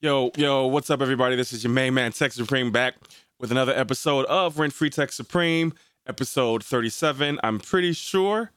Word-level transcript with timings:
Yo, 0.00 0.30
yo, 0.36 0.66
what's 0.68 0.88
up, 0.88 1.02
everybody? 1.02 1.34
This 1.34 1.52
is 1.52 1.64
your 1.64 1.72
main 1.72 1.94
man, 1.94 2.12
Tech 2.12 2.30
Supreme, 2.30 2.70
back 2.70 2.94
with 3.40 3.50
another 3.50 3.72
episode 3.72 4.24
of 4.26 4.60
Rent 4.60 4.72
Free 4.72 4.88
Tech 4.88 5.10
Supreme, 5.10 5.74
episode 6.06 6.64
37. 6.64 7.38
I'm 7.42 7.58
pretty 7.58 7.92
sure, 7.92 8.50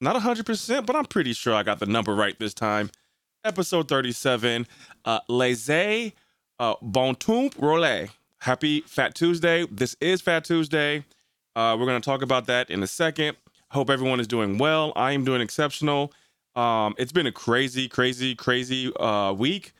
not 0.00 0.16
100%, 0.16 0.86
but 0.86 0.96
I'm 0.96 1.04
pretty 1.04 1.32
sure 1.32 1.54
I 1.54 1.62
got 1.62 1.78
the 1.78 1.86
number 1.86 2.14
right 2.14 2.38
this 2.38 2.54
time. 2.54 2.90
Episode 3.44 3.88
37, 3.88 4.66
uh, 5.04 5.20
Les 5.28 6.12
uh, 6.58 6.74
Bon 6.82 7.14
Tomp 7.14 7.54
Rolle. 7.58 8.08
Happy 8.38 8.80
Fat 8.82 9.14
Tuesday. 9.14 9.66
This 9.70 9.96
is 10.00 10.20
Fat 10.20 10.44
Tuesday. 10.44 11.04
Uh, 11.54 11.76
we're 11.78 11.86
going 11.86 12.00
to 12.00 12.04
talk 12.04 12.22
about 12.22 12.46
that 12.46 12.70
in 12.70 12.82
a 12.82 12.86
second. 12.86 13.36
Hope 13.70 13.90
everyone 13.90 14.20
is 14.20 14.26
doing 14.26 14.58
well. 14.58 14.92
I 14.96 15.12
am 15.12 15.24
doing 15.24 15.40
exceptional. 15.40 16.12
Um, 16.54 16.94
it's 16.98 17.12
been 17.12 17.26
a 17.26 17.32
crazy, 17.32 17.88
crazy, 17.88 18.34
crazy 18.34 18.92
uh, 18.96 19.32
week 19.32 19.72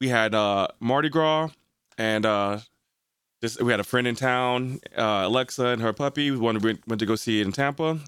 we 0.00 0.08
had 0.08 0.34
uh 0.34 0.68
Mardi 0.80 1.08
Gras 1.08 1.50
and 1.98 2.26
uh 2.26 2.58
just 3.42 3.60
we 3.62 3.70
had 3.70 3.80
a 3.80 3.84
friend 3.84 4.06
in 4.06 4.14
town, 4.14 4.80
uh 4.96 5.22
Alexa 5.26 5.66
and 5.66 5.82
her 5.82 5.92
puppy. 5.92 6.30
We 6.30 6.38
went, 6.38 6.62
went 6.62 6.98
to 7.00 7.06
go 7.06 7.16
see 7.16 7.40
it 7.40 7.46
in 7.46 7.52
Tampa. 7.52 7.98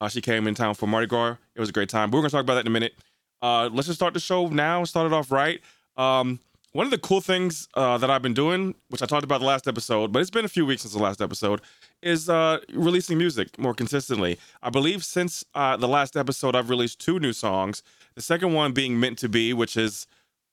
Uh, 0.00 0.08
she 0.08 0.20
came 0.20 0.46
in 0.46 0.54
town 0.54 0.74
for 0.74 0.86
Mardi 0.86 1.06
Gras. 1.06 1.36
It 1.54 1.60
was 1.60 1.68
a 1.68 1.72
great 1.72 1.88
time. 1.88 2.10
We're 2.10 2.20
gonna 2.20 2.30
talk 2.30 2.42
about 2.42 2.54
that 2.54 2.62
in 2.62 2.68
a 2.68 2.70
minute. 2.70 2.94
Uh 3.42 3.68
let's 3.72 3.86
just 3.86 3.98
start 3.98 4.14
the 4.14 4.20
show 4.20 4.48
now. 4.48 4.84
Start 4.84 5.06
it 5.06 5.12
off 5.12 5.30
right. 5.30 5.60
Um 5.96 6.40
one 6.72 6.86
of 6.86 6.92
the 6.92 6.98
cool 6.98 7.20
things 7.20 7.68
uh, 7.74 7.98
that 7.98 8.10
I've 8.10 8.22
been 8.22 8.34
doing, 8.34 8.74
which 8.90 9.02
I 9.02 9.06
talked 9.06 9.24
about 9.24 9.40
the 9.40 9.46
last 9.46 9.66
episode, 9.66 10.12
but 10.12 10.20
it's 10.20 10.30
been 10.30 10.44
a 10.44 10.48
few 10.48 10.64
weeks 10.64 10.82
since 10.82 10.94
the 10.94 11.02
last 11.02 11.20
episode, 11.20 11.60
is 12.00 12.28
uh, 12.28 12.60
releasing 12.72 13.18
music 13.18 13.58
more 13.58 13.74
consistently. 13.74 14.38
I 14.62 14.70
believe 14.70 15.04
since 15.04 15.44
uh, 15.54 15.76
the 15.76 15.88
last 15.88 16.16
episode, 16.16 16.54
I've 16.54 16.70
released 16.70 17.00
two 17.00 17.18
new 17.18 17.32
songs. 17.32 17.82
The 18.14 18.22
second 18.22 18.52
one 18.52 18.72
being 18.72 19.00
Meant 19.00 19.18
to 19.18 19.28
Be, 19.28 19.52
which 19.52 19.76
is 19.76 20.06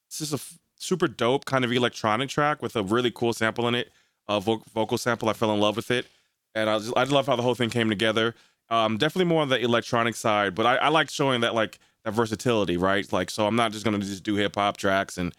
just 0.09 0.33
a 0.33 0.39
super 0.77 1.07
dope 1.07 1.45
kind 1.45 1.65
of 1.65 1.71
electronic 1.71 2.29
track 2.29 2.61
with 2.61 2.75
a 2.75 2.83
really 2.83 3.11
cool 3.11 3.33
sample 3.33 3.67
in 3.67 3.75
it, 3.75 3.91
a 4.27 4.39
vo- 4.39 4.63
vocal 4.73 4.97
sample. 4.97 5.29
I 5.29 5.33
fell 5.33 5.53
in 5.53 5.59
love 5.59 5.75
with 5.75 5.91
it, 5.91 6.07
and 6.55 6.69
I 6.69 6.79
just, 6.79 6.93
I 6.95 7.03
love 7.03 7.27
how 7.27 7.35
the 7.35 7.41
whole 7.41 7.55
thing 7.55 7.69
came 7.69 7.89
together. 7.89 8.35
Um, 8.69 8.97
definitely 8.97 9.25
more 9.25 9.41
on 9.41 9.49
the 9.49 9.59
electronic 9.59 10.15
side, 10.15 10.53
but 10.53 10.65
I, 10.65 10.75
I 10.75 10.87
like 10.89 11.09
showing 11.09 11.41
that 11.41 11.55
like 11.55 11.79
that 12.03 12.13
versatility, 12.13 12.77
right? 12.77 13.11
Like, 13.11 13.29
so 13.29 13.47
I'm 13.47 13.55
not 13.55 13.71
just 13.71 13.85
gonna 13.85 13.99
just 13.99 14.23
do 14.23 14.35
hip 14.35 14.55
hop 14.55 14.77
tracks 14.77 15.17
and 15.17 15.33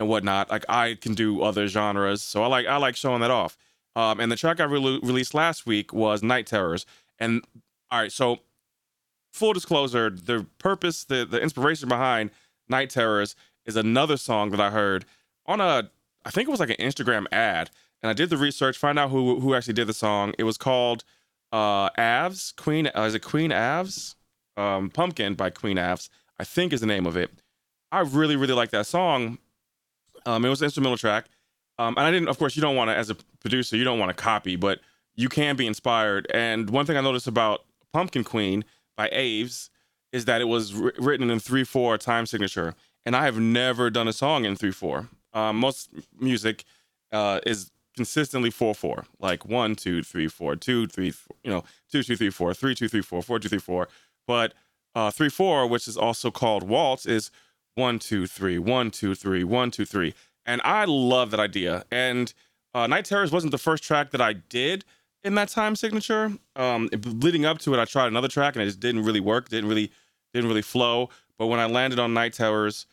and 0.00 0.08
whatnot. 0.08 0.48
Like, 0.48 0.64
I 0.68 0.94
can 1.00 1.14
do 1.14 1.42
other 1.42 1.66
genres, 1.66 2.22
so 2.22 2.42
I 2.42 2.46
like 2.46 2.66
I 2.66 2.76
like 2.76 2.96
showing 2.96 3.20
that 3.20 3.30
off. 3.30 3.56
Um, 3.96 4.20
and 4.20 4.30
the 4.30 4.36
track 4.36 4.60
I 4.60 4.64
re- 4.64 5.00
released 5.02 5.34
last 5.34 5.66
week 5.66 5.92
was 5.92 6.22
Night 6.22 6.46
Terrors, 6.46 6.86
and 7.18 7.42
all 7.90 8.00
right, 8.00 8.12
so 8.12 8.38
full 9.32 9.52
disclosure, 9.52 10.10
the 10.10 10.46
purpose, 10.58 11.04
the 11.04 11.24
the 11.24 11.40
inspiration 11.40 11.88
behind 11.88 12.30
Night 12.68 12.90
Terrors 12.90 13.34
is 13.68 13.76
another 13.76 14.16
song 14.16 14.50
that 14.50 14.60
I 14.60 14.70
heard 14.70 15.04
on 15.46 15.60
a 15.60 15.88
I 16.24 16.30
think 16.30 16.48
it 16.48 16.50
was 16.50 16.60
like 16.60 16.70
an 16.70 16.76
Instagram 16.76 17.26
ad. 17.30 17.70
And 18.02 18.10
I 18.10 18.12
did 18.12 18.30
the 18.30 18.36
research, 18.36 18.76
find 18.76 18.98
out 18.98 19.10
who 19.10 19.38
who 19.38 19.54
actually 19.54 19.74
did 19.74 19.86
the 19.86 19.92
song. 19.92 20.32
It 20.38 20.44
was 20.44 20.56
called 20.56 21.04
uh 21.52 21.90
Avs, 21.90 22.56
Queen 22.56 22.90
uh, 22.96 23.02
is 23.02 23.14
it 23.14 23.20
Queen 23.20 23.50
Avs? 23.50 24.16
Um 24.56 24.90
Pumpkin 24.90 25.34
by 25.34 25.50
Queen 25.50 25.76
Avs, 25.76 26.08
I 26.40 26.44
think 26.44 26.72
is 26.72 26.80
the 26.80 26.86
name 26.86 27.06
of 27.06 27.16
it. 27.16 27.30
I 27.92 28.00
really, 28.00 28.36
really 28.36 28.54
like 28.54 28.70
that 28.70 28.86
song. 28.86 29.38
Um 30.26 30.44
it 30.44 30.48
was 30.48 30.62
an 30.62 30.66
instrumental 30.66 30.98
track. 30.98 31.26
Um 31.78 31.94
and 31.96 32.06
I 32.06 32.10
didn't 32.10 32.28
of 32.28 32.38
course 32.38 32.56
you 32.56 32.62
don't 32.62 32.76
want 32.76 32.90
to 32.90 32.96
as 32.96 33.10
a 33.10 33.16
producer, 33.40 33.76
you 33.76 33.84
don't 33.84 33.98
want 33.98 34.16
to 34.16 34.22
copy, 34.22 34.56
but 34.56 34.80
you 35.14 35.28
can 35.28 35.56
be 35.56 35.66
inspired. 35.66 36.26
And 36.32 36.70
one 36.70 36.86
thing 36.86 36.96
I 36.96 37.00
noticed 37.02 37.26
about 37.26 37.64
Pumpkin 37.92 38.24
Queen 38.24 38.64
by 38.96 39.08
Aves 39.12 39.70
is 40.12 40.24
that 40.24 40.40
it 40.40 40.44
was 40.44 40.74
wr- 40.74 40.90
written 40.98 41.30
in 41.30 41.38
3/4 41.38 41.98
time 41.98 42.24
signature 42.24 42.74
and 43.08 43.16
I 43.16 43.24
have 43.24 43.40
never 43.40 43.88
done 43.88 44.06
a 44.06 44.12
song 44.12 44.44
in 44.44 44.54
three 44.54 44.70
four. 44.70 45.08
Um, 45.32 45.56
most 45.56 45.88
music 46.20 46.64
uh, 47.10 47.40
is 47.46 47.70
consistently 47.96 48.50
four 48.50 48.74
four, 48.74 49.06
like 49.18 49.46
one 49.46 49.76
two 49.76 50.02
three 50.02 50.28
four, 50.28 50.56
two 50.56 50.86
three, 50.86 51.10
four, 51.10 51.34
you 51.42 51.50
know, 51.50 51.64
two 51.90 52.02
two 52.02 52.16
three 52.16 52.28
four, 52.28 52.52
three 52.52 52.74
two 52.74 52.86
three 52.86 53.00
four, 53.00 53.22
four 53.22 53.38
two 53.38 53.48
three 53.48 53.58
four. 53.58 53.88
But 54.26 54.52
uh, 54.94 55.10
three 55.10 55.30
four, 55.30 55.66
which 55.66 55.88
is 55.88 55.96
also 55.96 56.30
called 56.30 56.64
waltz, 56.64 57.06
is 57.06 57.30
one 57.76 57.98
two 57.98 58.26
three, 58.26 58.58
one 58.58 58.90
two 58.90 59.14
three, 59.14 59.42
one 59.42 59.70
two 59.70 59.86
three, 59.86 60.12
and 60.44 60.60
I 60.62 60.84
love 60.84 61.30
that 61.30 61.40
idea. 61.40 61.86
And 61.90 62.34
uh, 62.74 62.86
Night 62.88 63.06
Terrors 63.06 63.32
wasn't 63.32 63.52
the 63.52 63.58
first 63.58 63.82
track 63.82 64.10
that 64.10 64.20
I 64.20 64.34
did 64.34 64.84
in 65.24 65.34
that 65.36 65.48
time 65.48 65.76
signature. 65.76 66.32
Um, 66.56 66.90
leading 66.92 67.46
up 67.46 67.56
to 67.60 67.72
it, 67.72 67.80
I 67.80 67.86
tried 67.86 68.08
another 68.08 68.28
track 68.28 68.54
and 68.54 68.62
it 68.62 68.66
just 68.66 68.80
didn't 68.80 69.02
really 69.06 69.20
work. 69.20 69.48
Didn't 69.48 69.70
really 69.70 69.90
didn't 70.34 70.48
really 70.50 70.60
flow. 70.60 71.08
But 71.38 71.46
when 71.46 71.58
I 71.58 71.64
landed 71.64 71.98
on 71.98 72.12
Night 72.12 72.34
Terrors, 72.34 72.84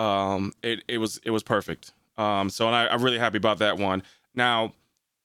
um, 0.00 0.52
it 0.62 0.82
it 0.88 0.98
was 0.98 1.20
it 1.24 1.30
was 1.30 1.42
perfect. 1.42 1.92
Um, 2.16 2.48
so 2.48 2.66
and 2.66 2.74
I, 2.74 2.88
I'm 2.88 3.02
really 3.02 3.18
happy 3.18 3.36
about 3.36 3.58
that 3.58 3.78
one. 3.78 4.02
Now, 4.34 4.72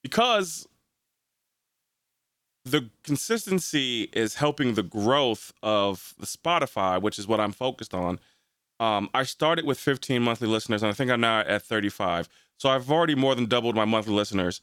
because 0.04 0.68
the 2.66 2.90
consistency 3.04 4.10
is 4.12 4.36
helping 4.36 4.74
the 4.74 4.84
growth 4.84 5.54
of 5.64 6.14
the 6.20 6.26
Spotify, 6.26 7.02
which 7.02 7.18
is 7.18 7.28
what 7.28 7.40
I'm 7.40 7.52
focused 7.52 7.94
on. 7.94 8.20
Um, 8.80 9.10
I 9.14 9.24
started 9.24 9.66
with 9.66 9.80
15 9.80 10.22
monthly 10.22 10.48
listeners, 10.48 10.84
and 10.84 10.90
I 10.90 10.94
think 10.94 11.10
I'm 11.10 11.22
now 11.22 11.40
at 11.42 11.62
35. 11.62 12.28
So 12.58 12.70
I've 12.70 12.92
already 12.92 13.16
more 13.16 13.36
than 13.36 13.46
doubled 13.46 13.76
my 13.76 13.86
monthly 13.86 14.14
listeners, 14.14 14.60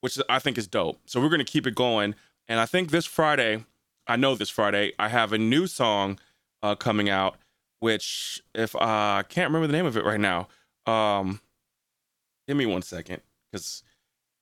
which 0.00 0.18
I 0.28 0.38
think 0.38 0.58
is 0.58 0.68
dope. 0.68 1.00
So 1.06 1.20
we're 1.20 1.30
gonna 1.30 1.44
keep 1.44 1.66
it 1.66 1.74
going. 1.74 2.14
And 2.46 2.60
I 2.60 2.66
think 2.66 2.90
this 2.90 3.06
Friday, 3.06 3.64
I 4.06 4.14
know 4.14 4.36
this 4.36 4.50
Friday, 4.50 4.92
I 4.98 5.08
have 5.08 5.32
a 5.32 5.38
new 5.38 5.66
song 5.66 6.20
uh, 6.62 6.76
coming 6.76 7.08
out 7.10 7.36
which 7.80 8.42
if 8.54 8.74
I 8.76 9.22
can't 9.28 9.48
remember 9.48 9.66
the 9.66 9.72
name 9.72 9.86
of 9.86 9.96
it 9.96 10.04
right 10.04 10.20
now. 10.20 10.48
Um, 10.86 11.40
give 12.46 12.56
me 12.56 12.66
one 12.66 12.82
second, 12.82 13.22
because 13.50 13.82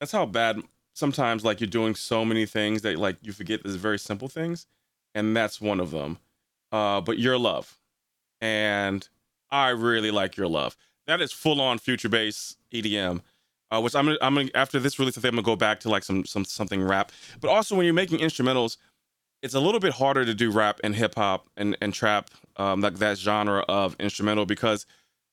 that's 0.00 0.12
how 0.12 0.27
bad 0.27 0.61
sometimes 0.95 1.45
like 1.45 1.61
you're 1.61 1.69
doing 1.69 1.95
so 1.95 2.25
many 2.25 2.47
things 2.47 2.83
that 2.83 2.99
like 2.99 3.17
you 3.22 3.33
forget 3.33 3.62
these 3.62 3.77
very 3.77 3.99
simple 3.99 4.28
things, 4.28 4.67
and 5.15 5.37
that's 5.37 5.61
one 5.61 5.81
of 5.81 5.91
them. 5.91 6.19
Uh, 6.72 7.00
but 7.00 7.19
your 7.19 7.39
love, 7.39 7.78
and 8.41 9.09
I 9.51 9.71
really 9.71 10.11
like 10.11 10.37
your 10.37 10.49
love. 10.49 10.77
That 11.06 11.21
is 11.21 11.33
full 11.33 11.61
on 11.61 11.78
future 11.78 12.09
bass 12.09 12.56
EDM. 12.72 13.21
Uh, 13.71 13.81
which 13.81 13.95
I'm 13.97 14.05
gonna, 14.06 14.19
I'm 14.21 14.34
gonna 14.34 14.51
after 14.55 14.78
this 14.78 14.99
release, 14.99 15.19
I 15.19 15.21
think 15.21 15.33
I'm 15.33 15.37
gonna 15.37 15.47
go 15.47 15.56
back 15.56 15.81
to 15.81 15.89
like 15.89 16.05
some 16.05 16.25
some 16.25 16.45
something 16.45 16.83
rap. 16.83 17.11
But 17.41 17.49
also 17.49 17.75
when 17.75 17.84
you're 17.84 17.95
making 17.95 18.19
instrumentals, 18.19 18.77
it's 19.44 19.53
a 19.53 19.60
little 19.60 19.78
bit 19.78 19.93
harder 19.93 20.25
to 20.25 20.32
do 20.32 20.50
rap 20.50 20.81
and 20.82 20.97
hip 20.97 21.15
hop 21.16 21.49
and 21.56 21.77
and 21.82 21.93
trap 21.93 22.31
um, 22.56 22.81
like 22.81 22.94
that 22.94 23.19
genre 23.19 23.60
of 23.69 23.94
instrumental 24.00 24.47
because 24.47 24.87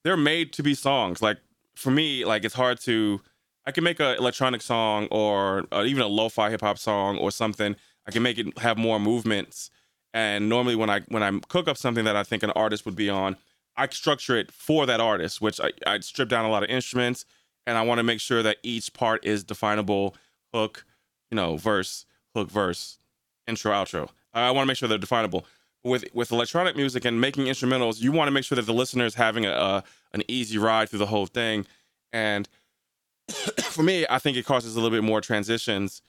they're 0.03 0.17
made 0.17 0.51
to 0.53 0.61
be 0.61 0.75
songs. 0.75 1.21
Like 1.21 1.37
for 1.75 1.91
me, 1.91 2.25
like 2.25 2.43
it's 2.43 2.53
hard 2.53 2.79
to. 2.81 3.21
I 3.65 3.71
can 3.71 3.83
make 3.83 3.99
an 3.99 4.17
electronic 4.17 4.61
song 4.61 5.07
or 5.11 5.65
uh, 5.71 5.83
even 5.85 6.01
a 6.01 6.07
lo-fi 6.07 6.49
hip 6.49 6.61
hop 6.61 6.77
song 6.77 7.19
or 7.19 7.31
something. 7.31 7.75
I 8.07 8.11
can 8.11 8.23
make 8.23 8.37
it 8.37 8.57
have 8.57 8.77
more 8.77 8.99
movements. 8.99 9.69
And 10.13 10.49
normally, 10.49 10.75
when 10.75 10.89
I 10.89 10.99
when 11.07 11.23
I 11.23 11.31
cook 11.47 11.69
up 11.69 11.77
something 11.77 12.03
that 12.03 12.17
I 12.17 12.23
think 12.23 12.43
an 12.43 12.51
artist 12.51 12.85
would 12.85 12.97
be 12.97 13.09
on, 13.09 13.37
I 13.77 13.87
structure 13.87 14.35
it 14.35 14.51
for 14.51 14.85
that 14.87 14.99
artist, 14.99 15.39
which 15.39 15.61
I, 15.61 15.71
I 15.87 15.99
strip 16.01 16.27
down 16.27 16.43
a 16.43 16.49
lot 16.49 16.63
of 16.63 16.69
instruments, 16.69 17.23
and 17.65 17.77
I 17.77 17.83
want 17.83 17.99
to 17.99 18.03
make 18.03 18.19
sure 18.19 18.43
that 18.43 18.57
each 18.61 18.91
part 18.91 19.25
is 19.25 19.45
definable. 19.45 20.17
Hook, 20.53 20.83
you 21.29 21.37
know, 21.37 21.55
verse, 21.55 22.05
hook, 22.35 22.51
verse, 22.51 22.97
intro, 23.47 23.71
outro. 23.71 24.09
I 24.33 24.51
want 24.51 24.65
to 24.65 24.67
make 24.67 24.77
sure 24.77 24.87
they're 24.87 24.97
definable 24.97 25.45
with 25.83 26.05
with 26.13 26.31
electronic 26.31 26.75
music 26.75 27.05
and 27.05 27.19
making 27.19 27.45
instrumentals, 27.45 28.01
you 28.01 28.11
want 28.11 28.27
to 28.27 28.31
make 28.31 28.43
sure 28.43 28.55
that 28.55 28.65
the 28.65 28.73
listener 28.73 29.05
is 29.05 29.15
having 29.15 29.45
a, 29.45 29.51
a 29.51 29.83
an 30.13 30.23
easy 30.27 30.57
ride 30.57 30.89
through 30.89 30.99
the 30.99 31.07
whole 31.07 31.25
thing. 31.25 31.65
And 32.13 32.47
for 33.61 33.83
me, 33.83 34.05
I 34.09 34.19
think 34.19 34.37
it 34.37 34.45
causes 34.45 34.75
a 34.75 34.81
little 34.81 34.95
bit 34.95 35.03
more 35.03 35.21
transitions 35.21 36.01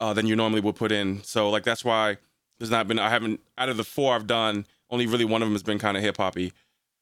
uh, 0.00 0.12
than 0.12 0.26
you 0.26 0.36
normally 0.36 0.60
would 0.60 0.76
put 0.76 0.92
in. 0.92 1.22
So 1.24 1.50
like 1.50 1.64
that's 1.64 1.84
why 1.84 2.18
there's 2.58 2.70
not 2.70 2.86
been 2.88 2.98
I 2.98 3.08
haven't 3.08 3.40
out 3.58 3.68
of 3.68 3.76
the 3.76 3.84
four 3.84 4.14
I've 4.14 4.26
done, 4.26 4.66
only 4.90 5.06
really 5.06 5.24
one 5.24 5.42
of 5.42 5.46
them 5.46 5.54
has 5.54 5.62
been 5.62 5.78
kind 5.78 5.96
of 5.96 6.02
hip 6.02 6.16
hoppy. 6.16 6.52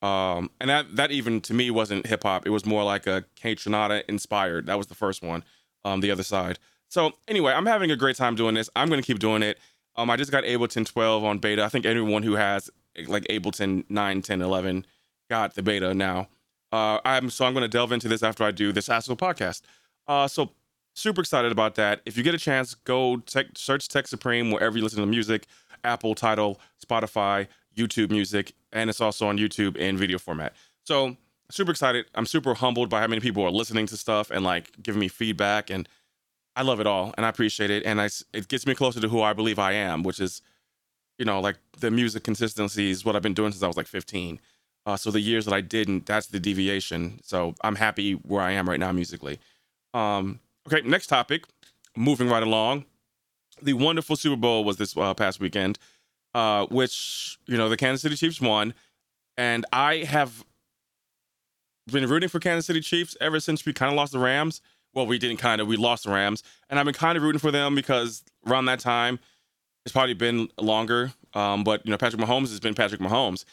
Um, 0.02 0.50
and 0.58 0.70
that 0.70 0.96
that 0.96 1.10
even 1.10 1.42
to 1.42 1.54
me 1.54 1.70
wasn't 1.70 2.06
hip 2.06 2.22
hop. 2.22 2.46
It 2.46 2.50
was 2.50 2.64
more 2.64 2.84
like 2.84 3.06
a 3.06 3.24
Kaytranada 3.40 4.02
inspired. 4.08 4.66
That 4.66 4.78
was 4.78 4.86
the 4.86 4.94
first 4.94 5.22
one. 5.22 5.44
Um, 5.84 6.00
the 6.00 6.10
other 6.10 6.22
side. 6.22 6.58
So 6.90 7.12
anyway, 7.26 7.52
I'm 7.52 7.66
having 7.66 7.90
a 7.90 7.96
great 7.96 8.16
time 8.16 8.34
doing 8.34 8.54
this. 8.54 8.68
I'm 8.76 8.90
gonna 8.90 9.02
keep 9.02 9.18
doing 9.18 9.42
it. 9.42 9.58
Um, 9.96 10.10
I 10.10 10.16
just 10.16 10.30
got 10.30 10.44
Ableton 10.44 10.86
12 10.86 11.24
on 11.24 11.38
beta. 11.38 11.64
I 11.64 11.68
think 11.68 11.86
anyone 11.86 12.22
who 12.22 12.34
has 12.34 12.70
like 13.06 13.24
Ableton 13.24 13.84
9, 13.88 14.22
10, 14.22 14.42
11 14.42 14.86
got 15.28 15.54
the 15.54 15.62
beta 15.62 15.94
now. 15.94 16.28
Uh, 16.72 16.98
I'm 17.04 17.30
so 17.30 17.44
I'm 17.44 17.52
going 17.52 17.62
to 17.62 17.68
delve 17.68 17.92
into 17.92 18.08
this 18.08 18.22
after 18.22 18.44
I 18.44 18.50
do 18.50 18.72
this 18.72 18.88
Astro 18.88 19.16
podcast. 19.16 19.62
Uh, 20.06 20.28
so 20.28 20.50
super 20.94 21.20
excited 21.20 21.50
about 21.52 21.74
that. 21.76 22.00
If 22.06 22.16
you 22.16 22.22
get 22.22 22.34
a 22.34 22.38
chance, 22.38 22.74
go 22.74 23.18
tech, 23.18 23.46
search 23.56 23.88
Tech 23.88 24.06
Supreme 24.06 24.50
wherever 24.50 24.76
you 24.76 24.84
listen 24.84 25.00
to 25.00 25.06
music. 25.06 25.46
Apple, 25.82 26.14
Tidal, 26.14 26.60
Spotify, 26.84 27.46
YouTube 27.76 28.10
Music, 28.10 28.52
and 28.72 28.90
it's 28.90 29.00
also 29.00 29.26
on 29.26 29.38
YouTube 29.38 29.76
in 29.76 29.96
video 29.96 30.18
format. 30.18 30.54
So 30.84 31.16
super 31.50 31.70
excited. 31.70 32.06
I'm 32.14 32.26
super 32.26 32.54
humbled 32.54 32.90
by 32.90 33.00
how 33.00 33.06
many 33.06 33.20
people 33.20 33.42
are 33.44 33.50
listening 33.50 33.86
to 33.86 33.96
stuff 33.96 34.30
and 34.30 34.44
like 34.44 34.70
giving 34.82 35.00
me 35.00 35.08
feedback, 35.08 35.70
and 35.70 35.88
I 36.56 36.62
love 36.62 36.80
it 36.80 36.86
all 36.86 37.14
and 37.16 37.24
I 37.24 37.28
appreciate 37.28 37.70
it. 37.70 37.84
And 37.84 38.00
I, 38.00 38.08
it 38.32 38.48
gets 38.48 38.66
me 38.66 38.74
closer 38.74 39.00
to 39.00 39.08
who 39.08 39.22
I 39.22 39.32
believe 39.32 39.58
I 39.58 39.72
am, 39.72 40.02
which 40.02 40.20
is, 40.20 40.42
you 41.18 41.24
know, 41.24 41.40
like 41.40 41.56
the 41.78 41.90
music 41.90 42.24
consistency 42.24 42.90
is 42.90 43.04
what 43.04 43.16
I've 43.16 43.22
been 43.22 43.34
doing 43.34 43.52
since 43.52 43.62
I 43.62 43.66
was 43.66 43.76
like 43.76 43.86
15. 43.86 44.40
Uh, 44.86 44.96
so 44.96 45.10
the 45.10 45.20
years 45.20 45.44
that 45.44 45.54
I 45.54 45.60
didn't, 45.60 46.06
that's 46.06 46.28
the 46.28 46.40
deviation. 46.40 47.20
So 47.22 47.54
I'm 47.62 47.76
happy 47.76 48.12
where 48.12 48.42
I 48.42 48.52
am 48.52 48.68
right 48.68 48.80
now 48.80 48.92
musically. 48.92 49.38
Um, 49.94 50.40
okay, 50.66 50.86
next 50.86 51.08
topic. 51.08 51.44
Moving 51.96 52.28
right 52.28 52.42
along, 52.42 52.84
the 53.60 53.72
wonderful 53.72 54.16
Super 54.16 54.36
Bowl 54.36 54.64
was 54.64 54.76
this 54.76 54.96
uh, 54.96 55.12
past 55.14 55.40
weekend, 55.40 55.78
uh, 56.34 56.66
which 56.66 57.38
you 57.46 57.56
know 57.56 57.68
the 57.68 57.76
Kansas 57.76 58.02
City 58.02 58.14
Chiefs 58.14 58.40
won, 58.40 58.74
and 59.36 59.66
I 59.72 60.04
have 60.04 60.44
been 61.90 62.08
rooting 62.08 62.28
for 62.28 62.38
Kansas 62.38 62.66
City 62.66 62.80
Chiefs 62.80 63.16
ever 63.20 63.40
since 63.40 63.66
we 63.66 63.72
kind 63.72 63.90
of 63.90 63.96
lost 63.96 64.12
the 64.12 64.20
Rams. 64.20 64.62
Well, 64.94 65.06
we 65.06 65.18
didn't 65.18 65.38
kind 65.38 65.60
of, 65.60 65.68
we 65.68 65.76
lost 65.76 66.04
the 66.04 66.10
Rams, 66.10 66.42
and 66.68 66.78
I've 66.78 66.84
been 66.84 66.94
kind 66.94 67.16
of 67.16 67.22
rooting 67.22 67.38
for 67.38 67.50
them 67.50 67.74
because 67.74 68.24
around 68.46 68.64
that 68.66 68.80
time, 68.80 69.20
it's 69.84 69.92
probably 69.92 70.14
been 70.14 70.48
longer. 70.58 71.12
Um, 71.34 71.64
but 71.64 71.84
you 71.84 71.90
know, 71.90 71.96
Patrick 71.96 72.20
Mahomes 72.20 72.50
has 72.50 72.60
been 72.60 72.74
Patrick 72.74 73.00
Mahomes. 73.00 73.44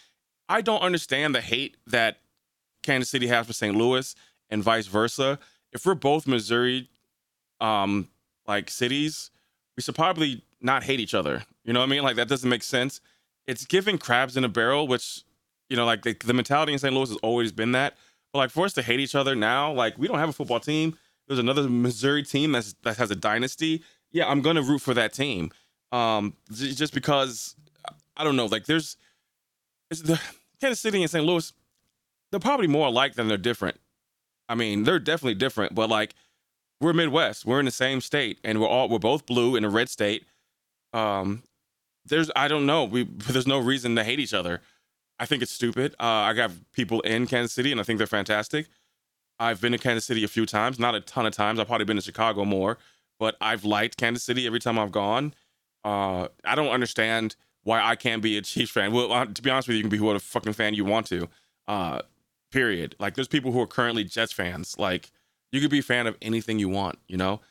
I 0.49 0.61
don't 0.61 0.81
understand 0.81 1.35
the 1.35 1.41
hate 1.41 1.77
that 1.87 2.19
Kansas 2.83 3.09
City 3.09 3.27
has 3.27 3.45
for 3.47 3.53
St. 3.53 3.75
Louis 3.75 4.15
and 4.49 4.63
vice 4.63 4.87
versa. 4.87 5.39
If 5.71 5.85
we're 5.85 5.95
both 5.95 6.25
Missouri, 6.25 6.89
um, 7.59 8.07
like 8.47 8.69
cities, 8.69 9.29
we 9.75 9.83
should 9.83 9.95
probably 9.95 10.43
not 10.61 10.83
hate 10.83 10.99
each 10.99 11.13
other. 11.13 11.43
You 11.63 11.73
know 11.73 11.81
what 11.81 11.87
I 11.87 11.89
mean? 11.89 12.03
Like 12.03 12.15
that 12.15 12.27
doesn't 12.27 12.49
make 12.49 12.63
sense. 12.63 13.01
It's 13.45 13.65
giving 13.65 13.97
crabs 13.97 14.37
in 14.37 14.43
a 14.43 14.49
barrel, 14.49 14.87
which 14.87 15.23
you 15.69 15.75
know, 15.75 15.85
like 15.85 16.03
the, 16.03 16.13
the 16.13 16.33
mentality 16.33 16.73
in 16.73 16.79
St. 16.79 16.93
Louis 16.93 17.09
has 17.09 17.17
always 17.17 17.51
been 17.51 17.73
that. 17.73 17.95
But 18.31 18.39
like 18.39 18.49
for 18.51 18.65
us 18.65 18.73
to 18.73 18.81
hate 18.81 18.99
each 18.99 19.15
other 19.15 19.35
now, 19.35 19.71
like 19.71 19.97
we 19.97 20.07
don't 20.07 20.19
have 20.19 20.29
a 20.29 20.33
football 20.33 20.59
team. 20.59 20.97
There's 21.27 21.39
another 21.39 21.69
Missouri 21.69 22.23
team 22.23 22.53
that's 22.53 22.73
that 22.83 22.97
has 22.97 23.11
a 23.11 23.15
dynasty. 23.15 23.83
Yeah, 24.11 24.27
I'm 24.27 24.41
gonna 24.41 24.61
root 24.61 24.79
for 24.79 24.93
that 24.93 25.13
team. 25.13 25.51
Um, 25.91 26.33
just 26.51 26.93
because 26.93 27.55
I 28.15 28.23
don't 28.23 28.35
know, 28.35 28.45
like 28.45 28.65
there's 28.65 28.97
it's 29.89 30.01
the 30.01 30.19
Kansas 30.59 30.79
City 30.79 31.01
and 31.01 31.09
St. 31.09 31.25
Louis, 31.25 31.53
they're 32.31 32.39
probably 32.39 32.67
more 32.67 32.87
alike 32.87 33.15
than 33.15 33.27
they're 33.27 33.37
different. 33.37 33.79
I 34.49 34.55
mean, 34.55 34.83
they're 34.83 34.99
definitely 34.99 35.35
different, 35.35 35.75
but 35.75 35.89
like 35.89 36.15
we're 36.79 36.93
Midwest, 36.93 37.45
we're 37.45 37.59
in 37.59 37.65
the 37.65 37.71
same 37.71 38.01
state, 38.01 38.39
and 38.43 38.61
we're 38.61 38.67
all 38.67 38.89
we're 38.89 38.99
both 38.99 39.25
blue 39.25 39.55
in 39.55 39.63
a 39.63 39.69
red 39.69 39.89
state. 39.89 40.25
Um, 40.93 41.43
there's 42.05 42.31
I 42.35 42.47
don't 42.47 42.65
know, 42.65 42.85
we 42.85 43.03
there's 43.29 43.47
no 43.47 43.59
reason 43.59 43.95
to 43.95 44.03
hate 44.03 44.19
each 44.19 44.33
other. 44.33 44.61
I 45.19 45.25
think 45.25 45.41
it's 45.41 45.51
stupid. 45.51 45.93
Uh, 45.99 46.05
I 46.29 46.33
got 46.33 46.51
people 46.73 47.01
in 47.01 47.25
Kansas 47.25 47.53
City, 47.53 47.71
and 47.71 47.81
I 47.81 47.83
think 47.83 47.97
they're 47.97 48.07
fantastic. 48.07 48.67
I've 49.39 49.61
been 49.61 49.71
to 49.71 49.77
Kansas 49.77 50.05
City 50.05 50.23
a 50.23 50.27
few 50.27 50.45
times, 50.45 50.79
not 50.79 50.95
a 50.95 51.01
ton 51.01 51.25
of 51.25 51.33
times. 51.33 51.59
I've 51.59 51.67
probably 51.67 51.85
been 51.85 51.97
to 51.97 52.01
Chicago 52.01 52.45
more, 52.45 52.77
but 53.19 53.35
I've 53.41 53.65
liked 53.65 53.97
Kansas 53.97 54.23
City 54.23 54.47
every 54.47 54.59
time 54.59 54.79
I've 54.79 54.91
gone. 54.91 55.33
Uh, 55.83 56.27
I 56.43 56.55
don't 56.55 56.69
understand 56.69 57.35
why 57.63 57.81
I 57.81 57.95
can't 57.95 58.21
be 58.21 58.37
a 58.37 58.41
Chiefs 58.41 58.71
fan. 58.71 58.91
Well, 58.93 59.11
uh, 59.11 59.25
to 59.25 59.41
be 59.41 59.49
honest 59.49 59.67
with 59.67 59.75
you, 59.75 59.79
you 59.79 59.83
can 59.83 59.89
be 59.89 59.99
whatever 59.99 60.19
fucking 60.19 60.53
fan 60.53 60.73
you 60.73 60.85
want 60.85 61.07
to. 61.07 61.27
Uh, 61.67 62.01
period. 62.51 62.95
Like, 62.99 63.15
there's 63.15 63.27
people 63.27 63.51
who 63.51 63.61
are 63.61 63.67
currently 63.67 64.03
Jets 64.03 64.31
fans. 64.31 64.75
Like, 64.79 65.11
you 65.51 65.61
could 65.61 65.71
be 65.71 65.79
a 65.79 65.83
fan 65.83 66.07
of 66.07 66.17
anything 66.21 66.59
you 66.59 66.69
want. 66.69 66.99
You 67.07 67.17
know. 67.17 67.41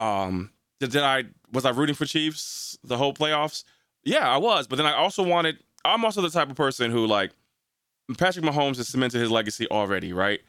Um, 0.00 0.50
did, 0.80 0.90
did 0.90 1.02
I 1.02 1.24
was 1.52 1.64
I 1.64 1.70
rooting 1.70 1.94
for 1.94 2.06
Chiefs 2.06 2.76
the 2.82 2.96
whole 2.96 3.14
playoffs? 3.14 3.64
Yeah, 4.02 4.28
I 4.28 4.38
was. 4.38 4.66
But 4.66 4.76
then 4.76 4.86
I 4.86 4.94
also 4.94 5.22
wanted 5.22 5.58
I'm 5.84 6.04
also 6.04 6.22
the 6.22 6.30
type 6.30 6.50
of 6.50 6.56
person 6.56 6.90
who 6.90 7.06
like 7.06 7.32
Patrick 8.18 8.44
Mahomes 8.44 8.76
has 8.76 8.88
cemented 8.88 9.20
his 9.20 9.30
legacy 9.30 9.66
already, 9.70 10.12
right? 10.12 10.40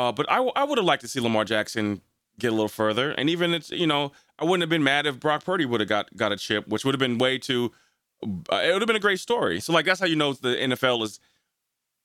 Uh, 0.00 0.10
but 0.10 0.24
I, 0.30 0.36
w- 0.36 0.52
I 0.56 0.64
would 0.64 0.78
have 0.78 0.86
liked 0.86 1.02
to 1.02 1.08
see 1.08 1.20
Lamar 1.20 1.44
Jackson 1.44 2.00
get 2.38 2.48
a 2.48 2.52
little 2.52 2.68
further, 2.68 3.10
and 3.10 3.28
even 3.28 3.52
it's 3.52 3.70
you 3.70 3.86
know 3.86 4.12
I 4.38 4.46
wouldn't 4.46 4.62
have 4.62 4.70
been 4.70 4.82
mad 4.82 5.06
if 5.06 5.20
Brock 5.20 5.44
Purdy 5.44 5.66
would 5.66 5.80
have 5.80 5.90
got 5.90 6.16
got 6.16 6.32
a 6.32 6.38
chip, 6.38 6.66
which 6.68 6.86
would 6.86 6.94
have 6.94 6.98
been 6.98 7.18
way 7.18 7.36
too. 7.36 7.70
Uh, 8.24 8.62
it 8.64 8.72
would 8.72 8.80
have 8.80 8.86
been 8.86 8.96
a 8.96 9.00
great 9.00 9.20
story. 9.20 9.60
So 9.60 9.74
like 9.74 9.84
that's 9.84 10.00
how 10.00 10.06
you 10.06 10.16
know 10.16 10.32
the 10.32 10.56
NFL 10.56 11.02
is. 11.02 11.20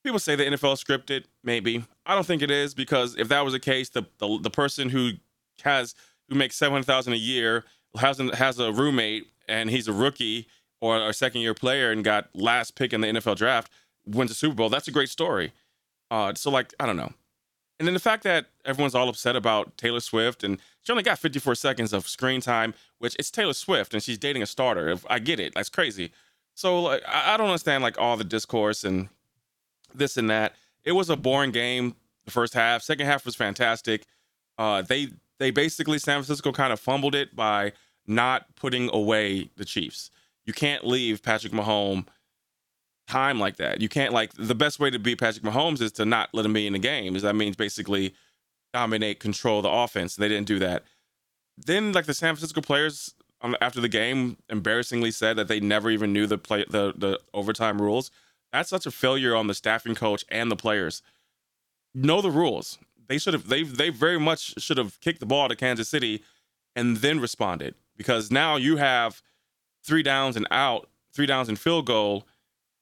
People 0.03 0.19
say 0.19 0.36
the 0.36 0.44
NFL 0.44 0.74
is 0.74 0.83
scripted. 0.83 1.24
Maybe 1.42 1.86
I 2.06 2.15
don't 2.15 2.27
think 2.27 2.42
it 2.42 2.51
is 2.51 2.74
because 2.74 3.15
if 3.18 3.30
that 3.30 3.45
was 3.45 3.53
the 3.53 3.62
case, 3.62 3.88
the 3.88 4.03
the, 4.18 4.39
the 4.41 4.50
person 4.50 4.89
who 4.89 5.12
has 5.63 5.95
who 6.27 6.36
makes 6.36 6.57
seven 6.57 6.74
hundred 6.74 6.88
thousand 6.88 7.13
a 7.13 7.18
year 7.18 7.63
has 7.98 8.18
has 8.33 8.59
a 8.59 8.74
roommate 8.74 9.27
and 9.48 9.69
he's 9.69 9.88
a 9.88 9.94
rookie 9.94 10.50
or 10.81 10.98
a 10.98 11.13
second 11.13 11.39
year 11.39 11.53
player 11.53 11.91
and 11.91 12.03
got 12.03 12.27
last 12.36 12.75
pick 12.75 12.91
in 12.91 13.00
the 13.00 13.07
NFL 13.07 13.38
draft, 13.38 13.71
wins 14.06 14.31
a 14.31 14.33
Super 14.33 14.56
Bowl, 14.56 14.68
that's 14.69 14.89
a 14.89 14.91
great 14.91 15.07
story. 15.09 15.53
Uh, 16.12 16.33
so 16.33 16.51
like, 16.51 16.74
I 16.77 16.86
don't 16.86 16.98
know. 16.98 17.13
And 17.80 17.88
then 17.88 17.94
the 17.94 18.00
fact 18.00 18.24
that 18.24 18.45
everyone's 18.63 18.95
all 18.95 19.10
upset 19.10 19.36
about 19.36 19.77
Taylor 19.77 20.00
Swift 20.00 20.44
and 20.44 20.60
she 20.81 20.92
only 20.92 21.04
got 21.04 21.19
54 21.19 21.56
seconds 21.56 21.92
of 21.92 22.07
screen 22.07 22.39
time, 22.39 22.74
which 23.00 23.16
it's 23.19 23.30
Taylor 23.30 23.54
Swift 23.54 23.94
and 23.94 24.01
she's 24.01 24.18
dating 24.18 24.42
a 24.42 24.45
starter. 24.45 24.98
I 25.10 25.19
get 25.19 25.39
it. 25.39 25.54
That's 25.56 25.69
crazy. 25.69 26.12
So 26.54 26.81
like, 26.81 27.04
I 27.07 27.36
don't 27.36 27.48
understand 27.48 27.83
like 27.83 27.98
all 28.00 28.16
the 28.16 28.24
discourse 28.24 28.83
and 28.83 29.10
this 29.94 30.16
and 30.16 30.30
that. 30.30 30.56
It 30.83 30.94
was 30.94 31.10
a 31.10 31.18
boring 31.18 31.51
game 31.51 31.95
the 32.24 32.31
first 32.31 32.54
half. 32.54 32.81
Second 32.81 33.07
half 33.07 33.25
was 33.25 33.36
fantastic. 33.36 34.06
Uh, 34.57 34.81
they 34.81 35.10
they 35.38 35.51
basically 35.51 36.00
San 36.00 36.19
Francisco 36.24 36.54
kind 36.54 36.72
of 36.72 36.80
fumbled 36.80 37.13
it 37.13 37.36
by 37.36 37.74
not 38.07 38.56
putting 38.56 38.89
away 38.94 39.50
the 39.57 39.66
Chiefs 39.66 40.12
you 40.45 40.54
can't 40.54 40.86
leave 40.86 41.22
Patrick 41.22 41.54
Mahomes 41.54 42.06
time 43.07 43.40
like 43.40 43.57
that. 43.57 43.81
You 43.81 43.90
can't 43.90 44.13
like 44.13 44.34
the 44.34 44.56
best 44.56 44.80
way 44.80 44.90
to 44.90 45.00
beat 45.00 45.19
Patrick 45.19 45.44
Mahomes 45.44 45.81
is 45.81 45.92
to 45.94 46.06
not 46.06 46.30
let 46.34 46.46
him 46.46 46.54
be 46.54 46.68
in 46.68 46.74
the 46.74 46.80
game. 46.80 47.16
Is 47.16 47.22
That 47.22 47.36
means 47.36 47.56
basically 47.56 48.13
dominate, 48.74 49.19
control 49.19 49.62
the 49.62 49.69
offense. 49.69 50.16
They 50.16 50.28
didn't 50.28 50.48
do 50.48 50.60
that. 50.60 50.84
Then 51.57 51.94
like 51.94 52.06
the 52.06 52.13
San 52.13 52.36
Francisco 52.36 52.62
players 52.62 53.13
um, 53.42 53.56
after 53.62 53.80
the 53.80 53.88
game 53.88 54.38
embarrassingly 54.50 55.12
said 55.12 55.38
that 55.38 55.48
they 55.48 55.60
never 55.60 55.90
even 55.90 56.12
knew 56.12 56.28
the 56.28 56.38
play 56.38 56.66
the 56.69 56.94
the 56.96 57.19
overtime 57.34 57.81
rules. 57.81 58.12
That's 58.52 58.69
such 58.69 58.86
a 58.86 58.92
failure 58.92 59.36
on 59.36 59.48
the 59.48 59.54
staffing 59.54 59.96
coach 59.96 60.25
and 60.30 60.51
the 60.51 60.56
players. 60.56 61.01
Know 61.94 62.22
the 62.22 62.31
rules. 62.31 62.78
They 63.08 63.18
should 63.18 63.34
have 63.34 63.48
they 63.48 63.63
they 63.63 63.90
very 63.90 64.19
much 64.19 64.62
should 64.62 64.78
have 64.78 65.00
kicked 65.00 65.19
the 65.19 65.25
ball 65.25 65.48
to 65.48 65.56
Kansas 65.56 65.88
City 65.88 66.24
and 66.75 66.98
then 66.98 67.19
responded 67.19 67.75
because 67.96 68.31
now 68.31 68.56
you 68.58 68.78
have 68.78 69.22
three 69.84 70.04
downs 70.04 70.36
and 70.36 70.48
out, 70.51 70.89
three 71.13 71.25
downs 71.25 71.48
and 71.48 71.60
field 71.60 71.86
goal, 71.86 72.27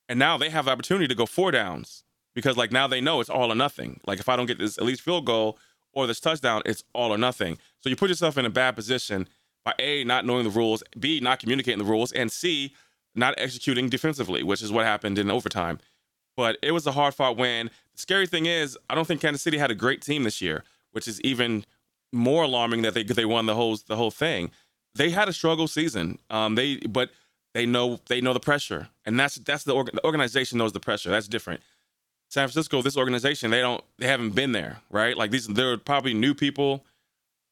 and 0.09 0.19
now 0.19 0.37
they 0.37 0.49
have 0.49 0.65
the 0.65 0.71
opportunity 0.71 1.07
to 1.07 1.15
go 1.15 1.25
four 1.25 1.51
downs 1.51 2.03
because 2.35 2.57
like 2.57 2.71
now 2.71 2.87
they 2.87 3.01
know 3.01 3.19
it's 3.19 3.29
all 3.29 3.51
or 3.51 3.55
nothing. 3.55 3.99
Like 4.05 4.19
if 4.19 4.29
I 4.29 4.35
don't 4.35 4.45
get 4.45 4.59
this 4.59 4.77
at 4.77 4.83
least 4.83 5.01
field 5.01 5.25
goal 5.25 5.57
or 5.93 6.07
this 6.07 6.19
touchdown, 6.19 6.61
it's 6.65 6.83
all 6.93 7.11
or 7.11 7.17
nothing. 7.17 7.57
So 7.79 7.89
you 7.89 7.95
put 7.95 8.09
yourself 8.09 8.37
in 8.37 8.45
a 8.45 8.49
bad 8.49 8.75
position 8.75 9.27
by 9.63 9.73
a 9.79 10.03
not 10.03 10.25
knowing 10.25 10.43
the 10.43 10.49
rules, 10.49 10.83
b 10.99 11.19
not 11.19 11.39
communicating 11.39 11.79
the 11.79 11.89
rules, 11.89 12.11
and 12.11 12.31
c 12.31 12.73
not 13.15 13.35
executing 13.37 13.89
defensively, 13.89 14.43
which 14.43 14.61
is 14.61 14.71
what 14.71 14.85
happened 14.85 15.19
in 15.19 15.29
overtime. 15.29 15.79
But 16.35 16.57
it 16.63 16.71
was 16.71 16.87
a 16.87 16.91
hard 16.91 17.13
fought 17.13 17.37
win. 17.37 17.69
The 17.93 17.99
scary 17.99 18.25
thing 18.25 18.47
is, 18.47 18.77
I 18.89 18.95
don't 18.95 19.05
think 19.05 19.21
Kansas 19.21 19.43
City 19.43 19.59
had 19.59 19.69
a 19.69 19.75
great 19.75 20.01
team 20.01 20.23
this 20.23 20.41
year, 20.41 20.63
which 20.91 21.07
is 21.07 21.21
even 21.21 21.63
more 22.11 22.43
alarming 22.43 22.81
that 22.81 22.93
they 22.93 23.03
they 23.03 23.25
won 23.25 23.45
the 23.45 23.55
whole 23.55 23.77
the 23.87 23.95
whole 23.95 24.11
thing 24.11 24.51
they 24.95 25.09
had 25.09 25.27
a 25.27 25.33
struggle 25.33 25.67
season. 25.67 26.19
Um, 26.29 26.55
they 26.55 26.77
but 26.77 27.09
they 27.53 27.65
know 27.65 27.99
they 28.07 28.21
know 28.21 28.33
the 28.33 28.39
pressure, 28.39 28.89
and 29.05 29.19
that's 29.19 29.35
that's 29.35 29.63
the, 29.63 29.73
the 29.83 30.03
organization 30.05 30.57
knows 30.57 30.73
the 30.73 30.79
pressure. 30.79 31.09
That's 31.09 31.27
different. 31.27 31.61
San 32.29 32.47
Francisco, 32.47 32.81
this 32.81 32.97
organization, 32.97 33.51
they 33.51 33.61
don't 33.61 33.83
they 33.99 34.07
haven't 34.07 34.31
been 34.31 34.53
there, 34.53 34.81
right? 34.89 35.15
Like 35.15 35.31
these, 35.31 35.47
there 35.47 35.71
are 35.71 35.77
probably 35.77 36.13
new 36.13 36.33
people 36.33 36.83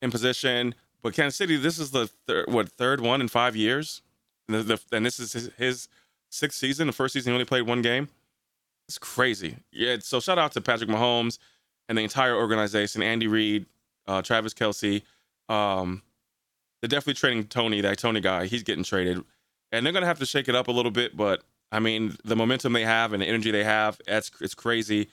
in 0.02 0.10
position. 0.12 0.74
But 1.04 1.14
Kansas 1.14 1.38
City, 1.38 1.56
this 1.58 1.80
is 1.80 1.92
the 1.92 2.08
third, 2.28 2.52
what 2.52 2.70
third 2.70 3.02
one 3.02 3.22
in 3.22 3.28
five 3.28 3.56
years, 3.56 4.02
and, 4.48 4.58
the, 4.58 4.64
the, 4.64 4.96
and 4.96 5.06
this 5.06 5.20
is 5.20 5.34
his, 5.34 5.50
his, 5.58 5.88
sixth 6.32 6.60
season. 6.60 6.88
The 6.88 6.94
first 6.94 7.14
season 7.14 7.32
he 7.32 7.34
only 7.34 7.46
played 7.46 7.64
one 7.64 7.82
game. 7.82 8.08
It's 8.88 8.98
crazy. 8.98 9.58
Yeah. 9.72 9.98
So 10.00 10.20
shout 10.20 10.40
out 10.40 10.54
to 10.54 10.62
Patrick 10.62 10.90
Mahomes 10.90 11.38
and 11.90 11.98
the 11.98 12.02
entire 12.02 12.36
organization, 12.36 13.04
Andy 13.04 13.28
Reid, 13.28 13.66
uh, 14.08 14.22
Travis 14.22 14.54
Kelce. 14.54 15.04
um, 15.50 16.02
they're 16.82 16.88
definitely 16.88 17.14
trading 17.14 17.44
Tony, 17.44 17.82
that 17.82 18.00
Tony 18.00 18.22
guy. 18.22 18.48
He's 18.48 18.64
getting 18.64 18.84
traded, 18.84 19.24
and 19.72 19.86
they're 19.86 19.94
gonna 19.94 20.06
have 20.06 20.20
to 20.20 20.26
shake 20.26 20.48
it 20.50 20.56
up 20.56 20.68
a 20.68 20.72
little 20.72 20.92
bit. 20.92 21.16
But 21.16 21.44
I 21.72 21.80
mean, 21.80 22.18
the 22.24 22.36
momentum 22.36 22.74
they 22.74 22.84
have 22.84 23.14
and 23.14 23.22
the 23.22 23.28
energy 23.28 23.52
they 23.52 23.64
have, 23.64 24.00
it's 24.08 24.32
it's 24.42 24.56
crazy. 24.56 25.10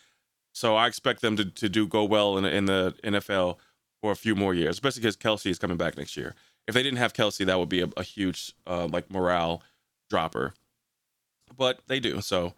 So 0.53 0.77
I 0.77 0.87
expect 0.87 1.21
them 1.21 1.37
to, 1.37 1.45
to 1.45 1.69
do 1.69 1.87
go 1.87 2.05
well 2.05 2.37
in, 2.39 2.45
in 2.45 2.65
the 2.65 2.95
NFL 3.05 3.59
for 4.01 4.11
a 4.13 4.17
few 4.17 4.35
more 4.35 4.55
years, 4.55 4.71
especially 4.71 5.03
because 5.03 5.17
Kelce 5.17 5.51
is 5.51 5.59
coming 5.59 5.77
back 5.77 5.97
next 5.97 6.17
year. 6.17 6.35
If 6.67 6.75
they 6.75 6.83
didn't 6.83 6.99
have 6.99 7.13
Kelce, 7.13 7.47
that 7.47 7.59
would 7.59 7.69
be 7.69 7.83
a, 7.83 7.89
a 7.97 8.03
huge 8.03 8.55
uh, 8.67 8.87
like 8.87 9.11
morale 9.11 9.63
dropper. 10.11 10.55
But 11.57 11.81
they 11.87 12.01
do, 12.01 12.21
so 12.21 12.55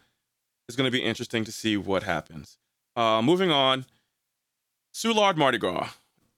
it's 0.69 0.77
going 0.77 0.87
to 0.87 0.97
be 0.97 1.03
interesting 1.03 1.45
to 1.45 1.53
see 1.53 1.77
what 1.77 2.03
happens. 2.03 2.59
Uh, 2.97 3.23
moving 3.23 3.51
on, 3.51 3.87
Soulard 4.95 5.37
Mardi 5.37 5.59
Gras, 5.59 5.91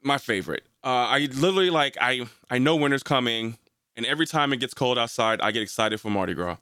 my 0.02 0.18
favorite. 0.18 0.64
Uh, 0.84 0.88
I 1.08 1.28
literally 1.32 1.70
like 1.70 1.96
I 2.00 2.26
I 2.50 2.58
know 2.58 2.76
winter's 2.76 3.02
coming. 3.02 3.56
And 3.96 4.06
every 4.06 4.26
time 4.26 4.52
it 4.52 4.58
gets 4.58 4.74
cold 4.74 4.98
outside, 4.98 5.40
I 5.40 5.50
get 5.50 5.62
excited 5.62 6.00
for 6.00 6.10
Mardi 6.10 6.34
Gras. 6.34 6.56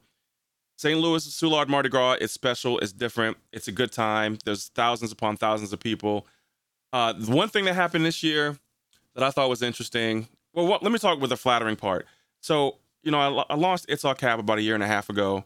St. 0.77 0.99
Louis 0.99 1.27
Soulard 1.27 1.69
Mardi 1.69 1.91
Gras 1.91 2.15
is 2.23 2.33
special, 2.33 2.79
it's 2.79 2.93
different, 2.93 3.37
it's 3.53 3.69
a 3.69 3.73
good 3.73 3.93
time. 3.93 4.39
There's 4.45 4.69
thousands 4.69 5.13
upon 5.13 5.37
thousands 5.37 5.73
of 5.73 5.81
people. 5.81 6.27
Uh, 6.93 7.13
the 7.13 7.35
one 7.35 7.49
thing 7.49 7.67
that 7.67 7.75
happened 7.75 8.05
this 8.05 8.23
year 8.23 8.57
that 9.15 9.23
I 9.23 9.31
thought 9.31 9.49
was 9.49 9.63
interesting. 9.63 10.27
Well, 10.55 10.67
what, 10.67 10.83
let 10.83 10.91
me 10.91 10.99
talk 10.99 11.21
with 11.21 11.31
the 11.31 11.37
flattering 11.37 11.77
part. 11.77 12.07
So, 12.41 12.79
you 13.03 13.11
know, 13.11 13.21
I, 13.21 13.53
I 13.53 13.57
launched 13.57 13.87
It's 13.89 14.05
All 14.05 14.15
Cap 14.15 14.39
about 14.39 14.59
a 14.59 14.63
year 14.63 14.75
and 14.75 14.83
a 14.83 14.87
half 14.87 15.11
ago, 15.11 15.45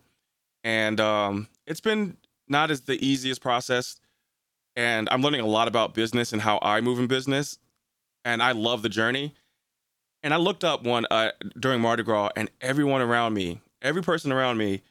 and 0.63 1.01
um, 1.01 1.49
it's 1.67 1.81
been 1.81 2.17
not 2.49 2.71
as 2.71 2.83
the 2.83 3.05
easiest 3.05 3.41
process. 3.41 4.01
And 4.77 5.09
I'm 5.11 5.23
learning 5.23 5.41
a 5.41 5.47
lot 5.47 5.69
about 5.69 5.95
business 5.95 6.33
and 6.33 6.43
how 6.43 6.59
I 6.63 6.81
move 6.81 6.99
in 6.99 7.07
business, 7.07 7.59
and 8.25 8.43
I 8.43 8.53
love 8.53 8.83
the 8.83 8.89
journey. 8.89 9.35
And 10.25 10.35
I 10.35 10.39
looked 10.39 10.65
up 10.65 10.83
one 10.83 11.07
uh, 11.11 11.31
during 11.61 11.81
Mardi 11.81 12.03
Gras, 12.03 12.31
and 12.35 12.51
everyone 12.61 13.01
around 13.01 13.35
me, 13.35 13.61
every 13.81 14.03
person 14.03 14.33
around 14.33 14.59
me, 14.59 14.83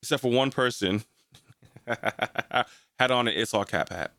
except 0.00 0.22
for 0.22 0.30
one 0.30 0.50
person, 0.50 1.04
had 1.86 3.10
on 3.10 3.28
an 3.28 3.34
It's 3.36 3.52
All 3.52 3.66
Cap 3.66 3.90
hat 3.90 4.12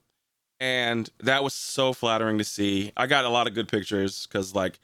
and 0.59 1.09
that 1.21 1.43
was 1.43 1.53
so 1.53 1.93
flattering 1.93 2.37
to 2.37 2.43
see. 2.43 2.91
I 2.97 3.07
got 3.07 3.25
a 3.25 3.29
lot 3.29 3.47
of 3.47 3.53
good 3.53 3.67
pictures 3.67 4.27
because 4.27 4.53
like 4.53 4.79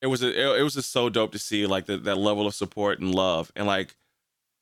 it 0.00 0.06
was 0.06 0.22
a, 0.22 0.58
it, 0.58 0.62
was 0.62 0.74
just 0.74 0.92
so 0.92 1.08
dope 1.08 1.32
to 1.32 1.38
see 1.38 1.66
like 1.66 1.86
the, 1.86 1.96
that 1.98 2.18
level 2.18 2.46
of 2.46 2.54
support 2.54 3.00
and 3.00 3.14
love 3.14 3.52
and 3.56 3.66
like 3.66 3.96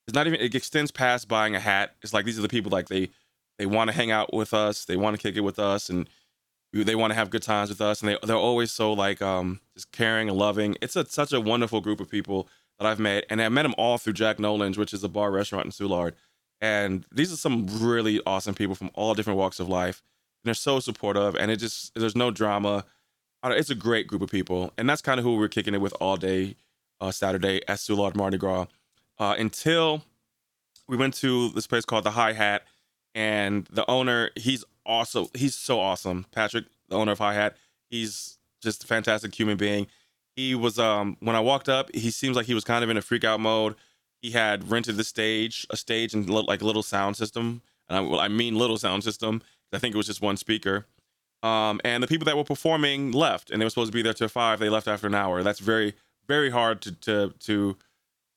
it's 0.06 0.14
not 0.14 0.26
even 0.26 0.40
it 0.40 0.54
extends 0.54 0.90
past 0.90 1.28
buying 1.28 1.54
a 1.54 1.60
hat. 1.60 1.94
It's 2.02 2.12
like 2.12 2.24
these 2.24 2.38
are 2.38 2.42
the 2.42 2.48
people 2.48 2.70
like 2.70 2.88
they 2.88 3.10
they 3.58 3.66
want 3.66 3.90
to 3.90 3.96
hang 3.96 4.10
out 4.10 4.32
with 4.32 4.54
us, 4.54 4.86
they 4.86 4.96
want 4.96 5.14
to 5.16 5.22
kick 5.22 5.36
it 5.36 5.42
with 5.42 5.58
us, 5.58 5.90
and 5.90 6.08
they 6.72 6.94
want 6.94 7.10
to 7.10 7.14
have 7.14 7.30
good 7.30 7.42
times 7.42 7.68
with 7.70 7.80
us, 7.80 8.00
and 8.00 8.10
they 8.10 8.18
they're 8.22 8.36
always 8.36 8.70
so 8.72 8.92
like 8.92 9.20
um 9.22 9.60
just 9.74 9.92
caring 9.92 10.28
and 10.28 10.38
loving. 10.38 10.76
It's 10.80 10.96
a, 10.96 11.04
such 11.06 11.32
a 11.32 11.40
wonderful 11.40 11.80
group 11.80 12.00
of 12.00 12.10
people 12.10 12.48
that 12.78 12.86
I've 12.86 13.00
met, 13.00 13.24
and 13.28 13.42
I 13.42 13.48
met 13.48 13.62
them 13.62 13.74
all 13.76 13.98
through 13.98 14.14
Jack 14.14 14.38
Nolan's, 14.38 14.78
which 14.78 14.94
is 14.94 15.04
a 15.04 15.08
bar 15.08 15.30
restaurant 15.30 15.66
in 15.66 15.72
Soulard. 15.72 16.12
And 16.60 17.06
these 17.10 17.32
are 17.32 17.36
some 17.36 17.66
really 17.80 18.20
awesome 18.26 18.54
people 18.54 18.74
from 18.74 18.90
all 18.94 19.14
different 19.14 19.38
walks 19.38 19.60
of 19.60 19.68
life 19.68 20.02
they're 20.44 20.54
so 20.54 20.80
supportive, 20.80 21.34
and 21.36 21.50
it 21.50 21.56
just 21.56 21.94
there's 21.94 22.16
no 22.16 22.30
drama. 22.30 22.84
It's 23.44 23.70
a 23.70 23.74
great 23.74 24.06
group 24.06 24.22
of 24.22 24.30
people, 24.30 24.72
and 24.78 24.88
that's 24.88 25.02
kind 25.02 25.18
of 25.18 25.24
who 25.24 25.36
we're 25.36 25.48
kicking 25.48 25.74
it 25.74 25.80
with 25.80 25.94
all 26.00 26.16
day 26.16 26.56
uh, 27.00 27.10
Saturday 27.10 27.62
at 27.68 27.78
Soulard 27.78 28.14
Mardi 28.14 28.36
Gras 28.38 28.66
uh, 29.18 29.34
until 29.38 30.02
we 30.88 30.96
went 30.96 31.14
to 31.14 31.50
this 31.50 31.66
place 31.66 31.84
called 31.84 32.04
the 32.04 32.10
Hi 32.12 32.32
Hat, 32.32 32.62
and 33.14 33.66
the 33.70 33.88
owner 33.90 34.30
he's 34.36 34.64
also 34.90 35.28
he's 35.34 35.54
so 35.54 35.80
awesome, 35.80 36.26
Patrick, 36.32 36.66
the 36.88 36.96
owner 36.96 37.12
of 37.12 37.18
Hi 37.18 37.34
Hat. 37.34 37.56
He's 37.88 38.38
just 38.62 38.84
a 38.84 38.86
fantastic 38.86 39.34
human 39.34 39.56
being. 39.56 39.86
He 40.36 40.54
was 40.54 40.78
um 40.78 41.16
when 41.20 41.36
I 41.36 41.40
walked 41.40 41.68
up, 41.68 41.94
he 41.94 42.10
seems 42.10 42.36
like 42.36 42.46
he 42.46 42.54
was 42.54 42.64
kind 42.64 42.84
of 42.84 42.90
in 42.90 42.96
a 42.96 43.02
freak 43.02 43.24
out 43.24 43.40
mode. 43.40 43.76
He 44.22 44.32
had 44.32 44.70
rented 44.70 44.96
the 44.96 45.04
stage, 45.04 45.66
a 45.70 45.76
stage 45.76 46.12
and 46.12 46.28
like 46.28 46.60
a 46.60 46.66
little 46.66 46.82
sound 46.82 47.16
system, 47.16 47.62
and 47.88 47.98
I, 47.98 48.00
well, 48.00 48.20
I 48.20 48.28
mean 48.28 48.56
little 48.56 48.76
sound 48.76 49.04
system, 49.04 49.42
I 49.72 49.78
think 49.78 49.94
it 49.94 49.98
was 49.98 50.06
just 50.06 50.20
one 50.20 50.36
speaker. 50.36 50.86
Um, 51.42 51.80
and 51.84 52.02
the 52.02 52.06
people 52.06 52.26
that 52.26 52.36
were 52.36 52.44
performing 52.44 53.12
left, 53.12 53.50
and 53.50 53.60
they 53.60 53.64
were 53.64 53.70
supposed 53.70 53.92
to 53.92 53.96
be 53.96 54.02
there 54.02 54.12
till 54.12 54.28
five. 54.28 54.58
They 54.58 54.68
left 54.68 54.88
after 54.88 55.06
an 55.06 55.14
hour. 55.14 55.42
That's 55.42 55.60
very, 55.60 55.94
very 56.26 56.50
hard 56.50 56.82
to 56.82 56.92
to 56.92 57.34
to 57.40 57.76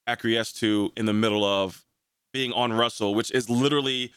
acquiesce 0.08 0.54
to 0.54 0.92
in 0.96 1.06
the 1.06 1.14
middle 1.14 1.44
of 1.44 1.86
being 2.32 2.54
on 2.54 2.74
Russell, 2.74 3.14
which 3.14 3.32
is 3.32 3.50
literally 3.50 4.12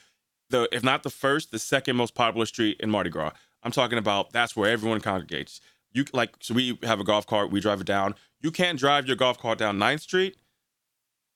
the 0.50 0.68
if 0.72 0.82
not 0.82 1.02
the 1.02 1.10
first, 1.10 1.50
the 1.50 1.58
second 1.58 1.96
most 1.96 2.14
popular 2.14 2.46
street 2.46 2.78
in 2.80 2.90
Mardi 2.90 3.10
Gras. 3.10 3.32
I'm 3.62 3.72
talking 3.72 3.98
about 3.98 4.32
that's 4.32 4.54
where 4.56 4.70
everyone 4.70 5.00
congregates. 5.00 5.60
You 5.92 6.04
like 6.12 6.34
so 6.40 6.54
we 6.54 6.78
have 6.82 7.00
a 7.00 7.04
golf 7.04 7.26
cart, 7.26 7.50
we 7.50 7.60
drive 7.60 7.80
it 7.80 7.86
down. 7.86 8.14
You 8.40 8.50
can't 8.50 8.78
drive 8.78 9.06
your 9.06 9.16
golf 9.16 9.38
cart 9.38 9.58
down 9.58 9.78
9th 9.78 10.00
Street, 10.00 10.36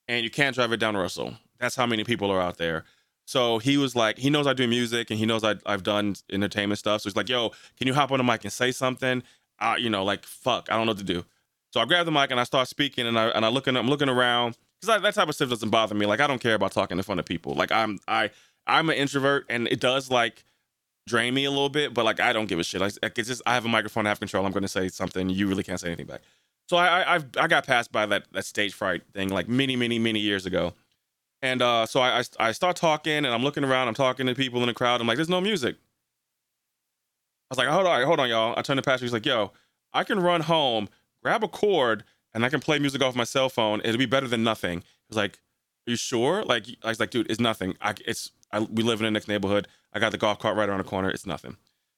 and 0.07 0.23
you 0.23 0.29
can't 0.29 0.55
drive 0.55 0.71
it 0.71 0.77
down 0.77 0.95
Russell. 0.95 1.35
That's 1.59 1.75
how 1.75 1.85
many 1.85 2.03
people 2.03 2.31
are 2.31 2.41
out 2.41 2.57
there. 2.57 2.85
So 3.25 3.59
he 3.59 3.77
was 3.77 3.95
like, 3.95 4.17
he 4.17 4.29
knows 4.29 4.47
I 4.47 4.53
do 4.53 4.67
music 4.67 5.09
and 5.09 5.17
he 5.17 5.25
knows 5.25 5.43
I, 5.43 5.55
I've 5.65 5.83
done 5.83 6.15
entertainment 6.31 6.79
stuff. 6.79 7.01
So 7.01 7.09
he's 7.09 7.15
like, 7.15 7.29
yo, 7.29 7.51
can 7.77 7.87
you 7.87 7.93
hop 7.93 8.11
on 8.11 8.17
the 8.17 8.23
mic 8.23 8.43
and 8.43 8.51
say 8.51 8.71
something? 8.71 9.23
Uh, 9.59 9.75
you 9.77 9.89
know, 9.89 10.03
like, 10.03 10.25
fuck, 10.25 10.67
I 10.69 10.75
don't 10.75 10.85
know 10.85 10.91
what 10.91 10.97
to 10.97 11.03
do. 11.03 11.23
So 11.71 11.79
I 11.79 11.85
grab 11.85 12.05
the 12.05 12.11
mic 12.11 12.31
and 12.31 12.39
I 12.39 12.43
start 12.43 12.67
speaking 12.67 13.07
and 13.07 13.17
I 13.17 13.29
and 13.29 13.45
I 13.45 13.49
looking, 13.49 13.77
I'm 13.77 13.87
looking 13.87 14.09
around 14.09 14.57
because 14.81 15.01
that 15.01 15.13
type 15.13 15.29
of 15.29 15.35
stuff 15.35 15.49
doesn't 15.49 15.69
bother 15.69 15.95
me. 15.95 16.05
Like 16.05 16.19
I 16.19 16.27
don't 16.27 16.41
care 16.41 16.55
about 16.55 16.73
talking 16.73 16.97
in 16.97 17.03
front 17.03 17.19
of 17.19 17.25
people. 17.25 17.53
Like 17.53 17.71
I'm 17.71 17.99
I 18.07 18.31
I'm 18.67 18.89
an 18.89 18.95
introvert 18.95 19.45
and 19.49 19.67
it 19.67 19.79
does 19.79 20.09
like 20.09 20.43
drain 21.07 21.33
me 21.33 21.45
a 21.45 21.49
little 21.49 21.69
bit, 21.69 21.93
but 21.93 22.05
like 22.05 22.19
I 22.19 22.33
don't 22.33 22.47
give 22.47 22.59
a 22.59 22.63
shit. 22.63 22.81
Like 22.81 22.93
it's 23.17 23.27
just 23.27 23.41
I 23.45 23.53
have 23.53 23.65
a 23.65 23.69
microphone, 23.69 24.05
I 24.05 24.09
have 24.09 24.19
control. 24.19 24.45
I'm 24.45 24.51
going 24.51 24.63
to 24.63 24.69
say 24.69 24.87
something. 24.87 25.29
You 25.29 25.47
really 25.47 25.63
can't 25.63 25.79
say 25.79 25.87
anything 25.87 26.07
back. 26.07 26.21
So 26.69 26.77
I 26.77 27.17
I 27.17 27.19
I 27.37 27.47
got 27.47 27.65
passed 27.65 27.91
by 27.91 28.05
that 28.05 28.31
that 28.31 28.45
stage 28.45 28.73
fright 28.73 29.03
thing 29.13 29.29
like 29.29 29.47
many 29.47 29.75
many 29.75 29.99
many 29.99 30.19
years 30.19 30.45
ago. 30.45 30.73
And 31.41 31.61
uh, 31.61 31.85
so 31.85 31.99
I, 32.01 32.19
I, 32.19 32.23
I 32.39 32.51
start 32.51 32.75
talking 32.75 33.17
and 33.17 33.27
I'm 33.27 33.43
looking 33.43 33.63
around, 33.63 33.87
I'm 33.87 33.95
talking 33.95 34.27
to 34.27 34.35
people 34.35 34.61
in 34.61 34.67
the 34.67 34.73
crowd. 34.73 35.01
I'm 35.01 35.07
like, 35.07 35.17
there's 35.17 35.29
no 35.29 35.41
music. 35.41 35.75
I 35.75 37.53
was 37.53 37.57
like, 37.57 37.67
hold 37.67 37.87
on, 37.87 38.03
hold 38.05 38.19
on, 38.19 38.29
y'all. 38.29 38.53
I 38.55 38.61
turn 38.61 38.77
to 38.77 38.83
Pastor. 38.83 39.05
He's 39.05 39.13
like, 39.13 39.25
yo, 39.25 39.51
I 39.91 40.03
can 40.03 40.19
run 40.19 40.41
home, 40.41 40.87
grab 41.23 41.43
a 41.43 41.47
cord, 41.47 42.03
and 42.33 42.45
I 42.45 42.49
can 42.49 42.59
play 42.59 42.79
music 42.79 43.01
off 43.01 43.15
my 43.15 43.23
cell 43.23 43.49
phone. 43.49 43.81
It'll 43.83 43.97
be 43.97 44.05
better 44.05 44.27
than 44.27 44.43
nothing. 44.43 44.81
He 44.81 44.85
was 45.09 45.17
like, 45.17 45.39
are 45.87 45.91
you 45.91 45.97
sure? 45.97 46.43
Like, 46.45 46.67
I 46.83 46.89
was 46.89 46.99
like, 46.99 47.09
dude, 47.09 47.29
it's 47.29 47.39
nothing. 47.39 47.75
I, 47.81 47.95
it's, 48.05 48.31
I, 48.53 48.59
we 48.59 48.83
live 48.83 48.99
in 48.99 49.05
the 49.05 49.11
next 49.11 49.27
neighborhood. 49.27 49.67
I 49.93 49.99
got 49.99 50.11
the 50.11 50.17
golf 50.17 50.39
cart 50.39 50.55
right 50.55 50.67
around 50.67 50.79
the 50.79 50.83
corner. 50.83 51.09
It's 51.09 51.25
nothing. 51.25 51.57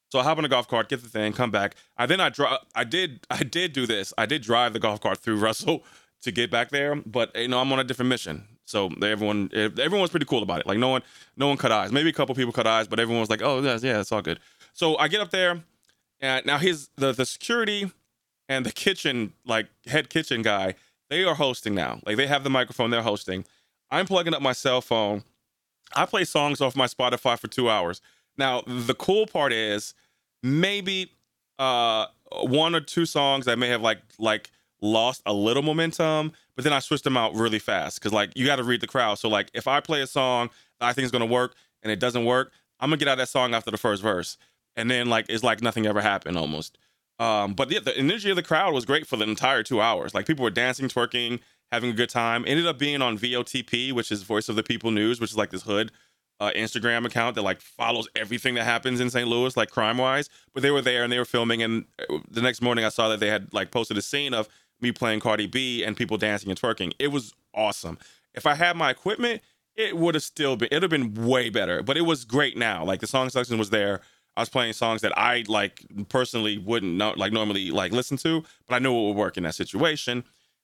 So 0.10 0.20
I 0.20 0.24
hop 0.24 0.38
on 0.38 0.44
the 0.44 0.50
golf 0.50 0.68
cart, 0.68 0.90
get 0.90 1.02
the 1.02 1.10
thing, 1.10 1.34
come 1.34 1.50
back. 1.50 1.76
I 1.98 2.06
then 2.06 2.20
I 2.20 2.30
drive. 2.30 2.60
I 2.76 2.84
did. 2.84 3.26
I 3.30 3.44
did 3.44 3.74
do 3.74 3.88
this. 3.88 4.14
I 4.18 4.26
did 4.26 4.42
drive 4.42 4.74
the 4.74 4.80
golf 4.80 5.02
cart 5.02 5.18
through 5.18 5.38
Russell 5.40 5.84
to 6.22 6.32
get 6.32 6.52
back 6.52 6.70
there, 6.70 6.96
but 6.96 7.36
you 7.36 7.48
know 7.48 7.60
I'm 7.60 7.72
on 7.74 7.80
a 7.80 7.84
different 7.84 8.10
mission. 8.10 8.46
So 8.66 8.90
everyone 9.02 9.50
everyone 9.54 10.02
was 10.02 10.10
pretty 10.10 10.26
cool 10.26 10.44
about 10.44 10.60
it. 10.60 10.68
Like 10.68 10.78
no 10.78 10.90
one 10.90 11.02
no 11.36 11.48
one 11.48 11.58
cut 11.58 11.72
eyes. 11.72 11.92
Maybe 11.92 12.10
a 12.10 12.14
couple 12.14 12.36
people 12.36 12.54
cut 12.54 12.68
eyes, 12.68 12.88
but 12.88 13.00
everyone 13.00 13.22
was 13.22 13.30
like, 13.30 13.42
"Oh, 13.42 13.62
yeah, 13.62 13.78
yeah, 13.82 14.00
it's 14.00 14.12
all 14.12 14.22
good." 14.22 14.40
So 14.74 14.98
I 14.98 15.08
get 15.08 15.20
up 15.20 15.32
there, 15.32 15.64
and 16.22 16.46
now 16.46 16.60
his 16.60 16.90
the 16.96 17.12
the 17.12 17.26
security 17.26 17.92
and 18.48 18.66
the 18.66 18.72
kitchen 18.72 19.34
like 19.46 19.68
head 19.88 20.10
kitchen 20.10 20.42
guy 20.42 20.76
they 21.10 21.24
are 21.24 21.36
hosting 21.36 21.76
now. 21.76 22.00
Like 22.06 22.18
they 22.18 22.28
have 22.28 22.44
the 22.44 22.50
microphone, 22.50 22.90
they're 22.90 23.02
hosting. 23.02 23.46
I'm 23.92 24.08
plugging 24.08 24.34
up 24.34 24.42
my 24.42 24.54
cell 24.54 24.82
phone. 24.82 25.24
I 25.96 26.06
play 26.06 26.26
songs 26.26 26.62
off 26.62 26.76
my 26.76 26.88
Spotify 26.88 27.38
for 27.38 27.48
two 27.48 27.70
hours. 27.70 28.02
Now 28.38 28.64
the 28.66 28.96
cool 28.96 29.26
part 29.28 29.54
is 29.54 29.94
maybe 30.42 31.12
uh 31.60 32.08
one 32.42 32.76
or 32.76 32.82
two 32.82 33.06
songs 33.06 33.48
I 33.48 33.56
may 33.56 33.70
have 33.70 33.82
like 33.82 34.00
like 34.18 34.52
lost 34.82 35.22
a 35.26 35.34
little 35.34 35.64
momentum, 35.64 36.34
but 36.56 36.64
then 36.64 36.74
I 36.74 36.80
switched 36.80 37.04
them 37.06 37.16
out 37.16 37.36
really 37.36 37.60
fast 37.60 38.00
because 38.00 38.12
like 38.12 38.32
you 38.36 38.46
got 38.46 38.58
to 38.58 38.64
read 38.64 38.82
the 38.82 38.88
crowd. 38.88 39.20
So 39.20 39.30
like 39.30 39.50
if 39.54 39.68
I 39.68 39.80
play 39.80 40.02
a 40.02 40.08
song 40.08 40.50
I 40.82 40.94
think 40.94 41.06
is 41.06 41.12
gonna 41.12 41.26
work 41.26 41.56
and 41.82 41.92
it 41.92 42.00
doesn't 42.00 42.26
work, 42.26 42.52
I'm 42.80 42.90
gonna 42.90 42.98
get 42.98 43.08
out 43.08 43.18
that 43.18 43.30
song 43.30 43.54
after 43.54 43.72
the 43.72 43.78
first 43.78 44.02
verse, 44.02 44.38
and 44.76 44.90
then 44.90 45.08
like 45.10 45.26
it's 45.30 45.44
like 45.44 45.62
nothing 45.62 45.86
ever 45.86 46.02
happened 46.02 46.38
almost. 46.38 46.78
Um, 47.20 47.54
but 47.54 47.72
yeah, 47.72 47.80
the 47.80 47.96
energy 47.98 48.30
of 48.32 48.36
the 48.36 48.44
crowd 48.44 48.74
was 48.74 48.86
great 48.86 49.08
for 49.08 49.18
the 49.18 49.24
entire 49.24 49.64
two 49.64 49.80
hours. 49.80 50.14
Like 50.14 50.26
people 50.26 50.44
were 50.44 50.50
dancing, 50.50 50.90
twerking, 50.90 51.40
having 51.74 51.90
a 51.90 51.94
good 51.94 52.10
time. 52.10 52.46
Ended 52.48 52.68
up 52.68 52.78
being 52.78 53.02
on 53.02 53.18
VOTP, 53.18 53.92
which 53.92 54.12
is 54.12 54.24
Voice 54.24 54.48
of 54.48 54.56
the 54.56 54.64
People 54.64 54.92
News, 54.92 55.20
which 55.20 55.32
is 55.32 55.38
like 55.38 55.50
this 55.50 55.64
hood 55.64 55.92
uh, 56.40 56.52
Instagram 56.56 57.06
account 57.06 57.36
that 57.36 57.42
like 57.42 57.62
follows 57.62 58.08
everything 58.16 58.56
that 58.56 58.64
happens 58.64 59.00
in 59.00 59.10
St. 59.10 59.28
Louis, 59.28 59.56
like 59.56 59.70
crime 59.70 59.98
wise. 59.98 60.30
But 60.54 60.62
they 60.64 60.72
were 60.72 60.82
there 60.82 61.04
and 61.04 61.12
they 61.12 61.18
were 61.18 61.26
filming. 61.26 61.64
And 61.64 61.86
uh, 62.10 62.20
the 62.30 62.42
next 62.42 62.62
morning, 62.62 62.86
I 62.86 62.90
saw 62.90 63.10
that 63.10 63.20
they 63.20 63.30
had 63.30 63.54
like 63.54 63.72
posted 63.72 63.98
a 63.98 64.02
scene 64.02 64.34
of 64.34 64.48
me 64.82 64.92
playing 64.92 65.20
Cardi 65.22 65.48
B 65.48 65.84
and 65.84 65.96
people 65.96 66.18
dancing 66.18 66.50
and 66.50 66.60
twerking. 66.60 66.94
It 67.00 67.10
was 67.10 67.34
awesome. 67.54 67.98
If 68.34 68.46
I 68.46 68.56
had 68.56 68.76
my 68.76 68.90
equipment, 68.90 69.42
it 69.76 69.98
would 69.98 70.16
have 70.16 70.24
still 70.24 70.56
been 70.56 70.68
it'd 70.72 70.84
have 70.84 70.92
been 70.92 71.14
way 71.14 71.50
better. 71.50 71.82
But 71.82 71.98
it 71.98 72.02
was 72.02 72.26
great 72.26 72.58
now. 72.58 72.84
Like 72.84 73.00
the 73.00 73.08
song 73.08 73.30
selection 73.30 73.58
was 73.58 73.70
there. 73.70 74.02
I 74.36 74.42
was 74.42 74.50
playing 74.50 74.74
songs 74.74 75.02
that 75.02 75.18
I 75.18 75.44
like 75.48 75.86
personally 76.10 76.58
wouldn't 76.58 76.94
know, 76.96 77.14
like 77.16 77.32
normally 77.32 77.70
like 77.70 77.92
listen 77.92 78.18
to, 78.18 78.44
but 78.68 78.76
I 78.76 78.80
knew 78.80 78.94
it 78.94 79.08
would 79.08 79.16
work 79.16 79.38
in 79.38 79.44
that 79.44 79.56
situation. 79.56 80.24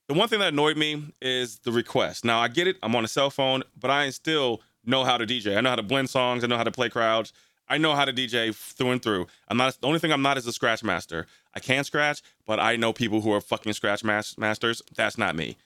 The 0.10 0.16
one 0.16 0.28
thing 0.28 0.39
that 0.39 0.54
annoyed 0.54 0.75
me 0.75 1.13
is 1.22 1.60
the 1.60 1.72
request. 1.72 2.25
Now 2.25 2.39
I 2.39 2.48
get 2.48 2.68
it, 2.68 2.78
I'm 2.82 2.96
on 2.96 3.06
a 3.06 3.08
cell 3.08 3.30
phone, 3.30 3.62
but 3.80 3.92
I 3.92 4.10
still 4.10 4.60
know 4.84 5.04
how 5.04 5.18
to 5.18 5.25
DJ. 5.28 5.56
I 5.56 5.62
know 5.62 5.70
how 5.70 5.75
to 5.75 5.84
blend 5.84 6.10
songs, 6.10 6.44
I 6.44 6.48
know 6.48 6.58
how 6.58 6.63
to 6.63 6.72
play 6.72 6.89
crowds. 6.89 7.32
I 7.68 7.78
know 7.78 7.94
how 7.94 8.06
to 8.06 8.12
DJ 8.12 8.56
through 8.56 8.89
and 8.89 9.04
through. 9.04 9.28
I'm 9.50 9.58
not 9.58 9.80
the 9.80 9.86
only 9.86 10.00
thing 10.00 10.12
I'm 10.12 10.24
not 10.24 10.39
is 10.39 10.48
a 10.48 10.51
scratch 10.51 10.84
master. 10.84 11.28
I 11.54 11.60
can 11.60 11.84
scratch, 11.84 12.24
but 12.48 12.60
I 12.60 12.75
know 12.75 12.92
people 12.92 13.22
who 13.22 13.32
are 13.32 13.39
fucking 13.39 13.74
scratch 13.74 14.04
mas- 14.04 14.36
masters. 14.36 14.82
That's 14.96 15.20
not 15.20 15.36
me. 15.36 15.58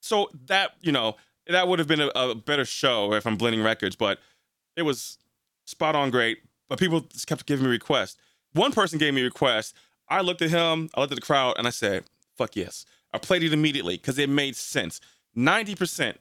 So 0.00 0.30
that 0.46 0.70
you 0.80 0.90
know 0.90 1.16
that 1.46 1.68
would 1.68 1.78
have 1.78 1.88
been 1.88 2.00
a, 2.00 2.08
a, 2.14 2.34
better 2.34 2.64
show 2.64 3.12
if 3.12 3.26
I'm 3.26 3.36
blending 3.36 3.62
records, 3.62 3.94
but 3.94 4.20
it 4.74 4.82
was 4.82 5.18
spot 5.66 5.94
on 5.94 6.10
great. 6.10 6.38
But 6.70 6.78
people 6.78 7.00
just 7.00 7.26
kept 7.26 7.44
giving 7.44 7.66
me 7.66 7.70
requests. 7.70 8.16
One 8.54 8.72
person 8.72 8.98
gave 8.98 9.12
me 9.12 9.20
a 9.20 9.24
request. 9.24 9.76
I 10.08 10.22
looked 10.22 10.40
at 10.40 10.48
him, 10.48 10.88
I 10.94 11.00
looked 11.00 11.12
at 11.12 11.16
the 11.16 11.26
crowd, 11.26 11.56
and 11.58 11.66
I 11.66 11.70
said, 11.70 12.04
"Fuck 12.38 12.56
yes." 12.56 12.86
I 13.12 13.18
played 13.18 13.42
it 13.42 13.52
immediately 13.52 13.96
because 13.96 14.18
it 14.18 14.28
made 14.30 14.56
sense. 14.56 15.00
Ninety 15.34 15.74
percent, 15.74 16.20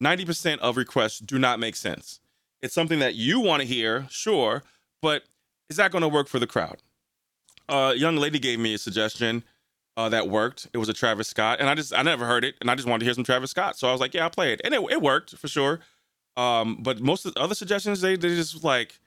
ninety 0.00 0.24
percent 0.24 0.60
of 0.62 0.76
requests 0.76 1.18
do 1.20 1.38
not 1.38 1.60
make 1.60 1.76
sense. 1.76 2.20
It's 2.62 2.74
something 2.74 2.98
that 3.00 3.14
you 3.14 3.40
want 3.40 3.62
to 3.62 3.68
hear, 3.68 4.06
sure, 4.10 4.62
but 5.02 5.24
is 5.70 5.76
that 5.76 5.92
going 5.92 6.02
to 6.02 6.08
work 6.08 6.28
for 6.28 6.38
the 6.38 6.46
crowd? 6.46 6.78
A 7.68 7.94
young 7.94 8.16
lady 8.16 8.38
gave 8.38 8.58
me 8.58 8.74
a 8.74 8.78
suggestion. 8.78 9.44
uh, 9.96 10.08
that 10.10 10.28
worked. 10.28 10.68
It 10.72 10.78
was 10.78 10.88
a 10.88 10.92
Travis 10.92 11.28
Scott, 11.28 11.60
and 11.60 11.68
I 11.68 11.74
just 11.74 11.94
I 11.94 12.02
never 12.02 12.26
heard 12.26 12.44
it, 12.44 12.56
and 12.60 12.70
I 12.70 12.74
just 12.74 12.86
wanted 12.86 13.00
to 13.00 13.04
hear 13.06 13.14
some 13.14 13.24
Travis 13.24 13.50
Scott, 13.50 13.78
so 13.78 13.88
I 13.88 13.92
was 13.92 14.00
like, 14.00 14.14
yeah, 14.14 14.24
I'll 14.24 14.30
play 14.30 14.52
it, 14.52 14.60
and 14.64 14.74
it, 14.74 14.80
it 14.90 15.00
worked 15.02 15.36
for 15.36 15.48
sure. 15.48 15.80
Um, 16.36 16.78
but 16.82 17.00
most 17.00 17.24
of 17.24 17.34
the 17.34 17.40
other 17.40 17.54
suggestions, 17.54 18.00
they 18.02 18.16
they 18.16 18.28
just 18.34 18.62
like, 18.62 18.98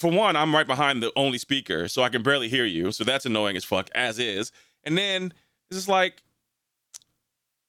for 0.00 0.10
one, 0.10 0.34
I'm 0.36 0.54
right 0.54 0.66
behind 0.66 1.02
the 1.02 1.12
only 1.16 1.38
speaker, 1.38 1.86
so 1.88 2.02
I 2.02 2.08
can 2.08 2.22
barely 2.22 2.48
hear 2.48 2.64
you, 2.64 2.90
so 2.90 3.04
that's 3.04 3.26
annoying 3.26 3.56
as 3.56 3.64
fuck 3.64 3.90
as 3.94 4.18
is. 4.18 4.50
And 4.84 4.96
then 4.96 5.32
it's 5.70 5.78
just 5.78 5.88
like, 5.88 6.22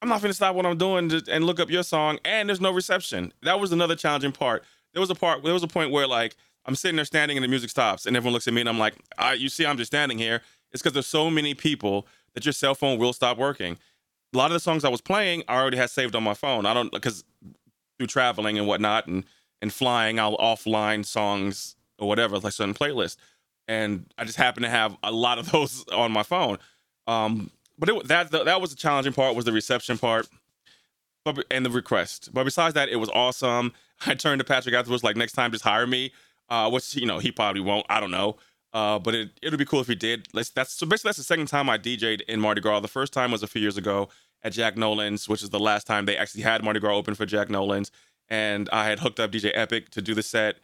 I'm 0.02 0.10
not 0.10 0.22
gonna 0.22 0.34
stop 0.34 0.56
what 0.56 0.66
I'm 0.66 0.78
doing 0.78 1.12
and 1.30 1.46
look 1.46 1.60
up 1.60 1.70
your 1.70 1.84
song, 1.84 2.20
and 2.26 2.50
there's 2.50 2.60
no 2.60 2.72
reception. 2.72 3.32
That 3.42 3.60
was 3.60 3.72
another 3.72 3.96
challenging 3.96 4.34
part. 4.34 4.64
There 4.94 5.00
was 5.00 5.10
a 5.10 5.16
part, 5.16 5.44
there 5.44 5.54
was 5.54 5.64
a 5.64 5.68
point 5.68 5.92
where 5.92 6.08
like 6.08 6.36
I'm 6.66 6.76
sitting 6.76 6.98
there 6.98 7.06
standing 7.06 7.38
and 7.38 7.44
the 7.44 7.48
music 7.48 7.70
stops, 7.70 8.06
and 8.06 8.18
everyone 8.18 8.34
looks 8.34 8.48
at 8.48 8.54
me, 8.54 8.62
and 8.62 8.70
I'm 8.70 8.80
like, 8.80 8.96
I, 9.18 9.34
you 9.34 9.50
see, 9.50 9.66
I'm 9.66 9.78
just 9.78 9.92
standing 9.92 10.18
here. 10.18 10.42
It's 10.72 10.82
because 10.82 10.94
there's 10.94 11.08
so 11.08 11.30
many 11.30 11.54
people 11.54 12.08
that 12.34 12.46
your 12.46 12.54
cell 12.54 12.76
phone 12.76 12.98
will 13.00 13.14
stop 13.14 13.38
working. 13.38 13.78
A 14.34 14.38
lot 14.38 14.48
of 14.48 14.54
the 14.54 14.60
songs 14.60 14.84
I 14.84 14.90
was 14.90 15.02
playing, 15.02 15.44
I 15.48 15.56
already 15.56 15.78
had 15.78 15.90
saved 15.90 16.16
on 16.16 16.24
my 16.24 16.34
phone. 16.34 16.66
I 16.66 16.74
don't 16.74 16.92
because 16.92 17.24
through 17.98 18.08
traveling 18.08 18.58
and 18.58 18.68
whatnot 18.68 19.08
and 19.08 19.24
and 19.62 19.72
flying, 19.72 20.20
I'll 20.20 20.38
offline 20.38 21.06
songs 21.06 21.78
or 21.98 22.08
whatever, 22.08 22.38
like 22.40 22.52
certain 22.52 22.74
playlist. 22.74 23.16
And 23.68 24.08
I 24.18 24.26
just 24.26 24.38
happen 24.38 24.64
to 24.64 24.70
have 24.70 24.98
a 25.02 25.12
lot 25.12 25.40
of 25.40 25.52
those 25.54 25.86
on 25.94 26.12
my 26.12 26.24
phone. 26.24 26.58
Um, 27.08 27.52
but 27.78 27.90
it, 27.90 28.08
that 28.08 28.32
that 28.32 28.62
was 28.62 28.70
the 28.70 28.76
challenging 28.76 29.14
part 29.14 29.36
was 29.36 29.46
the 29.46 29.52
reception 29.52 29.98
part, 29.98 30.28
but 31.26 31.46
and 31.52 31.66
the 31.66 31.70
request. 31.70 32.30
But 32.34 32.44
besides 32.44 32.74
that, 32.76 32.90
it 32.90 32.98
was 32.98 33.10
awesome. 33.10 33.74
I 34.06 34.16
turned 34.16 34.40
to 34.40 34.46
Patrick 34.46 34.76
afterwards, 34.76 35.04
like 35.04 35.16
next 35.16 35.34
time, 35.34 35.52
just 35.52 35.64
hire 35.64 35.88
me. 35.88 36.12
Uh, 36.50 36.70
which 36.70 36.96
you 36.96 37.06
know 37.06 37.20
he 37.20 37.32
probably 37.32 37.62
won't. 37.62 37.86
I 37.90 38.00
don't 38.00 38.12
know. 38.12 38.38
Uh, 38.74 39.00
but 39.00 39.16
it 39.16 39.30
it'll 39.42 39.58
be 39.58 39.66
cool 39.66 39.80
if 39.80 39.88
he 39.88 39.96
did. 39.96 40.28
Let's, 40.34 40.50
that's 40.50 40.74
so 40.74 40.86
basically 40.86 41.10
that's 41.10 41.18
the 41.20 41.24
second 41.24 41.48
time 41.48 41.70
I 41.70 41.78
DJ'd 41.78 42.22
in 42.22 42.40
Mardi 42.40 42.62
Gras. 42.62 42.80
The 42.80 42.88
first 42.88 43.14
time 43.14 43.32
was 43.32 43.44
a 43.44 43.48
few 43.48 43.62
years 43.62 43.78
ago 43.78 44.10
at 44.44 44.52
Jack 44.52 44.76
Nolan's, 44.76 45.30
which 45.30 45.42
is 45.42 45.52
the 45.52 45.60
last 45.60 45.88
time 45.88 46.06
they 46.06 46.18
actually 46.18 46.42
had 46.42 46.64
Mardi 46.64 46.80
Gras 46.80 46.96
open 46.96 47.16
for 47.16 47.26
Jack 47.26 47.50
Nolan's. 47.50 47.92
And 48.30 48.70
I 48.72 48.86
had 48.86 49.00
hooked 49.00 49.20
up 49.20 49.32
DJ 49.32 49.52
Epic 49.54 49.90
to 49.92 50.02
do 50.02 50.14
the 50.14 50.24
set 50.24 50.58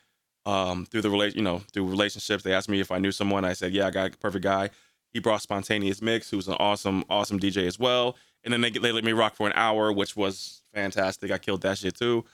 um, 0.45 0.85
through 0.85 1.01
the 1.01 1.09
relation, 1.09 1.37
you 1.37 1.43
know, 1.43 1.61
through 1.71 1.87
relationships. 1.87 2.43
They 2.43 2.53
asked 2.53 2.69
me 2.69 2.79
if 2.79 2.91
I 2.91 2.97
knew 2.97 3.11
someone. 3.11 3.45
I 3.45 3.53
said, 3.53 3.73
yeah, 3.73 3.87
I 3.87 3.91
got 3.91 4.13
a 4.13 4.17
perfect 4.17 4.43
guy. 4.43 4.69
He 5.13 5.19
brought 5.19 5.41
Spontaneous 5.41 6.01
Mix, 6.01 6.29
who's 6.29 6.47
an 6.47 6.55
awesome, 6.59 7.03
awesome 7.09 7.39
DJ 7.39 7.65
as 7.65 7.79
well. 7.79 8.15
And 8.43 8.53
then 8.53 8.61
they, 8.61 8.69
they 8.69 8.91
let 8.91 9.03
me 9.03 9.11
rock 9.11 9.35
for 9.35 9.47
an 9.47 9.53
hour, 9.55 9.91
which 9.91 10.15
was 10.15 10.61
fantastic. 10.73 11.31
I 11.31 11.37
killed 11.37 11.61
that 11.61 11.77
shit 11.77 11.97
too. 11.97 12.25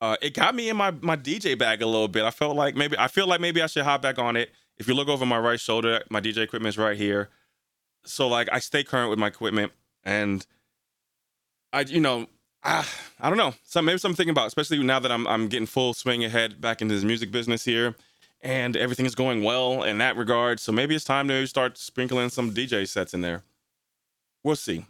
Uh, 0.00 0.16
it 0.22 0.34
got 0.34 0.54
me 0.54 0.68
in 0.68 0.76
my 0.76 0.92
my 0.92 1.16
DJ 1.16 1.58
bag 1.58 1.82
a 1.82 1.86
little 1.86 2.08
bit. 2.08 2.24
I 2.24 2.30
felt 2.30 2.56
like 2.56 2.76
maybe 2.76 2.96
I 2.98 3.08
feel 3.08 3.26
like 3.26 3.40
maybe 3.40 3.62
I 3.62 3.66
should 3.66 3.84
hop 3.84 4.02
back 4.02 4.18
on 4.18 4.36
it. 4.36 4.50
If 4.76 4.86
you 4.86 4.94
look 4.94 5.08
over 5.08 5.26
my 5.26 5.38
right 5.38 5.58
shoulder, 5.58 6.02
my 6.08 6.20
DJ 6.20 6.38
equipment 6.38 6.74
is 6.74 6.78
right 6.78 6.96
here. 6.96 7.30
So 8.04 8.28
like 8.28 8.48
I 8.52 8.60
stay 8.60 8.84
current 8.84 9.10
with 9.10 9.18
my 9.18 9.26
equipment 9.26 9.72
and 10.04 10.46
I 11.72 11.80
you 11.80 12.00
know 12.00 12.28
I, 12.62 12.86
I 13.20 13.28
don't 13.28 13.38
know. 13.38 13.54
Some 13.64 13.86
maybe 13.86 13.98
something 13.98 14.28
about, 14.28 14.46
especially 14.46 14.82
now 14.82 15.00
that 15.00 15.10
I'm 15.10 15.26
I'm 15.26 15.48
getting 15.48 15.66
full 15.66 15.94
swing 15.94 16.24
ahead 16.24 16.60
back 16.60 16.80
into 16.80 16.94
this 16.94 17.04
music 17.04 17.32
business 17.32 17.64
here, 17.64 17.96
and 18.40 18.76
everything 18.76 19.06
is 19.06 19.14
going 19.14 19.42
well 19.42 19.82
in 19.82 19.98
that 19.98 20.16
regard. 20.16 20.60
So 20.60 20.72
maybe 20.72 20.94
it's 20.94 21.04
time 21.04 21.28
to 21.28 21.46
start 21.46 21.78
sprinkling 21.78 22.30
some 22.30 22.52
DJ 22.52 22.86
sets 22.86 23.14
in 23.14 23.20
there. 23.20 23.42
We'll 24.44 24.56
see. 24.56 24.86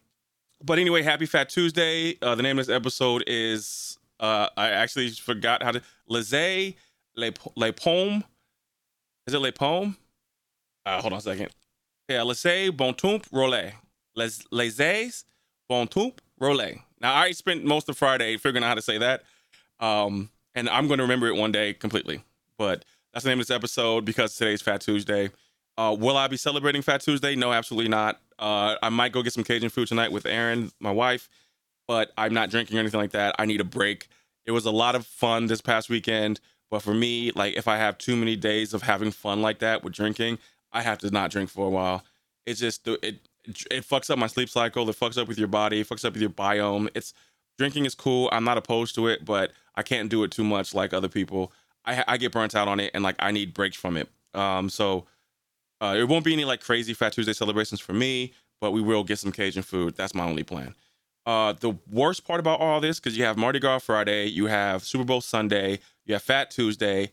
But 0.62 0.78
anyway, 0.78 1.02
happy 1.02 1.26
Fat 1.26 1.48
Tuesday. 1.48 2.18
Uh, 2.20 2.34
the 2.34 2.42
name 2.42 2.58
of 2.58 2.66
this 2.66 2.74
episode 2.74 3.24
is 3.26 3.98
uh, 4.20 4.48
I 4.56 4.70
actually 4.70 5.10
forgot 5.10 5.62
how 5.62 5.72
to 5.72 5.82
Laissez 6.08 6.76
Les 7.16 7.32
Les 7.56 7.72
Pomme. 7.72 8.24
Is 9.26 9.34
it 9.34 9.38
Les 9.38 9.52
Pomme? 9.52 9.96
Uh, 10.84 11.00
hold 11.00 11.12
on 11.12 11.18
a 11.18 11.22
second. 11.22 11.50
Yeah, 12.08 12.22
Laissez 12.22 12.70
Bon 12.70 12.92
Roulé. 12.92 13.72
Les 14.16 14.42
Laissez 14.50 15.24
Bon 15.68 15.86
Temps 15.86 16.14
Roulé. 16.40 16.80
Now 17.00 17.14
I 17.14 17.32
spent 17.32 17.64
most 17.64 17.88
of 17.88 17.96
Friday 17.96 18.36
figuring 18.36 18.64
out 18.64 18.68
how 18.68 18.74
to 18.74 18.82
say 18.82 18.98
that, 18.98 19.22
um, 19.78 20.30
and 20.54 20.68
I'm 20.68 20.88
going 20.88 20.98
to 20.98 21.04
remember 21.04 21.28
it 21.28 21.36
one 21.36 21.52
day 21.52 21.74
completely. 21.74 22.22
But 22.56 22.84
that's 23.12 23.24
the 23.24 23.30
name 23.30 23.40
of 23.40 23.46
this 23.46 23.54
episode 23.54 24.04
because 24.04 24.34
today's 24.34 24.62
Fat 24.62 24.80
Tuesday. 24.80 25.30
Uh, 25.76 25.96
will 25.98 26.16
I 26.16 26.26
be 26.28 26.36
celebrating 26.36 26.82
Fat 26.82 27.00
Tuesday? 27.00 27.36
No, 27.36 27.52
absolutely 27.52 27.88
not. 27.88 28.20
Uh, 28.38 28.76
I 28.82 28.88
might 28.88 29.12
go 29.12 29.22
get 29.22 29.32
some 29.32 29.44
Cajun 29.44 29.70
food 29.70 29.88
tonight 29.88 30.12
with 30.12 30.26
Erin, 30.26 30.70
my 30.80 30.90
wife, 30.90 31.28
but 31.86 32.12
I'm 32.18 32.34
not 32.34 32.50
drinking 32.50 32.76
or 32.76 32.80
anything 32.80 33.00
like 33.00 33.12
that. 33.12 33.34
I 33.38 33.46
need 33.46 33.60
a 33.60 33.64
break. 33.64 34.08
It 34.44 34.52
was 34.52 34.66
a 34.66 34.70
lot 34.70 34.94
of 34.94 35.06
fun 35.06 35.46
this 35.46 35.60
past 35.60 35.88
weekend, 35.88 36.40
but 36.70 36.82
for 36.82 36.94
me, 36.94 37.32
like 37.32 37.56
if 37.56 37.68
I 37.68 37.76
have 37.76 37.98
too 37.98 38.16
many 38.16 38.36
days 38.36 38.74
of 38.74 38.82
having 38.82 39.10
fun 39.10 39.40
like 39.40 39.60
that 39.60 39.82
with 39.82 39.94
drinking, 39.94 40.38
I 40.72 40.82
have 40.82 40.98
to 40.98 41.10
not 41.10 41.30
drink 41.30 41.50
for 41.50 41.66
a 41.66 41.70
while. 41.70 42.04
It's 42.46 42.60
just 42.60 42.86
it 42.86 43.20
it 43.70 43.84
fucks 43.88 44.10
up 44.10 44.18
my 44.18 44.26
sleep 44.26 44.48
cycle. 44.48 44.88
It 44.88 44.96
fucks 44.96 45.16
up 45.16 45.28
with 45.28 45.38
your 45.38 45.48
body. 45.48 45.80
It 45.80 45.88
fucks 45.88 46.04
up 46.04 46.12
with 46.12 46.22
your 46.22 46.30
biome. 46.30 46.88
It's 46.94 47.14
drinking 47.56 47.86
is 47.86 47.94
cool. 47.94 48.28
I'm 48.32 48.44
not 48.44 48.58
opposed 48.58 48.94
to 48.96 49.06
it, 49.08 49.24
but 49.24 49.52
I 49.74 49.82
can't 49.82 50.10
do 50.10 50.24
it 50.24 50.30
too 50.30 50.44
much 50.44 50.74
like 50.74 50.92
other 50.92 51.08
people. 51.08 51.52
I 51.88 52.04
I 52.06 52.16
get 52.16 52.32
burnt 52.32 52.54
out 52.54 52.68
on 52.68 52.80
it, 52.80 52.90
and 52.94 53.02
like 53.02 53.16
I 53.18 53.30
need 53.30 53.54
breaks 53.54 53.76
from 53.76 53.96
it. 53.96 54.08
Um, 54.34 54.68
so 54.68 55.06
uh, 55.80 55.96
it 55.98 56.04
won't 56.04 56.24
be 56.24 56.32
any 56.32 56.44
like 56.44 56.60
crazy 56.60 56.94
Fat 56.94 57.12
Tuesday 57.12 57.32
celebrations 57.32 57.80
for 57.80 57.92
me, 57.92 58.34
but 58.60 58.72
we 58.72 58.80
will 58.80 59.04
get 59.04 59.18
some 59.18 59.32
Cajun 59.32 59.62
food. 59.62 59.96
That's 59.96 60.14
my 60.14 60.24
only 60.24 60.42
plan. 60.44 60.74
Uh, 61.26 61.52
the 61.52 61.76
worst 61.90 62.26
part 62.26 62.40
about 62.40 62.60
all 62.60 62.80
this, 62.80 62.98
because 62.98 63.16
you 63.18 63.24
have 63.24 63.36
Mardi 63.36 63.58
Gras 63.58 63.80
Friday, 63.80 64.26
you 64.26 64.46
have 64.46 64.82
Super 64.82 65.04
Bowl 65.04 65.20
Sunday, 65.20 65.78
you 66.06 66.14
have 66.14 66.22
Fat 66.22 66.50
Tuesday, 66.50 67.10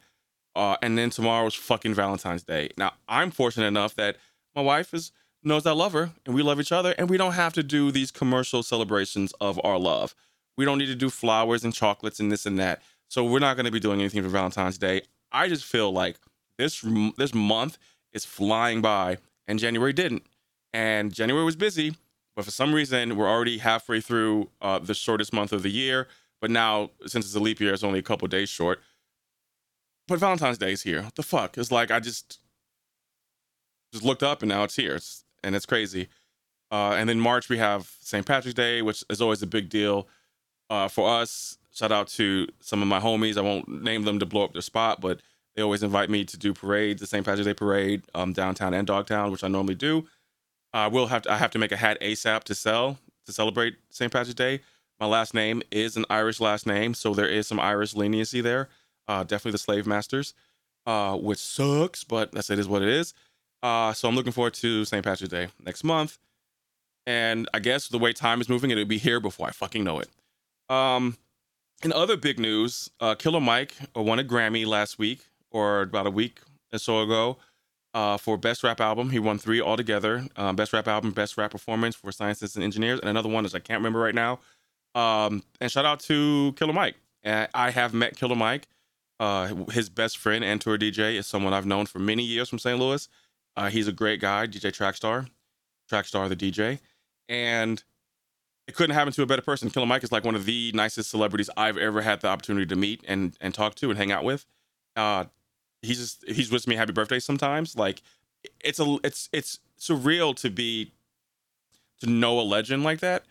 uh, 0.55 0.77
and 0.81 0.97
then 0.97 1.09
tomorrow's 1.09 1.53
fucking 1.53 1.93
Valentine's 1.93 2.43
Day. 2.43 2.69
Now, 2.77 2.93
I'm 3.09 3.29
fortunate 3.29 3.67
enough 3.67 3.95
that 3.95 4.17
my 4.55 4.61
wife 4.61 4.93
is 4.93 5.11
knows 5.43 5.65
I 5.65 5.71
love 5.73 5.93
her 5.93 6.11
and 6.25 6.33
we 6.33 6.41
love 6.41 6.59
each 6.59 6.71
other 6.71 6.95
and 6.97 7.09
we 7.09 7.17
don't 7.17 7.33
have 7.33 7.53
to 7.53 7.63
do 7.63 7.91
these 7.91 8.09
commercial 8.09 8.63
celebrations 8.63 9.31
of 9.39 9.59
our 9.63 9.77
love. 9.77 10.15
We 10.57 10.65
don't 10.65 10.79
need 10.79 10.87
to 10.87 10.95
do 10.95 11.09
flowers 11.09 11.63
and 11.63 11.73
chocolates 11.73 12.19
and 12.19 12.31
this 12.31 12.45
and 12.45 12.57
that. 12.59 12.81
So 13.15 13.23
we're 13.23 13.39
not 13.39 13.55
going 13.55 13.65
to 13.65 13.71
be 13.71 13.79
doing 13.79 14.01
anything 14.01 14.23
for 14.23 14.27
Valentine's 14.27 14.77
Day. 14.77 15.03
I 15.31 15.47
just 15.47 15.63
feel 15.63 15.89
like 15.89 16.17
this 16.57 16.85
this 17.17 17.33
month 17.33 17.77
is 18.11 18.25
flying 18.25 18.81
by 18.81 19.19
and 19.47 19.57
January 19.57 19.93
didn't. 19.93 20.23
And 20.73 21.13
January 21.13 21.45
was 21.45 21.55
busy, 21.55 21.95
but 22.35 22.43
for 22.43 22.51
some 22.51 22.73
reason 22.73 23.15
we're 23.15 23.29
already 23.29 23.59
halfway 23.59 24.01
through 24.01 24.49
uh, 24.61 24.79
the 24.79 24.93
shortest 24.93 25.31
month 25.31 25.53
of 25.53 25.63
the 25.63 25.69
year. 25.69 26.09
But 26.41 26.51
now, 26.51 26.89
since 27.05 27.25
it's 27.25 27.35
a 27.35 27.39
leap 27.39 27.61
year, 27.61 27.73
it's 27.73 27.85
only 27.85 27.99
a 27.99 28.01
couple 28.03 28.27
days 28.27 28.49
short. 28.49 28.81
But 30.09 30.19
Valentine's 30.19 30.57
Day 30.57 30.73
is 30.73 30.81
here. 30.81 31.01
What 31.03 31.15
the 31.15 31.23
fuck? 31.23 31.57
It's 31.57 31.71
like 31.71 31.91
I 31.91 32.01
just 32.01 32.39
just 33.93 34.03
looked 34.03 34.23
up 34.23 34.41
and 34.41 34.49
now 34.49 34.65
it's 34.65 34.75
here. 34.75 34.95
It's 34.95 35.23
and 35.41 35.55
it's 35.55 35.65
crazy. 35.65 36.09
Uh, 36.69 36.95
and 36.97 37.07
then 37.07 37.21
March 37.21 37.47
we 37.47 37.59
have 37.59 37.95
St. 38.01 38.25
Patrick's 38.25 38.55
Day, 38.55 38.81
which 38.81 39.05
is 39.09 39.21
always 39.21 39.41
a 39.41 39.47
big 39.47 39.69
deal 39.69 40.05
uh, 40.69 40.89
for 40.89 41.09
us. 41.09 41.57
Shout 41.75 41.91
out 41.91 42.07
to 42.09 42.47
some 42.61 42.81
of 42.81 42.87
my 42.87 43.01
homies. 43.01 43.37
I 43.37 43.41
won't 43.41 43.67
name 43.67 44.03
them 44.03 44.17
to 44.19 44.25
blow 44.25 44.45
up 44.45 44.53
their 44.53 44.61
spot, 44.61 45.01
but 45.01 45.19
they 45.55 45.61
always 45.61 45.83
invite 45.83 46.09
me 46.09 46.23
to 46.23 46.37
do 46.37 46.53
parades, 46.53 47.01
the 47.01 47.07
St. 47.07 47.25
Patrick's 47.25 47.47
Day 47.47 47.53
parade, 47.53 48.03
um, 48.15 48.31
downtown 48.31 48.73
and 48.73 48.87
Dogtown, 48.87 49.29
which 49.29 49.43
I 49.43 49.49
normally 49.49 49.75
do. 49.75 50.07
I 50.73 50.87
will 50.87 51.07
have 51.07 51.23
to. 51.23 51.31
I 51.33 51.37
have 51.37 51.51
to 51.51 51.59
make 51.59 51.73
a 51.73 51.77
hat 51.77 51.97
ASAP 52.01 52.45
to 52.45 52.55
sell 52.55 52.97
to 53.25 53.33
celebrate 53.33 53.75
St. 53.89 54.09
Patrick's 54.09 54.35
Day. 54.35 54.61
My 55.01 55.05
last 55.05 55.33
name 55.33 55.61
is 55.69 55.97
an 55.97 56.05
Irish 56.09 56.39
last 56.39 56.65
name, 56.65 56.93
so 56.93 57.13
there 57.13 57.27
is 57.27 57.45
some 57.45 57.59
Irish 57.59 57.93
leniency 57.93 58.39
there. 58.39 58.69
Uh, 59.09 59.23
definitely 59.23 59.51
the 59.51 59.57
slave 59.57 59.85
masters, 59.85 60.33
uh, 60.85 61.17
which 61.17 61.39
sucks, 61.39 62.05
but 62.05 62.31
that's 62.31 62.49
it 62.49 62.57
is 62.57 62.69
what 62.69 62.83
it 62.83 62.87
is. 62.87 63.13
Uh, 63.61 63.91
so 63.91 64.07
I'm 64.07 64.15
looking 64.15 64.31
forward 64.31 64.53
to 64.55 64.85
St. 64.85 65.03
Patrick's 65.03 65.31
Day 65.31 65.49
next 65.61 65.83
month. 65.83 66.19
And 67.05 67.49
I 67.53 67.59
guess 67.59 67.89
the 67.89 67.99
way 67.99 68.13
time 68.13 68.39
is 68.39 68.47
moving, 68.47 68.71
it'll 68.71 68.85
be 68.85 68.97
here 68.97 69.19
before 69.19 69.47
I 69.47 69.51
fucking 69.51 69.83
know 69.83 69.99
it. 69.99 70.09
Um, 70.69 71.17
in 71.83 71.93
other 71.93 72.17
big 72.17 72.39
news, 72.39 72.89
uh, 72.99 73.15
Killer 73.15 73.41
Mike 73.41 73.75
won 73.95 74.19
a 74.19 74.23
Grammy 74.23 74.65
last 74.65 74.97
week 74.97 75.25
or 75.51 75.81
about 75.81 76.07
a 76.07 76.11
week 76.11 76.39
or 76.73 76.79
so 76.79 77.01
ago 77.01 77.37
uh, 77.93 78.17
for 78.17 78.37
Best 78.37 78.63
Rap 78.63 78.81
Album. 78.81 79.09
He 79.09 79.19
won 79.19 79.37
three 79.37 79.61
altogether 79.61 80.27
uh, 80.35 80.53
Best 80.53 80.73
Rap 80.73 80.87
Album, 80.87 81.11
Best 81.11 81.37
Rap 81.37 81.51
Performance 81.51 81.95
for 81.95 82.11
Scientists 82.11 82.55
and 82.55 82.63
Engineers, 82.63 82.99
and 82.99 83.09
another 83.09 83.29
one 83.29 83.45
is 83.45 83.55
I 83.55 83.59
can't 83.59 83.79
remember 83.79 83.99
right 83.99 84.15
now. 84.15 84.39
Um, 84.95 85.43
and 85.59 85.71
shout 85.71 85.85
out 85.85 85.99
to 86.01 86.53
Killer 86.57 86.73
Mike. 86.73 86.95
I 87.25 87.71
have 87.71 87.93
met 87.93 88.15
Killer 88.15 88.35
Mike. 88.35 88.67
Uh, 89.19 89.53
his 89.71 89.89
best 89.89 90.17
friend 90.17 90.43
and 90.43 90.59
tour 90.59 90.77
DJ 90.77 91.15
is 91.15 91.25
someone 91.25 91.53
I've 91.53 91.65
known 91.65 91.85
for 91.85 91.99
many 91.99 92.23
years 92.23 92.49
from 92.49 92.59
St. 92.59 92.77
Louis. 92.77 93.07
Uh, 93.55 93.69
he's 93.69 93.87
a 93.87 93.93
great 93.93 94.19
guy, 94.19 94.45
DJ 94.45 94.71
Trackstar, 94.75 95.29
Trackstar 95.89 96.27
the 96.27 96.35
DJ, 96.35 96.79
and 97.29 97.83
it 98.67 98.75
couldn't 98.75 98.95
happen 98.95 99.13
to 99.13 99.21
a 99.21 99.25
better 99.25 99.41
person. 99.41 99.69
Killer 99.69 99.85
Mike 99.85 100.03
is 100.03 100.11
like 100.11 100.23
one 100.23 100.35
of 100.35 100.45
the 100.45 100.71
nicest 100.73 101.09
celebrities 101.09 101.49
I've 101.55 101.77
ever 101.77 102.01
had 102.01 102.21
the 102.21 102.27
opportunity 102.27 102.65
to 102.67 102.75
meet 102.75 103.03
and 103.07 103.37
and 103.39 103.53
talk 103.53 103.75
to 103.75 103.89
and 103.89 103.97
hang 103.97 104.11
out 104.11 104.23
with. 104.23 104.45
Uh, 104.95 105.25
he's 105.81 105.99
just 105.99 106.25
he's 106.27 106.51
wished 106.51 106.67
me 106.67 106.75
happy 106.75 106.93
birthday 106.93 107.19
sometimes. 107.19 107.75
Like 107.75 108.01
it's 108.63 108.79
a 108.79 108.97
it's 109.03 109.29
it's 109.31 109.59
surreal 109.79 110.35
to 110.37 110.49
be 110.49 110.91
to 112.01 112.09
know 112.09 112.39
a 112.39 112.41
legend 112.41 112.83
like 112.83 112.99
that. 113.01 113.23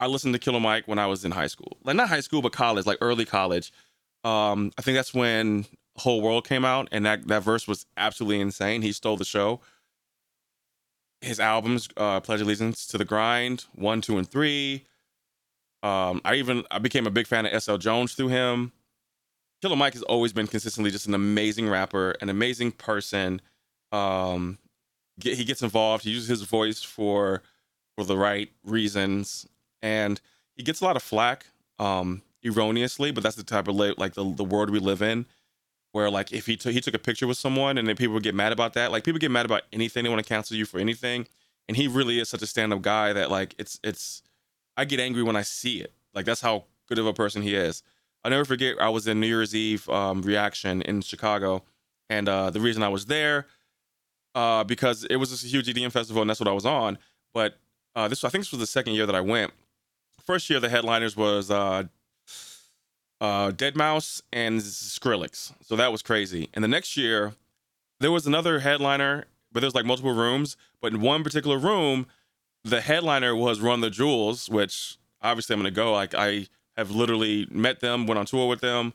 I 0.00 0.06
listened 0.06 0.32
to 0.34 0.38
Killer 0.38 0.60
Mike 0.60 0.86
when 0.86 0.98
I 0.98 1.06
was 1.06 1.24
in 1.24 1.32
high 1.32 1.48
school, 1.48 1.76
like 1.82 1.96
not 1.96 2.08
high 2.08 2.20
school 2.20 2.40
but 2.40 2.52
college, 2.52 2.86
like 2.86 2.98
early 3.00 3.24
college. 3.24 3.72
Um, 4.22 4.72
I 4.78 4.82
think 4.82 4.96
that's 4.96 5.14
when 5.14 5.66
whole 5.96 6.22
world 6.22 6.46
came 6.46 6.64
out 6.64 6.88
and 6.92 7.04
that 7.04 7.26
that 7.26 7.42
verse 7.42 7.66
was 7.66 7.84
absolutely 7.96 8.40
insane 8.40 8.82
he 8.82 8.92
stole 8.92 9.16
the 9.16 9.24
show 9.24 9.60
his 11.20 11.40
albums, 11.40 11.88
uh, 11.96 12.20
Pledge 12.20 12.40
Allegiance 12.40 12.86
to 12.88 12.98
the 12.98 13.04
Grind, 13.04 13.66
one, 13.74 14.00
two, 14.00 14.18
and 14.18 14.28
three. 14.28 14.84
Um, 15.82 16.20
I 16.24 16.34
even 16.36 16.64
I 16.70 16.78
became 16.78 17.06
a 17.06 17.10
big 17.10 17.26
fan 17.26 17.46
of 17.46 17.62
SL 17.62 17.76
Jones 17.76 18.14
through 18.14 18.28
him. 18.28 18.72
Killer 19.62 19.76
Mike 19.76 19.94
has 19.94 20.02
always 20.02 20.32
been 20.32 20.46
consistently 20.46 20.90
just 20.90 21.06
an 21.06 21.14
amazing 21.14 21.68
rapper, 21.68 22.12
an 22.20 22.28
amazing 22.28 22.72
person. 22.72 23.40
Um, 23.90 24.58
get, 25.18 25.36
he 25.36 25.44
gets 25.44 25.62
involved. 25.62 26.04
He 26.04 26.10
uses 26.10 26.28
his 26.28 26.42
voice 26.42 26.82
for 26.82 27.42
for 27.96 28.04
the 28.04 28.16
right 28.16 28.50
reasons, 28.64 29.46
and 29.82 30.20
he 30.54 30.62
gets 30.62 30.80
a 30.80 30.84
lot 30.84 30.96
of 30.96 31.02
flack, 31.02 31.46
um, 31.78 32.22
erroneously. 32.44 33.10
But 33.10 33.22
that's 33.24 33.36
the 33.36 33.44
type 33.44 33.68
of 33.68 33.76
li- 33.76 33.94
like 33.96 34.14
the 34.14 34.32
the 34.32 34.44
world 34.44 34.70
we 34.70 34.78
live 34.78 35.02
in, 35.02 35.26
where 35.98 36.10
like 36.10 36.32
if 36.32 36.46
he 36.46 36.56
took 36.56 36.72
he 36.72 36.80
took 36.80 36.94
a 36.94 36.98
picture 36.98 37.26
with 37.26 37.38
someone 37.38 37.76
and 37.76 37.88
then 37.88 37.96
people 37.96 38.14
would 38.14 38.22
get 38.22 38.36
mad 38.36 38.52
about 38.52 38.74
that. 38.74 38.92
Like 38.92 39.02
people 39.02 39.18
get 39.18 39.32
mad 39.32 39.44
about 39.46 39.62
anything. 39.72 40.04
They 40.04 40.10
want 40.10 40.24
to 40.24 40.28
cancel 40.28 40.56
you 40.56 40.64
for 40.64 40.78
anything, 40.78 41.26
and 41.66 41.76
he 41.76 41.88
really 41.88 42.20
is 42.20 42.28
such 42.28 42.40
a 42.40 42.46
stand 42.46 42.72
up 42.72 42.82
guy 42.82 43.12
that 43.12 43.32
like 43.32 43.56
it's 43.58 43.80
it's. 43.82 44.22
I 44.76 44.84
get 44.84 45.00
angry 45.00 45.24
when 45.24 45.34
I 45.34 45.42
see 45.42 45.80
it. 45.80 45.92
Like 46.14 46.24
that's 46.24 46.40
how 46.40 46.66
good 46.88 47.00
of 47.00 47.06
a 47.06 47.12
person 47.12 47.42
he 47.42 47.56
is. 47.56 47.82
I'll 48.22 48.30
never 48.30 48.44
forget. 48.44 48.80
I 48.80 48.90
was 48.90 49.08
in 49.08 49.18
New 49.18 49.26
Year's 49.26 49.56
Eve 49.56 49.88
um, 49.88 50.22
reaction 50.22 50.82
in 50.82 51.00
Chicago, 51.00 51.64
and 52.08 52.28
uh, 52.28 52.50
the 52.50 52.60
reason 52.60 52.84
I 52.84 52.88
was 52.88 53.06
there 53.06 53.46
uh, 54.36 54.62
because 54.62 55.04
it 55.04 55.16
was 55.16 55.30
just 55.30 55.44
a 55.44 55.48
huge 55.48 55.66
EDM 55.66 55.90
festival, 55.90 56.22
and 56.22 56.30
that's 56.30 56.38
what 56.38 56.48
I 56.48 56.52
was 56.52 56.66
on. 56.66 56.96
But 57.34 57.58
uh, 57.96 58.06
this, 58.06 58.22
I 58.22 58.28
think, 58.28 58.44
this 58.44 58.52
was 58.52 58.60
the 58.60 58.68
second 58.68 58.94
year 58.94 59.04
that 59.04 59.16
I 59.16 59.20
went. 59.20 59.52
First 60.24 60.48
year, 60.48 60.60
the 60.60 60.68
headliners 60.68 61.16
was 61.16 61.50
uh, 63.20 63.50
Deadmau5 63.50 64.22
and 64.32 64.60
Skrillex, 64.60 65.52
so 65.62 65.76
that 65.76 65.92
was 65.92 66.02
crazy. 66.02 66.48
And 66.54 66.62
the 66.62 66.68
next 66.68 66.96
year, 66.96 67.34
there 68.00 68.12
was 68.12 68.26
another 68.26 68.60
headliner, 68.60 69.26
but 69.52 69.60
there's 69.60 69.74
like 69.74 69.84
multiple 69.84 70.14
rooms. 70.14 70.56
But 70.80 70.92
in 70.92 71.00
one 71.00 71.24
particular 71.24 71.58
room, 71.58 72.06
the 72.64 72.80
headliner 72.80 73.34
was 73.34 73.60
Run 73.60 73.80
the 73.80 73.90
Jewels, 73.90 74.48
which 74.48 74.96
obviously 75.20 75.54
I'm 75.54 75.60
gonna 75.60 75.70
go. 75.70 75.92
Like 75.92 76.14
I 76.14 76.46
have 76.76 76.90
literally 76.90 77.46
met 77.50 77.80
them, 77.80 78.06
went 78.06 78.18
on 78.18 78.26
tour 78.26 78.48
with 78.48 78.60
them. 78.60 78.92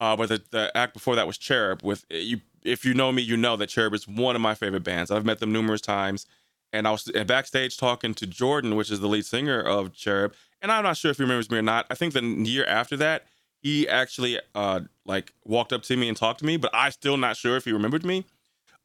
Uh, 0.00 0.14
but 0.14 0.28
the, 0.28 0.42
the 0.50 0.76
act 0.76 0.94
before 0.94 1.16
that 1.16 1.26
was 1.26 1.38
Cherub. 1.38 1.82
With 1.82 2.04
you, 2.10 2.40
if 2.62 2.84
you 2.84 2.94
know 2.94 3.10
me, 3.10 3.22
you 3.22 3.36
know 3.36 3.56
that 3.56 3.68
Cherub 3.68 3.94
is 3.94 4.06
one 4.06 4.36
of 4.36 4.42
my 4.42 4.54
favorite 4.54 4.84
bands. 4.84 5.10
I've 5.10 5.24
met 5.24 5.40
them 5.40 5.52
numerous 5.52 5.80
times, 5.80 6.26
and 6.72 6.86
I 6.86 6.92
was 6.92 7.10
backstage 7.26 7.76
talking 7.76 8.14
to 8.14 8.26
Jordan, 8.26 8.76
which 8.76 8.90
is 8.90 9.00
the 9.00 9.08
lead 9.08 9.24
singer 9.24 9.60
of 9.60 9.92
Cherub, 9.94 10.34
and 10.62 10.70
I'm 10.70 10.84
not 10.84 10.96
sure 10.96 11.10
if 11.10 11.16
he 11.16 11.22
remembers 11.22 11.50
me 11.50 11.58
or 11.58 11.62
not. 11.62 11.86
I 11.90 11.94
think 11.94 12.12
the 12.12 12.22
year 12.22 12.64
after 12.66 12.96
that, 12.98 13.26
he 13.62 13.88
actually 13.88 14.38
uh 14.54 14.80
like 15.04 15.32
walked 15.44 15.72
up 15.72 15.82
to 15.84 15.96
me 15.96 16.08
and 16.08 16.16
talked 16.16 16.40
to 16.40 16.46
me, 16.46 16.56
but 16.56 16.70
I 16.74 16.90
still 16.90 17.16
not 17.16 17.36
sure 17.36 17.56
if 17.56 17.64
he 17.64 17.72
remembered 17.72 18.04
me. 18.04 18.24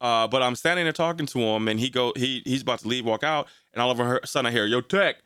Uh, 0.00 0.26
but 0.26 0.42
I'm 0.42 0.56
standing 0.56 0.84
there 0.84 0.92
talking 0.92 1.26
to 1.26 1.38
him, 1.38 1.68
and 1.68 1.78
he 1.78 1.88
go 1.88 2.12
he 2.16 2.42
he's 2.44 2.62
about 2.62 2.80
to 2.80 2.88
leave, 2.88 3.04
walk 3.04 3.22
out, 3.22 3.48
and 3.72 3.80
all 3.80 3.90
of 3.90 4.00
a 4.00 4.26
sudden 4.26 4.46
I 4.46 4.50
hear 4.50 4.66
Yo 4.66 4.80
Tech, 4.80 5.16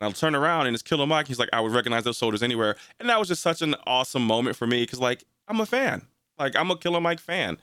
and 0.00 0.06
I'll 0.06 0.12
turn 0.12 0.34
around 0.34 0.66
and 0.66 0.74
it's 0.74 0.82
Killer 0.82 1.06
Mike. 1.06 1.26
He's 1.26 1.38
like, 1.38 1.48
I 1.52 1.60
would 1.60 1.72
recognize 1.72 2.04
those 2.04 2.18
soldiers 2.18 2.42
anywhere, 2.42 2.76
and 3.00 3.08
that 3.08 3.18
was 3.18 3.28
just 3.28 3.42
such 3.42 3.62
an 3.62 3.74
awesome 3.86 4.24
moment 4.24 4.56
for 4.56 4.66
me 4.66 4.82
because 4.82 5.00
like 5.00 5.24
I'm 5.48 5.60
a 5.60 5.66
fan, 5.66 6.02
like 6.38 6.54
I'm 6.56 6.70
a 6.70 6.76
Killer 6.76 7.00
Mike 7.00 7.20
fan. 7.20 7.58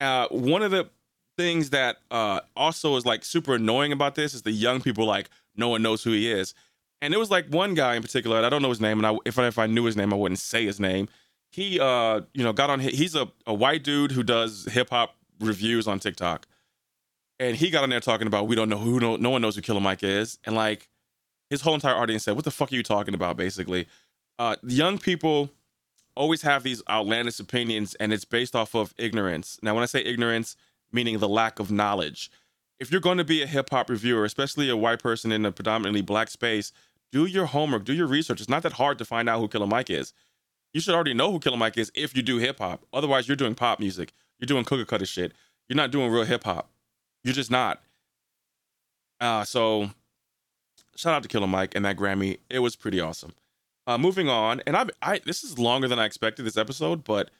Uh, 0.00 0.28
one 0.28 0.62
of 0.62 0.70
the 0.70 0.90
things 1.36 1.70
that 1.70 1.98
uh 2.10 2.40
also 2.56 2.96
is 2.96 3.06
like 3.06 3.24
super 3.24 3.54
annoying 3.54 3.92
about 3.92 4.16
this 4.16 4.34
is 4.34 4.42
the 4.42 4.50
young 4.50 4.80
people 4.80 5.06
like 5.06 5.30
no 5.56 5.68
one 5.68 5.82
knows 5.82 6.02
who 6.02 6.10
he 6.10 6.30
is, 6.30 6.54
and 7.00 7.12
there 7.12 7.20
was 7.20 7.30
like 7.30 7.46
one 7.48 7.74
guy 7.74 7.94
in 7.94 8.02
particular, 8.02 8.36
and 8.36 8.46
I 8.46 8.48
don't 8.48 8.62
know 8.62 8.68
his 8.68 8.80
name, 8.80 8.98
and 8.98 9.06
I, 9.06 9.16
if 9.24 9.38
I, 9.38 9.46
if 9.46 9.58
I 9.58 9.66
knew 9.66 9.84
his 9.84 9.96
name, 9.96 10.12
I 10.12 10.16
wouldn't 10.16 10.40
say 10.40 10.64
his 10.64 10.80
name. 10.80 11.08
He 11.50 11.80
uh 11.80 12.22
you 12.34 12.44
know 12.44 12.52
got 12.52 12.68
on 12.70 12.80
he's 12.80 13.14
a, 13.14 13.28
a 13.46 13.54
white 13.54 13.82
dude 13.82 14.12
who 14.12 14.22
does 14.22 14.66
hip 14.70 14.90
hop 14.90 15.14
reviews 15.40 15.86
on 15.88 15.98
TikTok. 15.98 16.46
And 17.40 17.56
he 17.56 17.70
got 17.70 17.84
on 17.84 17.90
there 17.90 18.00
talking 18.00 18.26
about 18.26 18.48
we 18.48 18.56
don't 18.56 18.68
know 18.68 18.78
who 18.78 19.00
no, 19.00 19.16
no 19.16 19.30
one 19.30 19.42
knows 19.42 19.56
who 19.56 19.62
Killer 19.62 19.80
Mike 19.80 20.02
is. 20.02 20.38
And 20.44 20.54
like 20.54 20.88
his 21.50 21.62
whole 21.62 21.74
entire 21.74 21.94
audience 21.94 22.24
said, 22.24 22.34
What 22.34 22.44
the 22.44 22.50
fuck 22.50 22.72
are 22.72 22.74
you 22.74 22.82
talking 22.82 23.14
about? 23.14 23.36
Basically. 23.36 23.86
Uh 24.38 24.56
young 24.62 24.98
people 24.98 25.50
always 26.14 26.42
have 26.42 26.64
these 26.64 26.82
outlandish 26.90 27.38
opinions 27.38 27.94
and 27.94 28.12
it's 28.12 28.24
based 28.24 28.54
off 28.56 28.74
of 28.74 28.92
ignorance. 28.98 29.58
Now 29.62 29.74
when 29.74 29.82
I 29.82 29.86
say 29.86 30.00
ignorance, 30.00 30.56
meaning 30.92 31.18
the 31.18 31.28
lack 31.28 31.60
of 31.60 31.70
knowledge. 31.70 32.30
If 32.78 32.92
you're 32.92 33.00
going 33.00 33.18
to 33.18 33.24
be 33.24 33.42
a 33.42 33.46
hip 33.46 33.70
hop 33.70 33.90
reviewer, 33.90 34.24
especially 34.24 34.68
a 34.68 34.76
white 34.76 35.00
person 35.00 35.32
in 35.32 35.44
a 35.44 35.52
predominantly 35.52 36.02
black 36.02 36.28
space, 36.28 36.72
do 37.12 37.26
your 37.26 37.46
homework, 37.46 37.84
do 37.84 37.92
your 37.92 38.06
research. 38.06 38.40
It's 38.40 38.48
not 38.48 38.62
that 38.62 38.74
hard 38.74 38.98
to 38.98 39.04
find 39.04 39.28
out 39.28 39.40
who 39.40 39.48
Killer 39.48 39.66
Mike 39.66 39.90
is. 39.90 40.12
You 40.72 40.80
should 40.80 40.94
already 40.94 41.14
know 41.14 41.32
who 41.32 41.38
Killer 41.38 41.56
Mike 41.56 41.78
is 41.78 41.90
if 41.94 42.16
you 42.16 42.22
do 42.22 42.38
hip 42.38 42.58
hop. 42.58 42.84
Otherwise, 42.92 43.26
you're 43.26 43.36
doing 43.36 43.54
pop 43.54 43.80
music. 43.80 44.12
You're 44.38 44.46
doing 44.46 44.64
cookie 44.64 44.84
cutter 44.84 45.06
shit. 45.06 45.32
You're 45.68 45.76
not 45.76 45.90
doing 45.90 46.10
real 46.10 46.24
hip 46.24 46.44
hop. 46.44 46.70
You're 47.24 47.34
just 47.34 47.50
not. 47.50 47.82
Uh, 49.20 49.44
so 49.44 49.90
shout 50.96 51.14
out 51.14 51.22
to 51.22 51.28
Killer 51.28 51.46
Mike 51.46 51.74
and 51.74 51.84
that 51.84 51.96
Grammy. 51.96 52.38
It 52.50 52.60
was 52.60 52.76
pretty 52.76 53.00
awesome. 53.00 53.32
Uh, 53.86 53.96
moving 53.96 54.28
on, 54.28 54.60
and 54.66 54.76
I, 54.76 54.84
I 55.00 55.20
this 55.24 55.42
is 55.42 55.58
longer 55.58 55.88
than 55.88 55.98
I 55.98 56.04
expected 56.04 56.44
this 56.44 56.58
episode, 56.58 57.04
but 57.04 57.30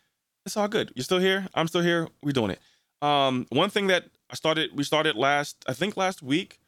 it's 0.46 0.56
all 0.56 0.66
good. 0.66 0.90
You're 0.94 1.04
still 1.04 1.18
here. 1.18 1.46
I'm 1.54 1.68
still 1.68 1.82
here. 1.82 2.08
We're 2.22 2.32
doing 2.32 2.50
it. 2.50 2.60
Um, 3.02 3.46
one 3.50 3.70
thing 3.70 3.88
that 3.88 4.04
I 4.30 4.34
started, 4.34 4.70
we 4.74 4.82
started 4.82 5.14
last, 5.14 5.62
I 5.68 5.72
think 5.72 5.96
last 5.96 6.22
week, 6.22 6.58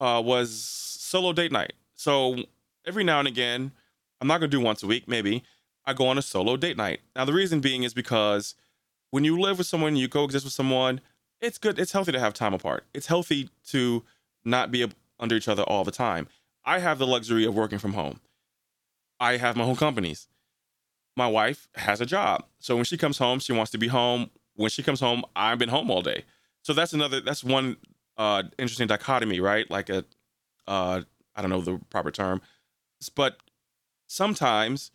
uh, 0.00 0.20
was 0.24 0.52
solo 0.52 1.32
date 1.32 1.52
night. 1.52 1.74
So 2.00 2.44
every 2.86 3.04
now 3.04 3.18
and 3.18 3.28
again, 3.28 3.72
I'm 4.22 4.26
not 4.26 4.38
gonna 4.38 4.48
do 4.48 4.58
once 4.58 4.82
a 4.82 4.86
week, 4.86 5.06
maybe 5.06 5.44
I 5.84 5.92
go 5.92 6.08
on 6.08 6.16
a 6.16 6.22
solo 6.22 6.56
date 6.56 6.78
night. 6.78 7.00
Now 7.14 7.26
the 7.26 7.34
reason 7.34 7.60
being 7.60 7.82
is 7.82 7.92
because 7.92 8.54
when 9.10 9.22
you 9.22 9.38
live 9.38 9.58
with 9.58 9.66
someone, 9.66 9.96
you 9.96 10.08
coexist 10.08 10.46
with 10.46 10.54
someone, 10.54 11.02
it's 11.42 11.58
good. 11.58 11.78
It's 11.78 11.92
healthy 11.92 12.12
to 12.12 12.18
have 12.18 12.32
time 12.32 12.54
apart. 12.54 12.86
It's 12.94 13.08
healthy 13.08 13.50
to 13.66 14.02
not 14.46 14.70
be 14.70 14.90
under 15.18 15.34
each 15.34 15.46
other 15.46 15.62
all 15.64 15.84
the 15.84 15.90
time. 15.90 16.26
I 16.64 16.78
have 16.78 16.98
the 16.98 17.06
luxury 17.06 17.44
of 17.44 17.54
working 17.54 17.78
from 17.78 17.92
home. 17.92 18.20
I 19.18 19.36
have 19.36 19.54
my 19.54 19.64
own 19.64 19.76
companies. 19.76 20.26
My 21.18 21.26
wife 21.26 21.68
has 21.74 22.00
a 22.00 22.06
job. 22.06 22.46
So 22.60 22.76
when 22.76 22.86
she 22.86 22.96
comes 22.96 23.18
home, 23.18 23.40
she 23.40 23.52
wants 23.52 23.72
to 23.72 23.78
be 23.78 23.88
home. 23.88 24.30
When 24.54 24.70
she 24.70 24.82
comes 24.82 25.00
home, 25.00 25.22
I've 25.36 25.58
been 25.58 25.68
home 25.68 25.90
all 25.90 26.00
day. 26.00 26.24
So 26.62 26.72
that's 26.72 26.94
another 26.94 27.20
that's 27.20 27.44
one 27.44 27.76
uh 28.16 28.44
interesting 28.56 28.86
dichotomy, 28.86 29.40
right? 29.40 29.70
Like 29.70 29.90
a 29.90 30.06
uh 30.66 31.02
I 31.40 31.42
don't 31.42 31.50
know 31.50 31.62
the 31.62 31.80
proper 31.88 32.10
term. 32.10 32.42
But 33.16 33.38
sometimes 34.06 34.90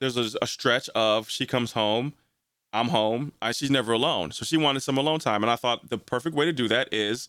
there's 0.00 0.18
a, 0.18 0.36
a 0.42 0.46
stretch 0.46 0.88
of 0.90 1.30
she 1.30 1.46
comes 1.46 1.72
home 1.72 2.12
I'm 2.72 2.88
home. 2.88 3.32
I, 3.42 3.52
she's 3.52 3.70
never 3.70 3.92
alone. 3.92 4.32
So 4.32 4.44
she 4.44 4.56
wanted 4.56 4.80
some 4.80 4.98
alone 4.98 5.18
time. 5.18 5.42
And 5.42 5.50
I 5.50 5.56
thought 5.56 5.90
the 5.90 5.98
perfect 5.98 6.36
way 6.36 6.44
to 6.44 6.52
do 6.52 6.68
that 6.68 6.92
is 6.92 7.28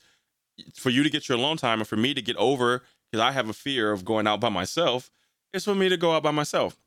for 0.75 0.89
you 0.89 1.03
to 1.03 1.09
get 1.09 1.27
your 1.27 1.37
alone 1.37 1.57
time 1.57 1.79
and 1.79 1.87
for 1.87 1.95
me 1.95 2.13
to 2.13 2.21
get 2.21 2.35
over, 2.37 2.83
because 3.11 3.23
I 3.23 3.31
have 3.31 3.49
a 3.49 3.53
fear 3.53 3.91
of 3.91 4.05
going 4.05 4.27
out 4.27 4.39
by 4.39 4.49
myself, 4.49 5.09
is 5.53 5.65
for 5.65 5.75
me 5.75 5.89
to 5.89 5.97
go 5.97 6.11
out 6.13 6.23
by 6.23 6.31
myself. 6.31 6.77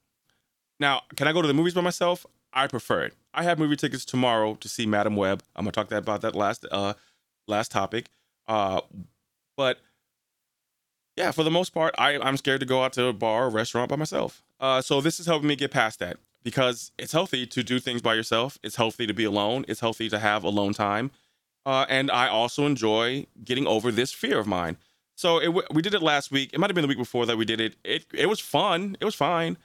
Now, 0.78 1.02
can 1.16 1.26
I 1.26 1.32
go 1.32 1.42
to 1.42 1.48
the 1.48 1.54
movies 1.54 1.74
by 1.74 1.80
myself? 1.80 2.26
I 2.52 2.68
prefer 2.68 3.02
it. 3.02 3.14
I 3.32 3.42
have 3.42 3.58
movie 3.58 3.76
tickets 3.76 4.04
tomorrow 4.04 4.54
to 4.54 4.68
see 4.68 4.86
Madame 4.86 5.16
Web. 5.16 5.42
I'm 5.56 5.64
gonna 5.64 5.72
talk 5.72 5.88
that 5.88 5.98
about 5.98 6.20
that 6.20 6.36
last 6.36 6.64
uh 6.70 6.94
last 7.48 7.72
topic. 7.72 8.06
Uh 8.46 8.80
but 9.56 9.78
yeah, 11.16 11.30
for 11.30 11.42
the 11.42 11.50
most 11.50 11.70
part, 11.70 11.94
I, 11.98 12.18
I'm 12.18 12.36
scared 12.36 12.60
to 12.60 12.66
go 12.66 12.82
out 12.82 12.92
to 12.94 13.06
a 13.06 13.12
bar 13.12 13.46
or 13.46 13.50
restaurant 13.50 13.88
by 13.88 13.96
myself. 13.96 14.42
Uh, 14.60 14.80
so 14.82 15.00
this 15.00 15.20
is 15.20 15.26
helping 15.26 15.48
me 15.48 15.56
get 15.56 15.70
past 15.70 15.98
that 16.00 16.18
because 16.42 16.92
it's 16.98 17.12
healthy 17.12 17.46
to 17.46 17.62
do 17.62 17.78
things 17.78 18.02
by 18.02 18.14
yourself. 18.14 18.58
It's 18.62 18.76
healthy 18.76 19.06
to 19.06 19.14
be 19.14 19.24
alone. 19.24 19.64
It's 19.68 19.80
healthy 19.80 20.08
to 20.08 20.18
have 20.18 20.44
alone 20.44 20.74
time. 20.74 21.10
Uh, 21.66 21.86
and 21.88 22.10
I 22.10 22.28
also 22.28 22.66
enjoy 22.66 23.26
getting 23.42 23.66
over 23.66 23.90
this 23.90 24.12
fear 24.12 24.38
of 24.38 24.46
mine. 24.46 24.76
So 25.16 25.40
it, 25.40 25.72
we 25.72 25.80
did 25.80 25.94
it 25.94 26.02
last 26.02 26.30
week. 26.30 26.50
It 26.52 26.58
might 26.58 26.68
have 26.68 26.74
been 26.74 26.82
the 26.82 26.88
week 26.88 26.98
before 26.98 27.24
that 27.26 27.38
we 27.38 27.44
did 27.44 27.60
it. 27.60 27.76
It 27.84 28.06
it 28.12 28.26
was 28.26 28.40
fun. 28.40 28.96
It 29.00 29.04
was 29.04 29.14
fine. 29.14 29.56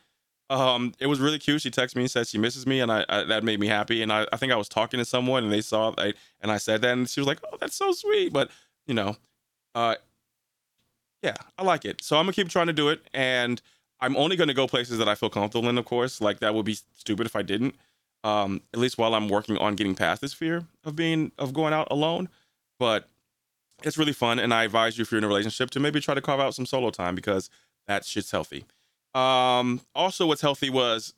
Um, 0.49 0.93
it 0.99 1.07
was 1.07 1.19
really 1.19 1.39
cute. 1.39 1.61
She 1.61 1.71
texted 1.71 1.95
me 1.95 2.03
and 2.03 2.11
said 2.11 2.27
she 2.27 2.37
misses 2.37 2.65
me, 2.65 2.79
and 2.79 2.91
I, 2.91 3.05
I 3.09 3.23
that 3.23 3.43
made 3.43 3.59
me 3.59 3.67
happy. 3.67 4.01
And 4.01 4.13
I, 4.13 4.27
I 4.31 4.37
think 4.37 4.51
I 4.51 4.55
was 4.55 4.69
talking 4.69 4.99
to 4.99 5.05
someone, 5.05 5.43
and 5.43 5.51
they 5.51 5.61
saw 5.61 5.91
that, 5.91 6.15
and 6.41 6.51
I 6.51 6.57
said 6.57 6.81
that, 6.81 6.93
and 6.93 7.09
she 7.09 7.19
was 7.19 7.27
like, 7.27 7.39
"Oh, 7.51 7.57
that's 7.59 7.75
so 7.75 7.91
sweet." 7.91 8.31
But 8.31 8.51
you 8.85 8.93
know, 8.93 9.17
uh, 9.75 9.95
yeah, 11.21 11.35
I 11.57 11.63
like 11.63 11.85
it. 11.85 12.01
So 12.01 12.17
I'm 12.17 12.25
gonna 12.25 12.33
keep 12.33 12.49
trying 12.49 12.67
to 12.67 12.73
do 12.73 12.89
it, 12.89 13.01
and 13.13 13.61
I'm 13.99 14.15
only 14.15 14.35
gonna 14.35 14.53
go 14.53 14.67
places 14.67 14.97
that 14.97 15.09
I 15.09 15.15
feel 15.15 15.29
comfortable 15.29 15.69
in. 15.69 15.77
Of 15.77 15.85
course, 15.85 16.21
like 16.21 16.39
that 16.39 16.53
would 16.53 16.65
be 16.65 16.77
stupid 16.95 17.25
if 17.25 17.35
I 17.35 17.41
didn't. 17.41 17.75
Um, 18.23 18.61
at 18.73 18.79
least 18.79 18.97
while 18.97 19.15
I'm 19.15 19.29
working 19.29 19.57
on 19.57 19.75
getting 19.75 19.95
past 19.95 20.21
this 20.21 20.33
fear 20.33 20.65
of 20.83 20.95
being 20.95 21.31
of 21.37 21.53
going 21.53 21.73
out 21.73 21.87
alone. 21.89 22.29
But 22.79 23.09
it's 23.83 23.97
really 23.97 24.13
fun, 24.13 24.39
and 24.39 24.53
I 24.53 24.63
advise 24.65 24.97
you 24.97 25.03
if 25.03 25.11
you're 25.11 25.19
in 25.19 25.23
a 25.23 25.27
relationship 25.27 25.69
to 25.71 25.79
maybe 25.79 25.99
try 25.99 26.13
to 26.13 26.21
carve 26.21 26.39
out 26.39 26.53
some 26.55 26.65
solo 26.65 26.89
time 26.89 27.15
because 27.15 27.49
that 27.87 28.05
shit's 28.05 28.31
healthy. 28.31 28.65
Um, 29.13 29.81
also, 29.95 30.27
what's 30.27 30.41
healthy 30.41 30.69
was 30.69 31.13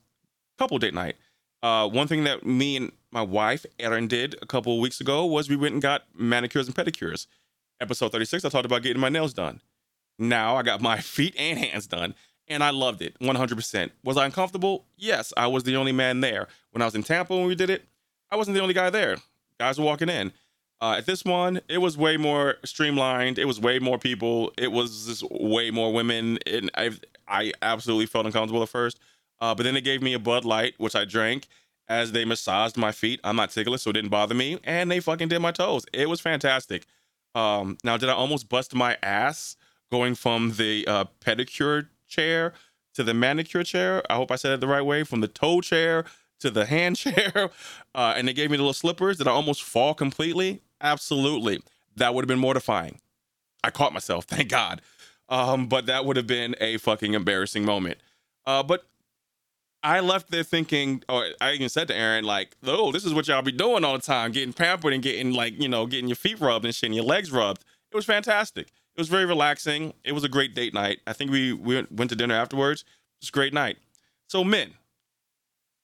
couple 0.57 0.77
date 0.77 0.93
night. 0.93 1.15
Uh, 1.63 1.87
one 1.87 2.07
thing 2.07 2.23
that 2.23 2.45
me 2.45 2.77
and 2.77 2.91
my 3.11 3.21
wife 3.21 3.65
Erin 3.79 4.07
did 4.07 4.35
a 4.41 4.45
couple 4.45 4.79
weeks 4.79 5.01
ago 5.01 5.25
was 5.25 5.49
we 5.49 5.55
went 5.55 5.73
and 5.73 5.81
got 5.81 6.03
manicures 6.15 6.67
and 6.67 6.75
pedicures. 6.75 7.27
Episode 7.79 8.11
36, 8.11 8.45
I 8.45 8.49
talked 8.49 8.65
about 8.65 8.83
getting 8.83 9.01
my 9.01 9.09
nails 9.09 9.33
done. 9.33 9.59
Now 10.21 10.55
I 10.55 10.63
got 10.63 10.81
my 10.81 10.97
feet 11.01 11.35
and 11.37 11.59
hands 11.59 11.87
done, 11.87 12.13
and 12.47 12.63
I 12.63 12.69
loved 12.69 13.01
it 13.01 13.17
100%. 13.19 13.91
Was 14.03 14.17
I 14.17 14.25
uncomfortable? 14.25 14.85
Yes, 14.95 15.33
I 15.35 15.47
was 15.47 15.63
the 15.63 15.75
only 15.75 15.91
man 15.91 16.21
there. 16.21 16.47
When 16.71 16.81
I 16.81 16.85
was 16.85 16.95
in 16.95 17.03
Tampa 17.03 17.35
when 17.35 17.47
we 17.47 17.55
did 17.55 17.69
it, 17.69 17.85
I 18.29 18.35
wasn't 18.35 18.55
the 18.55 18.61
only 18.61 18.73
guy 18.73 18.89
there. 18.89 19.17
Guys 19.59 19.77
were 19.77 19.85
walking 19.85 20.09
in. 20.09 20.31
Uh, 20.79 20.95
at 20.97 21.05
this 21.05 21.23
one, 21.23 21.61
it 21.67 21.77
was 21.77 21.97
way 21.97 22.17
more 22.17 22.55
streamlined. 22.65 23.37
It 23.37 23.45
was 23.45 23.59
way 23.59 23.77
more 23.77 23.99
people. 23.99 24.51
It 24.57 24.71
was 24.71 25.05
just 25.05 25.23
way 25.29 25.69
more 25.69 25.93
women, 25.93 26.39
and 26.47 26.71
I 26.75 26.91
I 27.27 27.51
absolutely 27.61 28.07
felt 28.07 28.25
uncomfortable 28.25 28.63
at 28.63 28.69
first. 28.69 28.99
Uh, 29.39 29.53
but 29.53 29.63
then 29.63 29.75
they 29.75 29.81
gave 29.81 30.01
me 30.01 30.13
a 30.13 30.19
Bud 30.19 30.43
Light, 30.43 30.73
which 30.77 30.95
I 30.95 31.05
drank 31.05 31.47
as 31.87 32.13
they 32.13 32.25
massaged 32.25 32.77
my 32.77 32.91
feet. 32.91 33.19
I'm 33.23 33.35
not 33.35 33.51
ticklish, 33.51 33.83
so 33.83 33.91
it 33.91 33.93
didn't 33.93 34.09
bother 34.09 34.33
me, 34.33 34.59
and 34.63 34.89
they 34.89 34.99
fucking 34.99 35.27
did 35.27 35.39
my 35.39 35.51
toes. 35.51 35.85
It 35.93 36.09
was 36.09 36.19
fantastic. 36.19 36.87
Um, 37.35 37.77
now, 37.83 37.97
did 37.97 38.09
I 38.09 38.13
almost 38.13 38.49
bust 38.49 38.73
my 38.73 38.97
ass 39.03 39.55
going 39.91 40.15
from 40.15 40.53
the 40.53 40.85
uh, 40.87 41.05
pedicure 41.19 41.87
chair 42.07 42.53
to 42.93 43.03
the 43.03 43.13
manicure 43.13 43.63
chair? 43.63 44.03
I 44.09 44.15
hope 44.15 44.31
I 44.31 44.35
said 44.35 44.53
it 44.53 44.59
the 44.59 44.67
right 44.67 44.81
way. 44.81 45.03
From 45.03 45.21
the 45.21 45.27
toe 45.27 45.61
chair 45.61 46.05
to 46.39 46.49
the 46.49 46.65
hand 46.65 46.95
chair, 46.97 47.49
uh, 47.93 48.13
and 48.15 48.27
they 48.27 48.33
gave 48.33 48.49
me 48.51 48.57
the 48.57 48.63
little 48.63 48.73
slippers. 48.73 49.17
that 49.19 49.27
I 49.27 49.31
almost 49.31 49.63
fall 49.63 49.93
completely? 49.93 50.61
Absolutely. 50.81 51.61
That 51.95 52.13
would 52.13 52.23
have 52.23 52.27
been 52.27 52.39
mortifying. 52.39 52.99
I 53.63 53.69
caught 53.69 53.93
myself, 53.93 54.25
thank 54.27 54.49
God. 54.49 54.81
Um, 55.29 55.67
but 55.67 55.85
that 55.85 56.05
would 56.05 56.17
have 56.17 56.27
been 56.27 56.55
a 56.59 56.77
fucking 56.77 57.13
embarrassing 57.13 57.63
moment. 57.63 57.99
Uh, 58.45 58.63
but 58.63 58.85
I 59.83 59.99
left 59.99 60.29
there 60.29 60.43
thinking, 60.43 61.03
or 61.09 61.27
I 61.39 61.53
even 61.53 61.69
said 61.69 61.87
to 61.87 61.95
Erin, 61.95 62.25
like, 62.25 62.55
oh, 62.65 62.91
this 62.91 63.05
is 63.05 63.13
what 63.13 63.27
y'all 63.27 63.41
be 63.41 63.51
doing 63.51 63.83
all 63.83 63.93
the 63.93 64.01
time, 64.01 64.31
getting 64.31 64.53
pampered 64.53 64.93
and 64.93 65.01
getting 65.01 65.33
like, 65.33 65.59
you 65.59 65.69
know, 65.69 65.85
getting 65.85 66.07
your 66.07 66.15
feet 66.15 66.39
rubbed 66.39 66.65
and 66.65 66.75
shit 66.75 66.87
and 66.87 66.95
your 66.95 67.05
legs 67.05 67.31
rubbed. 67.31 67.63
It 67.91 67.95
was 67.95 68.05
fantastic. 68.05 68.67
It 68.95 68.99
was 68.99 69.09
very 69.09 69.25
relaxing. 69.25 69.93
It 70.03 70.11
was 70.11 70.23
a 70.23 70.29
great 70.29 70.53
date 70.53 70.73
night. 70.73 70.99
I 71.07 71.13
think 71.13 71.31
we, 71.31 71.53
we 71.53 71.85
went 71.89 72.09
to 72.09 72.15
dinner 72.15 72.35
afterwards. 72.35 72.81
It 72.81 73.23
was 73.23 73.29
a 73.29 73.31
great 73.31 73.53
night. 73.53 73.77
So 74.27 74.43
men. 74.43 74.73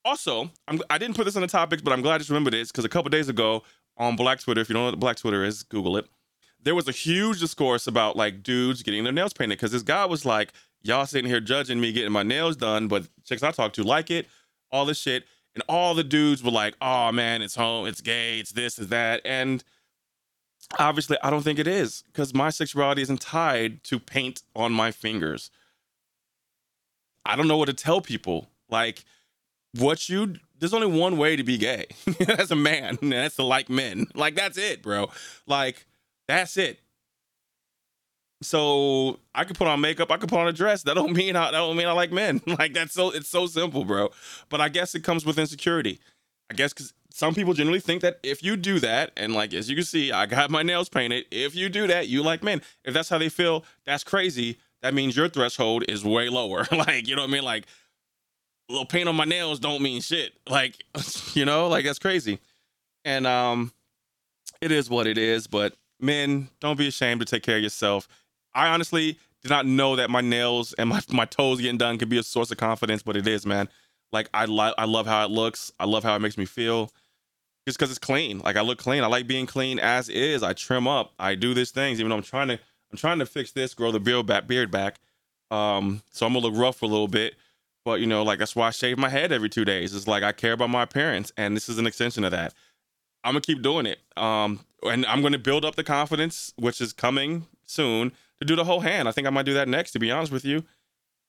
Also, 0.04 0.52
I'm, 0.68 0.80
I 0.90 0.98
didn't 0.98 1.16
put 1.16 1.26
this 1.26 1.36
on 1.36 1.42
the 1.42 1.48
topics, 1.48 1.82
but 1.82 1.94
I'm 1.94 2.02
glad 2.02 2.16
I 2.16 2.18
just 2.20 2.30
remembered 2.30 2.54
this 2.54 2.72
because 2.72 2.86
a 2.86 2.90
couple 2.90 3.10
days 3.10 3.30
ago 3.30 3.64
on 3.98 4.16
Black 4.16 4.40
Twitter, 4.40 4.62
if 4.62 4.70
you 4.70 4.74
don't 4.74 4.84
know 4.84 4.90
what 4.92 5.00
Black 5.00 5.18
Twitter 5.18 5.44
is, 5.44 5.64
Google 5.64 5.98
it. 5.98 6.06
There 6.64 6.76
was 6.76 6.88
a 6.88 6.92
huge 6.92 7.40
discourse 7.40 7.88
about 7.88 8.16
like 8.16 8.44
dudes 8.44 8.84
getting 8.84 9.04
their 9.04 9.14
nails 9.14 9.34
painted 9.34 9.58
because 9.58 9.72
this 9.72 9.84
guy 9.84 10.06
was 10.06 10.26
like, 10.26 10.54
y'all 10.82 11.06
sitting 11.06 11.30
here 11.30 11.40
judging 11.40 11.80
me 11.80 11.92
getting 11.92 12.12
my 12.12 12.24
nails 12.24 12.56
done, 12.56 12.88
but 12.88 13.08
chicks 13.26 13.44
I 13.44 13.52
talk 13.52 13.74
to 13.74 13.84
like 13.84 14.12
it, 14.12 14.28
all 14.72 14.86
this 14.86 15.00
shit. 15.00 15.26
And 15.56 15.64
all 15.68 15.96
the 15.96 16.04
dudes 16.04 16.44
were 16.44 16.52
like, 16.52 16.76
oh 16.82 17.12
man, 17.12 17.42
it's 17.42 17.56
home, 17.56 17.88
it's 17.88 18.02
gay, 18.02 18.40
it's 18.40 18.52
this, 18.52 18.78
it's 18.78 18.90
that. 18.90 19.22
And 19.26 19.64
obviously, 20.80 21.18
I 21.24 21.30
don't 21.30 21.44
think 21.44 21.60
it 21.60 21.68
is 21.68 22.04
because 22.08 22.34
my 22.34 22.50
sexuality 22.50 23.02
isn't 23.02 23.22
tied 23.22 23.84
to 23.86 24.00
paint 24.00 24.42
on 24.56 24.72
my 24.72 24.92
fingers. 24.92 25.52
I 27.26 27.36
don't 27.36 27.48
know 27.48 27.58
what 27.58 27.66
to 27.68 27.74
tell 27.74 28.02
people. 28.02 28.48
Like, 28.70 29.04
what 29.78 30.10
you, 30.10 30.36
there's 30.60 30.74
only 30.74 30.88
one 30.88 31.18
way 31.18 31.36
to 31.36 31.44
be 31.44 31.58
gay 31.58 31.86
as 32.38 32.52
a 32.52 32.56
man, 32.56 32.98
and 33.02 33.12
that's 33.12 33.36
to 33.36 33.44
like 33.44 33.70
men. 33.70 34.08
Like, 34.14 34.36
that's 34.36 34.58
it, 34.58 34.82
bro. 34.82 35.10
Like, 35.46 35.86
that's 36.28 36.58
it. 36.58 36.80
So 38.42 39.20
I 39.34 39.44
could 39.46 39.58
put 39.58 39.68
on 39.68 39.82
makeup, 39.82 40.12
I 40.12 40.18
could 40.18 40.30
put 40.30 40.40
on 40.40 40.48
a 40.48 40.54
dress. 40.54 40.84
That 40.84 40.94
don't 40.96 41.14
mean 41.14 41.36
I 41.36 41.46
that 41.46 41.58
don't 41.58 41.76
mean 41.76 41.88
I 41.88 41.92
like 41.94 42.12
men. 42.12 42.42
Like 42.48 42.74
that's 42.74 42.94
so 42.94 43.10
it's 43.10 43.30
so 43.30 43.48
simple, 43.48 43.84
bro. 43.84 44.10
But 44.50 44.62
I 44.62 44.70
guess 44.70 44.94
it 44.96 45.04
comes 45.04 45.26
with 45.26 45.40
insecurity. 45.40 46.00
I 46.50 46.54
guess 46.54 46.74
because 46.74 46.94
some 47.18 47.34
people 47.34 47.54
generally 47.54 47.80
think 47.80 48.02
that 48.02 48.20
if 48.24 48.44
you 48.44 48.56
do 48.56 48.80
that, 48.80 49.12
and 49.18 49.34
like 49.34 49.54
as 49.54 49.70
you 49.70 49.76
can 49.76 49.86
see, 49.86 50.12
I 50.12 50.26
got 50.26 50.52
my 50.52 50.64
nails 50.64 50.90
painted. 50.90 51.26
If 51.32 51.56
you 51.56 51.70
do 51.70 51.88
that, 51.88 52.08
you 52.08 52.24
like 52.24 52.44
men. 52.44 52.62
If 52.86 52.94
that's 52.94 53.10
how 53.10 53.18
they 53.18 53.30
feel, 53.30 53.66
that's 53.86 54.04
crazy. 54.04 54.58
That 54.82 54.94
means 54.94 55.18
your 55.18 55.28
threshold 55.28 55.84
is 55.90 56.06
way 56.06 56.30
lower. 56.30 56.68
like 56.72 57.08
you 57.08 57.16
know 57.16 57.24
what 57.24 57.30
I 57.30 57.34
mean? 57.34 57.44
Like 57.44 57.66
a 58.70 58.74
little 58.74 58.86
paint 58.86 59.10
on 59.10 59.16
my 59.16 59.26
nails 59.26 59.60
don't 59.60 59.82
mean 59.82 60.02
shit. 60.02 60.34
Like 60.48 60.84
you 61.34 61.46
know, 61.46 61.68
like 61.68 61.86
that's 61.86 62.00
crazy. 62.00 62.40
And 63.04 63.26
um, 63.26 63.72
it 64.62 64.72
is 64.72 64.90
what 64.90 65.08
it 65.08 65.18
is. 65.18 65.48
But 65.48 65.74
men, 66.00 66.50
don't 66.60 66.78
be 66.78 66.88
ashamed 66.88 67.22
to 67.22 67.26
take 67.26 67.44
care 67.44 67.58
of 67.58 67.64
yourself 67.64 68.08
I 68.58 68.70
honestly 68.70 69.20
did 69.44 69.52
not 69.52 69.68
know 69.68 69.96
that 69.96 70.10
my 70.10 70.22
nails 70.22 70.74
and 70.74 70.90
my, 70.90 71.00
my 71.12 71.26
toes 71.26 71.62
getting 71.62 71.78
done 71.78 72.00
could 72.00 72.10
be 72.10 72.18
a 72.18 72.24
source 72.24 72.50
of 72.50 72.58
confidence, 72.58 73.04
but 73.04 73.16
it 73.16 73.28
is, 73.28 73.46
man. 73.46 73.70
Like 74.12 74.30
I 74.34 74.46
like 74.46 74.74
I 74.78 74.86
love 74.86 75.06
how 75.06 75.24
it 75.24 75.30
looks. 75.30 75.72
I 75.80 75.86
love 75.86 76.04
how 76.04 76.16
it 76.16 76.20
makes 76.20 76.38
me 76.38 76.46
feel. 76.46 76.92
Just 77.68 77.78
because 77.78 77.90
it's 77.90 78.00
clean. 78.00 78.40
Like 78.40 78.56
I 78.56 78.62
look 78.62 78.78
clean. 78.78 79.04
I 79.04 79.08
like 79.08 79.28
being 79.28 79.46
clean 79.46 79.78
as 79.78 80.08
is. 80.08 80.42
I 80.42 80.54
trim 80.54 80.88
up. 80.88 81.12
I 81.20 81.36
do 81.36 81.54
these 81.54 81.72
things, 81.72 82.00
even 82.00 82.10
though 82.10 82.16
I'm 82.16 82.24
trying 82.24 82.48
to 82.48 82.54
I'm 82.54 82.98
trying 82.98 83.20
to 83.20 83.26
fix 83.26 83.52
this, 83.52 83.74
grow 83.74 83.92
the 83.92 84.00
beard 84.00 84.26
back 84.26 84.48
beard 84.48 84.72
back. 84.72 85.02
Um, 85.52 86.02
so 86.10 86.26
I'm 86.26 86.32
gonna 86.32 86.48
look 86.48 86.56
rough 86.58 86.78
for 86.78 86.86
a 86.86 86.88
little 86.88 87.10
bit. 87.10 87.36
But 87.84 88.00
you 88.00 88.08
know, 88.08 88.24
like 88.24 88.40
that's 88.40 88.56
why 88.56 88.68
I 88.68 88.72
shave 88.72 88.98
my 88.98 89.10
head 89.10 89.34
every 89.34 89.50
two 89.50 89.66
days. 89.66 89.94
It's 89.94 90.08
like 90.08 90.24
I 90.24 90.32
care 90.32 90.54
about 90.54 90.70
my 90.70 90.84
appearance, 90.84 91.34
and 91.36 91.58
this 91.58 91.68
is 91.68 91.78
an 91.78 91.86
extension 91.86 92.24
of 92.24 92.32
that. 92.32 92.54
I'm 93.26 93.34
gonna 93.34 93.42
keep 93.42 93.62
doing 93.62 93.86
it. 93.86 94.00
Um, 94.16 94.62
and 94.84 95.06
I'm 95.06 95.22
gonna 95.22 95.38
build 95.38 95.66
up 95.66 95.76
the 95.76 95.84
confidence, 95.84 96.54
which 96.56 96.80
is 96.80 96.94
coming 96.94 97.48
soon 97.66 98.14
to 98.40 98.46
do 98.46 98.56
the 98.56 98.64
whole 98.64 98.80
hand. 98.80 99.10
I 99.10 99.12
think 99.12 99.28
I 99.28 99.30
might 99.30 99.46
do 99.46 99.56
that 99.56 99.68
next. 99.68 99.92
To 99.92 100.00
be 100.00 100.10
honest 100.10 100.32
with 100.32 100.46
you, 100.46 100.64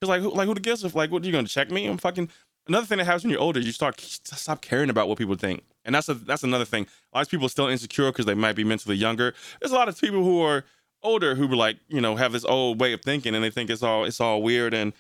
because 0.01 0.09
like, 0.09 0.22
who, 0.22 0.33
like 0.33 0.46
who 0.46 0.55
the 0.55 0.61
gives? 0.61 0.85
If 0.85 0.94
like, 0.94 1.11
what 1.11 1.24
are 1.24 1.27
you 1.27 1.33
gonna 1.33 1.48
check 1.48 1.72
me? 1.72 1.87
I'm 1.87 1.98
fucking. 1.98 2.31
Another 2.68 2.87
thing 2.87 2.98
that 2.98 3.04
happens 3.07 3.24
when 3.24 3.31
you're 3.31 3.40
older, 3.40 3.61
you 3.61 3.72
start 3.72 3.98
stop 4.00 4.61
caring 4.61 4.90
about 4.90 5.09
what 5.09 5.16
people 5.16 5.35
think, 5.37 5.64
and 5.87 5.94
that's 5.94 6.09
a 6.09 6.14
that's 6.14 6.42
another 6.42 6.66
thing. 6.66 6.87
A 7.12 7.18
lot 7.18 7.26
of 7.26 7.31
people 7.31 7.46
are 7.46 7.50
still 7.50 7.66
insecure 7.66 8.12
because 8.12 8.26
they 8.26 8.35
might 8.35 8.57
be 8.57 8.64
mentally 8.64 8.96
younger. 8.96 9.35
There's 9.61 9.72
a 9.72 9.74
lot 9.74 9.88
of 9.88 9.98
people 9.98 10.22
who 10.22 10.42
are 10.42 10.64
older 11.02 11.35
who 11.35 11.46
like, 11.48 11.78
you 11.88 12.00
know, 12.00 12.16
have 12.16 12.33
this 12.33 12.44
old 12.44 12.81
way 12.81 12.92
of 12.92 13.00
thinking, 13.00 13.35
and 13.35 13.42
they 13.42 13.50
think 13.50 13.70
it's 13.70 13.83
all 13.83 14.04
it's 14.04 14.20
all 14.20 14.42
weird, 14.42 14.74
and 14.74 14.92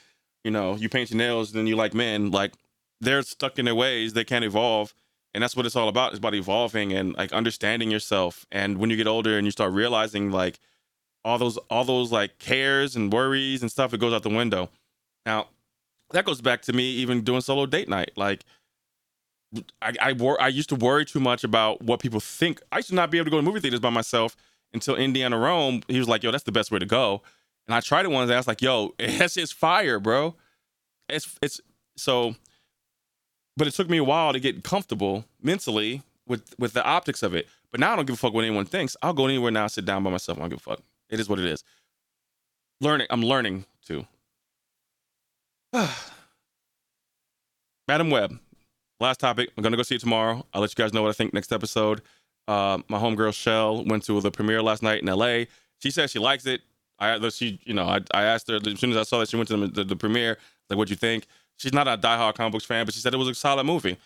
you 0.44 0.50
know, 0.50 0.76
you 0.76 0.88
paint 0.88 1.10
your 1.10 1.18
nails, 1.18 1.50
and 1.50 1.58
then 1.58 1.66
you 1.66 1.76
like 1.76 1.92
men, 1.92 2.30
like 2.30 2.54
they're 3.00 3.22
stuck 3.22 3.58
in 3.58 3.66
their 3.66 3.74
ways, 3.74 4.14
they 4.14 4.24
can't 4.24 4.44
evolve. 4.44 4.94
And 5.34 5.42
that's 5.42 5.54
what 5.54 5.66
it's 5.66 5.76
all 5.76 5.88
about. 5.88 6.12
It's 6.12 6.18
about 6.18 6.34
evolving 6.34 6.92
and 6.92 7.14
like 7.14 7.32
understanding 7.32 7.90
yourself. 7.90 8.46
And 8.50 8.78
when 8.78 8.88
you 8.88 8.96
get 8.96 9.06
older 9.06 9.36
and 9.36 9.46
you 9.46 9.50
start 9.50 9.72
realizing 9.72 10.30
like 10.30 10.58
all 11.24 11.36
those 11.38 11.58
all 11.70 11.84
those 11.84 12.10
like 12.10 12.38
cares 12.38 12.96
and 12.96 13.12
worries 13.12 13.60
and 13.60 13.70
stuff 13.70 13.92
it 13.92 14.00
goes 14.00 14.14
out 14.14 14.22
the 14.22 14.30
window. 14.30 14.70
Now 15.26 15.48
that 16.12 16.24
goes 16.24 16.40
back 16.40 16.62
to 16.62 16.72
me 16.72 16.84
even 16.84 17.22
doing 17.22 17.40
solo 17.40 17.66
date 17.66 17.88
night 17.88 18.12
like 18.16 18.44
I 19.82 19.94
I, 20.00 20.12
wor- 20.12 20.40
I 20.40 20.48
used 20.48 20.68
to 20.70 20.74
worry 20.76 21.04
too 21.04 21.20
much 21.20 21.44
about 21.44 21.82
what 21.82 22.00
people 22.00 22.20
think. 22.20 22.60
I 22.72 22.82
to 22.82 22.94
not 22.94 23.10
be 23.10 23.18
able 23.18 23.26
to 23.26 23.30
go 23.30 23.36
to 23.38 23.42
movie 23.42 23.60
theaters 23.60 23.80
by 23.80 23.90
myself 23.90 24.36
until 24.72 24.96
Indiana 24.96 25.38
Rome. 25.38 25.82
He 25.88 25.98
was 25.98 26.08
like, 26.08 26.22
"Yo, 26.22 26.30
that's 26.30 26.44
the 26.44 26.52
best 26.52 26.70
way 26.70 26.78
to 26.78 26.86
go." 26.86 27.22
And 27.66 27.74
I 27.74 27.80
tried 27.80 28.04
it 28.04 28.10
once. 28.10 28.28
And 28.28 28.34
I 28.34 28.36
was 28.38 28.46
like, 28.48 28.62
"Yo, 28.62 28.94
that's 28.98 29.34
just 29.34 29.54
fire, 29.54 29.98
bro." 29.98 30.34
It's 31.08 31.38
it's 31.42 31.60
so, 31.96 32.34
but 33.56 33.66
it 33.66 33.74
took 33.74 33.88
me 33.88 33.98
a 33.98 34.04
while 34.04 34.32
to 34.32 34.40
get 34.40 34.64
comfortable 34.64 35.24
mentally 35.42 36.02
with 36.26 36.54
with 36.58 36.74
the 36.74 36.84
optics 36.84 37.22
of 37.22 37.34
it. 37.34 37.48
But 37.70 37.80
now 37.80 37.92
I 37.92 37.96
don't 37.96 38.06
give 38.06 38.14
a 38.14 38.18
fuck 38.18 38.34
what 38.34 38.44
anyone 38.44 38.66
thinks. 38.66 38.96
I'll 39.02 39.12
go 39.12 39.26
anywhere 39.26 39.50
now, 39.50 39.66
sit 39.66 39.84
down 39.84 40.02
by 40.02 40.10
myself. 40.10 40.38
I 40.38 40.42
don't 40.42 40.50
give 40.50 40.58
a 40.58 40.62
fuck. 40.62 40.80
It 41.08 41.20
is 41.20 41.28
what 41.28 41.38
it 41.38 41.46
is. 41.46 41.64
Learning. 42.80 43.06
I'm 43.10 43.22
learning 43.22 43.64
too. 43.84 44.06
Madame 47.88 48.10
Web. 48.10 48.38
Last 49.00 49.20
topic. 49.20 49.50
I'm 49.56 49.62
gonna 49.62 49.76
go 49.76 49.82
see 49.82 49.94
it 49.96 50.00
tomorrow. 50.00 50.44
I'll 50.52 50.60
let 50.60 50.70
you 50.70 50.82
guys 50.82 50.92
know 50.92 51.02
what 51.02 51.10
I 51.10 51.12
think 51.12 51.32
next 51.32 51.52
episode. 51.52 52.02
Uh, 52.46 52.78
my 52.88 52.98
homegirl 52.98 53.34
Shell 53.34 53.84
went 53.84 54.04
to 54.04 54.20
the 54.20 54.30
premiere 54.30 54.62
last 54.62 54.82
night 54.82 55.02
in 55.02 55.06
LA. 55.06 55.44
She 55.80 55.90
says 55.90 56.10
she 56.10 56.18
likes 56.18 56.46
it. 56.46 56.62
I 56.98 57.16
she 57.28 57.60
you 57.64 57.74
know 57.74 57.84
I, 57.84 58.00
I 58.12 58.24
asked 58.24 58.48
her 58.48 58.56
as 58.56 58.80
soon 58.80 58.90
as 58.90 58.96
I 58.96 59.02
saw 59.04 59.20
that 59.20 59.28
she 59.28 59.36
went 59.36 59.48
to 59.50 59.56
the, 59.56 59.66
the, 59.68 59.84
the 59.84 59.96
premiere 59.96 60.38
like 60.68 60.76
what'd 60.76 60.90
you 60.90 60.96
think? 60.96 61.26
She's 61.58 61.72
not 61.72 61.86
a 61.86 61.96
diehard 61.96 62.34
comic 62.34 62.52
books 62.52 62.64
fan, 62.64 62.84
but 62.84 62.94
she 62.94 63.00
said 63.00 63.14
it 63.14 63.18
was 63.18 63.28
a 63.28 63.34
solid 63.34 63.64
movie. 63.64 63.98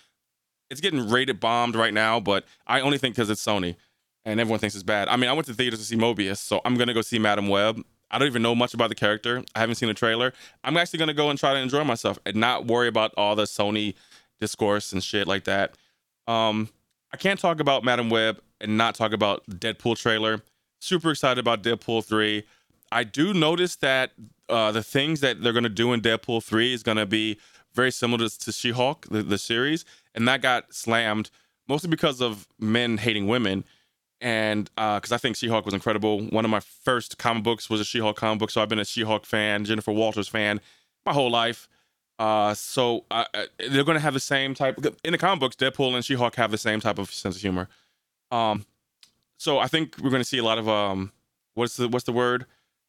It's 0.70 0.80
getting 0.80 1.08
rated 1.08 1.38
bombed 1.38 1.74
right 1.76 1.92
now, 1.92 2.18
but 2.18 2.44
I 2.66 2.80
only 2.80 2.98
think 2.98 3.14
because 3.14 3.30
it's 3.30 3.44
Sony 3.44 3.76
and 4.24 4.40
everyone 4.40 4.58
thinks 4.58 4.74
it's 4.74 4.82
bad. 4.82 5.08
I 5.08 5.16
mean, 5.16 5.28
I 5.28 5.32
went 5.32 5.46
to 5.46 5.52
the 5.52 5.56
theaters 5.56 5.80
to 5.80 5.84
see 5.84 5.96
Morbius, 5.96 6.38
so 6.38 6.60
I'm 6.64 6.76
gonna 6.76 6.94
go 6.94 7.02
see 7.02 7.18
Madame 7.18 7.48
Web. 7.48 7.82
I 8.12 8.18
don't 8.18 8.28
even 8.28 8.42
know 8.42 8.54
much 8.54 8.74
about 8.74 8.90
the 8.90 8.94
character. 8.94 9.42
I 9.54 9.60
haven't 9.60 9.76
seen 9.76 9.88
a 9.88 9.94
trailer. 9.94 10.32
I'm 10.62 10.76
actually 10.76 10.98
gonna 10.98 11.14
go 11.14 11.30
and 11.30 11.38
try 11.38 11.54
to 11.54 11.58
enjoy 11.58 11.82
myself 11.84 12.18
and 12.26 12.36
not 12.36 12.66
worry 12.66 12.88
about 12.88 13.12
all 13.16 13.34
the 13.34 13.44
Sony 13.44 13.94
discourse 14.38 14.92
and 14.92 15.02
shit 15.02 15.26
like 15.26 15.44
that. 15.44 15.76
Um, 16.26 16.68
I 17.12 17.16
can't 17.16 17.40
talk 17.40 17.58
about 17.58 17.84
Madame 17.84 18.10
Web 18.10 18.40
and 18.60 18.76
not 18.76 18.94
talk 18.94 19.12
about 19.12 19.44
Deadpool 19.46 19.98
trailer. 19.98 20.42
Super 20.80 21.10
excited 21.10 21.38
about 21.38 21.62
Deadpool 21.62 22.04
3. 22.04 22.44
I 22.90 23.04
do 23.04 23.32
notice 23.32 23.76
that 23.76 24.12
uh, 24.48 24.70
the 24.72 24.82
things 24.82 25.20
that 25.20 25.42
they're 25.42 25.52
gonna 25.54 25.68
do 25.70 25.92
in 25.92 26.02
Deadpool 26.02 26.44
3 26.44 26.74
is 26.74 26.82
gonna 26.82 27.06
be 27.06 27.38
very 27.74 27.90
similar 27.90 28.28
to, 28.28 28.38
to 28.38 28.52
She-Hulk, 28.52 29.06
the, 29.10 29.22
the 29.22 29.38
series, 29.38 29.86
and 30.14 30.28
that 30.28 30.42
got 30.42 30.74
slammed 30.74 31.30
mostly 31.68 31.88
because 31.88 32.20
of 32.20 32.46
men 32.58 32.98
hating 32.98 33.26
women 33.26 33.64
and 34.22 34.70
because 34.76 35.10
uh, 35.10 35.16
I 35.16 35.18
think 35.18 35.36
She-Hulk 35.36 35.64
was 35.64 35.74
incredible. 35.74 36.22
One 36.26 36.44
of 36.44 36.50
my 36.50 36.60
first 36.60 37.18
comic 37.18 37.42
books 37.42 37.68
was 37.68 37.80
a 37.80 37.84
She-Hulk 37.84 38.16
comic 38.16 38.38
book, 38.38 38.50
so 38.50 38.62
I've 38.62 38.68
been 38.68 38.78
a 38.78 38.84
She-Hulk 38.84 39.26
fan, 39.26 39.64
Jennifer 39.64 39.90
Walters 39.90 40.28
fan, 40.28 40.60
my 41.04 41.12
whole 41.12 41.30
life. 41.30 41.68
Uh, 42.20 42.54
so 42.54 43.04
uh, 43.10 43.24
they're 43.58 43.82
going 43.82 43.96
to 43.96 44.00
have 44.00 44.14
the 44.14 44.20
same 44.20 44.54
type 44.54 44.78
in 45.02 45.10
the 45.10 45.18
comic 45.18 45.40
books. 45.40 45.56
Deadpool 45.56 45.94
and 45.94 46.04
She-Hulk 46.04 46.36
have 46.36 46.52
the 46.52 46.58
same 46.58 46.78
type 46.78 46.98
of 46.98 47.12
sense 47.12 47.34
of 47.34 47.42
humor. 47.42 47.68
Um, 48.30 48.64
so 49.38 49.58
I 49.58 49.66
think 49.66 49.96
we're 50.00 50.10
going 50.10 50.22
to 50.22 50.28
see 50.28 50.38
a 50.38 50.44
lot 50.44 50.58
of 50.58 50.68
um, 50.68 51.10
what's 51.54 51.76
the 51.76 51.88
what's 51.88 52.04
the 52.04 52.12
word 52.12 52.46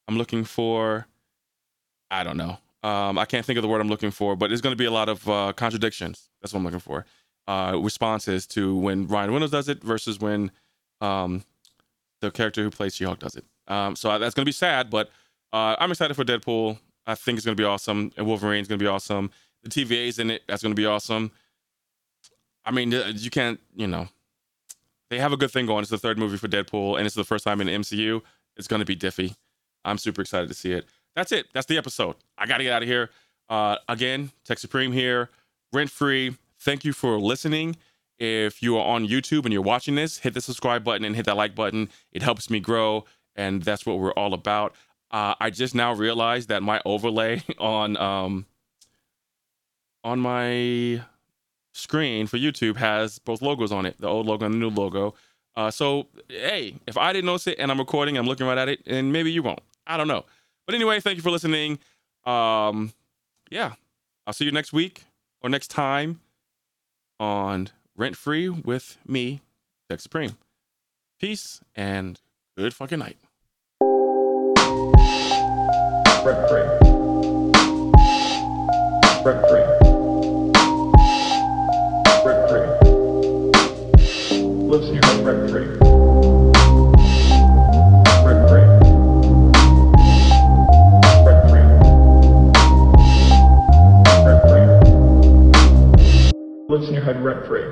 I'm 0.08 0.20
looking 0.20 0.44
for? 0.44 1.08
I 2.12 2.24
don't 2.24 2.38
know. 2.38 2.60
Um, 2.84 3.18
I 3.18 3.26
can't 3.26 3.44
think 3.44 3.58
of 3.58 3.64
the 3.64 3.68
word 3.68 3.82
I'm 3.82 3.90
looking 3.90 4.12
for, 4.12 4.36
but 4.36 4.50
there's 4.50 4.62
going 4.62 4.74
to 4.74 4.78
be 4.78 4.86
a 4.86 4.92
lot 4.92 5.10
of 5.10 5.28
uh, 5.28 5.54
contradictions. 5.56 6.30
That's 6.42 6.54
what 6.54 6.60
I'm 6.60 6.66
looking 6.66 6.80
for. 6.80 7.06
Uh, 7.48 7.80
responses 7.82 8.46
to 8.48 8.76
when 8.76 9.08
Ryan 9.08 9.32
Reynolds 9.32 9.52
does 9.52 9.68
it 9.68 9.84
versus 9.84 10.20
when 10.20 10.52
um, 11.04 11.44
the 12.22 12.32
character 12.32 12.64
who 12.64 12.72
plays 12.72 12.96
She 12.96 13.04
Hulk 13.04 13.20
does 13.20 13.36
it. 13.36 13.46
Um, 13.68 13.96
so 13.96 14.18
that's 14.18 14.34
gonna 14.34 14.46
be 14.46 14.52
sad, 14.52 14.90
but 14.90 15.10
uh, 15.52 15.76
I'm 15.78 15.92
excited 15.92 16.16
for 16.16 16.24
Deadpool. 16.24 16.80
I 17.06 17.16
think 17.16 17.38
it's 17.38 17.46
gonna 17.46 17.56
be 17.56 17.64
awesome, 17.64 18.12
and 18.18 18.26
Wolverine's 18.26 18.68
gonna 18.68 18.80
be 18.80 18.88
awesome. 18.88 19.30
The 19.64 19.70
TVA's 19.70 20.20
in 20.20 20.32
it. 20.32 20.44
That's 20.48 20.64
gonna 20.64 20.76
be 20.76 20.86
awesome. 20.86 21.32
I 22.66 22.72
mean, 22.72 22.92
you 22.92 23.30
can't, 23.30 23.60
you 23.76 23.88
know, 23.88 24.08
they 25.10 25.20
have 25.20 25.34
a 25.34 25.38
good 25.38 25.52
thing 25.52 25.66
going. 25.66 25.82
It's 25.82 25.92
the 25.92 25.98
third 25.98 26.18
movie 26.18 26.38
for 26.38 26.48
Deadpool, 26.48 26.98
and 26.98 27.06
it's 27.06 27.16
the 27.16 27.26
first 27.26 27.44
time 27.44 27.60
in 27.60 27.68
the 27.68 27.74
MCU. 27.74 28.22
It's 28.56 28.68
gonna 28.68 28.86
be 28.86 28.96
diffy. 28.96 29.36
I'm 29.86 29.98
super 29.98 30.22
excited 30.22 30.48
to 30.48 30.54
see 30.54 30.72
it. 30.72 30.86
That's 31.16 31.32
it. 31.32 31.48
That's 31.54 31.68
the 31.68 31.78
episode. 31.78 32.16
I 32.38 32.46
gotta 32.46 32.64
get 32.64 32.74
out 32.74 32.82
of 32.82 32.88
here. 32.88 33.10
Uh, 33.50 33.78
again, 33.90 34.32
Tech 34.46 34.58
Supreme 34.58 34.94
here, 34.94 35.30
rent 35.74 35.90
free. 35.90 36.38
Thank 36.60 36.86
you 36.86 36.94
for 36.94 37.20
listening. 37.20 37.76
If 38.20 38.62
you 38.62 38.78
are 38.78 38.86
on 38.86 39.08
YouTube 39.08 39.44
and 39.44 39.54
you're 39.54 39.62
watching 39.62 39.96
this, 39.96 40.20
hit 40.20 40.34
the 40.34 40.42
subscribe 40.42 40.84
button 40.84 41.04
and 41.04 41.16
hit 41.16 41.26
that 41.26 41.38
like 41.38 41.56
button. 41.56 41.90
It 42.12 42.22
helps 42.22 42.50
me 42.50 42.60
grow, 42.60 43.06
and 43.36 43.64
that's 43.64 43.86
what 43.86 44.00
we're 44.00 44.14
all 44.14 44.34
about. 44.34 44.76
Uh, 45.12 45.36
I 45.40 45.50
just 45.50 45.76
now 45.76 45.94
realized 45.94 46.50
that 46.50 46.64
my 46.64 46.82
overlay 46.86 47.44
on 47.60 47.98
um, 47.98 48.46
on 50.04 50.20
my 50.20 51.02
screen 51.74 52.28
for 52.28 52.38
YouTube 52.38 52.78
has 52.78 53.20
both 53.20 53.42
logos 53.42 53.72
on 53.72 53.86
it, 53.86 54.00
the 54.00 54.08
old 54.08 54.26
logo 54.26 54.46
and 54.46 54.54
the 54.54 54.60
new 54.60 54.70
logo. 54.70 55.14
Uh, 55.56 55.70
so 55.70 56.08
hey, 56.30 56.76
if 56.88 56.98
I 56.98 57.14
didn't 57.14 57.26
notice 57.26 57.48
it 57.48 57.60
and 57.60 57.72
I'm 57.72 57.80
recording, 57.80 58.18
I'm 58.18 58.26
looking 58.26 58.48
right 58.48 58.58
at 58.58 58.70
it, 58.70 58.82
and 58.86 59.12
maybe 59.12 59.32
you 59.32 59.44
won't. 59.44 59.62
I 59.86 59.98
don't 59.98 60.08
know. 60.08 60.26
But 60.66 60.76
anyway, 60.76 61.00
thank 61.00 61.18
you 61.18 61.22
for 61.22 61.32
listening. 61.32 61.80
Um, 62.26 62.94
yeah, 63.50 63.74
I'll 64.26 64.34
see 64.34 64.46
you 64.46 64.52
next 64.52 64.74
week 64.74 65.04
or 65.42 65.50
next 65.50 65.70
time 65.70 66.22
on 67.20 67.70
Rent 67.96 68.18
Free 68.18 68.50
with 68.50 68.98
me, 69.08 69.42
Tech 69.88 70.00
Supreme. 70.00 70.36
Peace 71.20 71.62
and 71.76 72.20
good 72.58 72.74
fucking 72.74 72.98
night. 72.98 73.18
Rent 76.26 76.50
free. 76.50 76.64
Rent 79.24 79.48
free. 79.48 79.62
Rent 82.26 82.50
free. 82.50 82.66
Lives 84.68 84.88
in 84.88 84.96
your 84.96 85.06
head 85.06 85.24
rent 85.24 85.52
free. 85.52 85.68
Rent 88.26 88.42
free. 88.50 88.66
Rent 91.28 91.42
free. 91.48 91.66
Rent 94.26 94.42
free. 94.50 94.66
Lives 96.70 96.88
in 96.88 96.94
your 96.96 97.04
head 97.04 97.24
rent 97.24 97.46
free. 97.46 97.63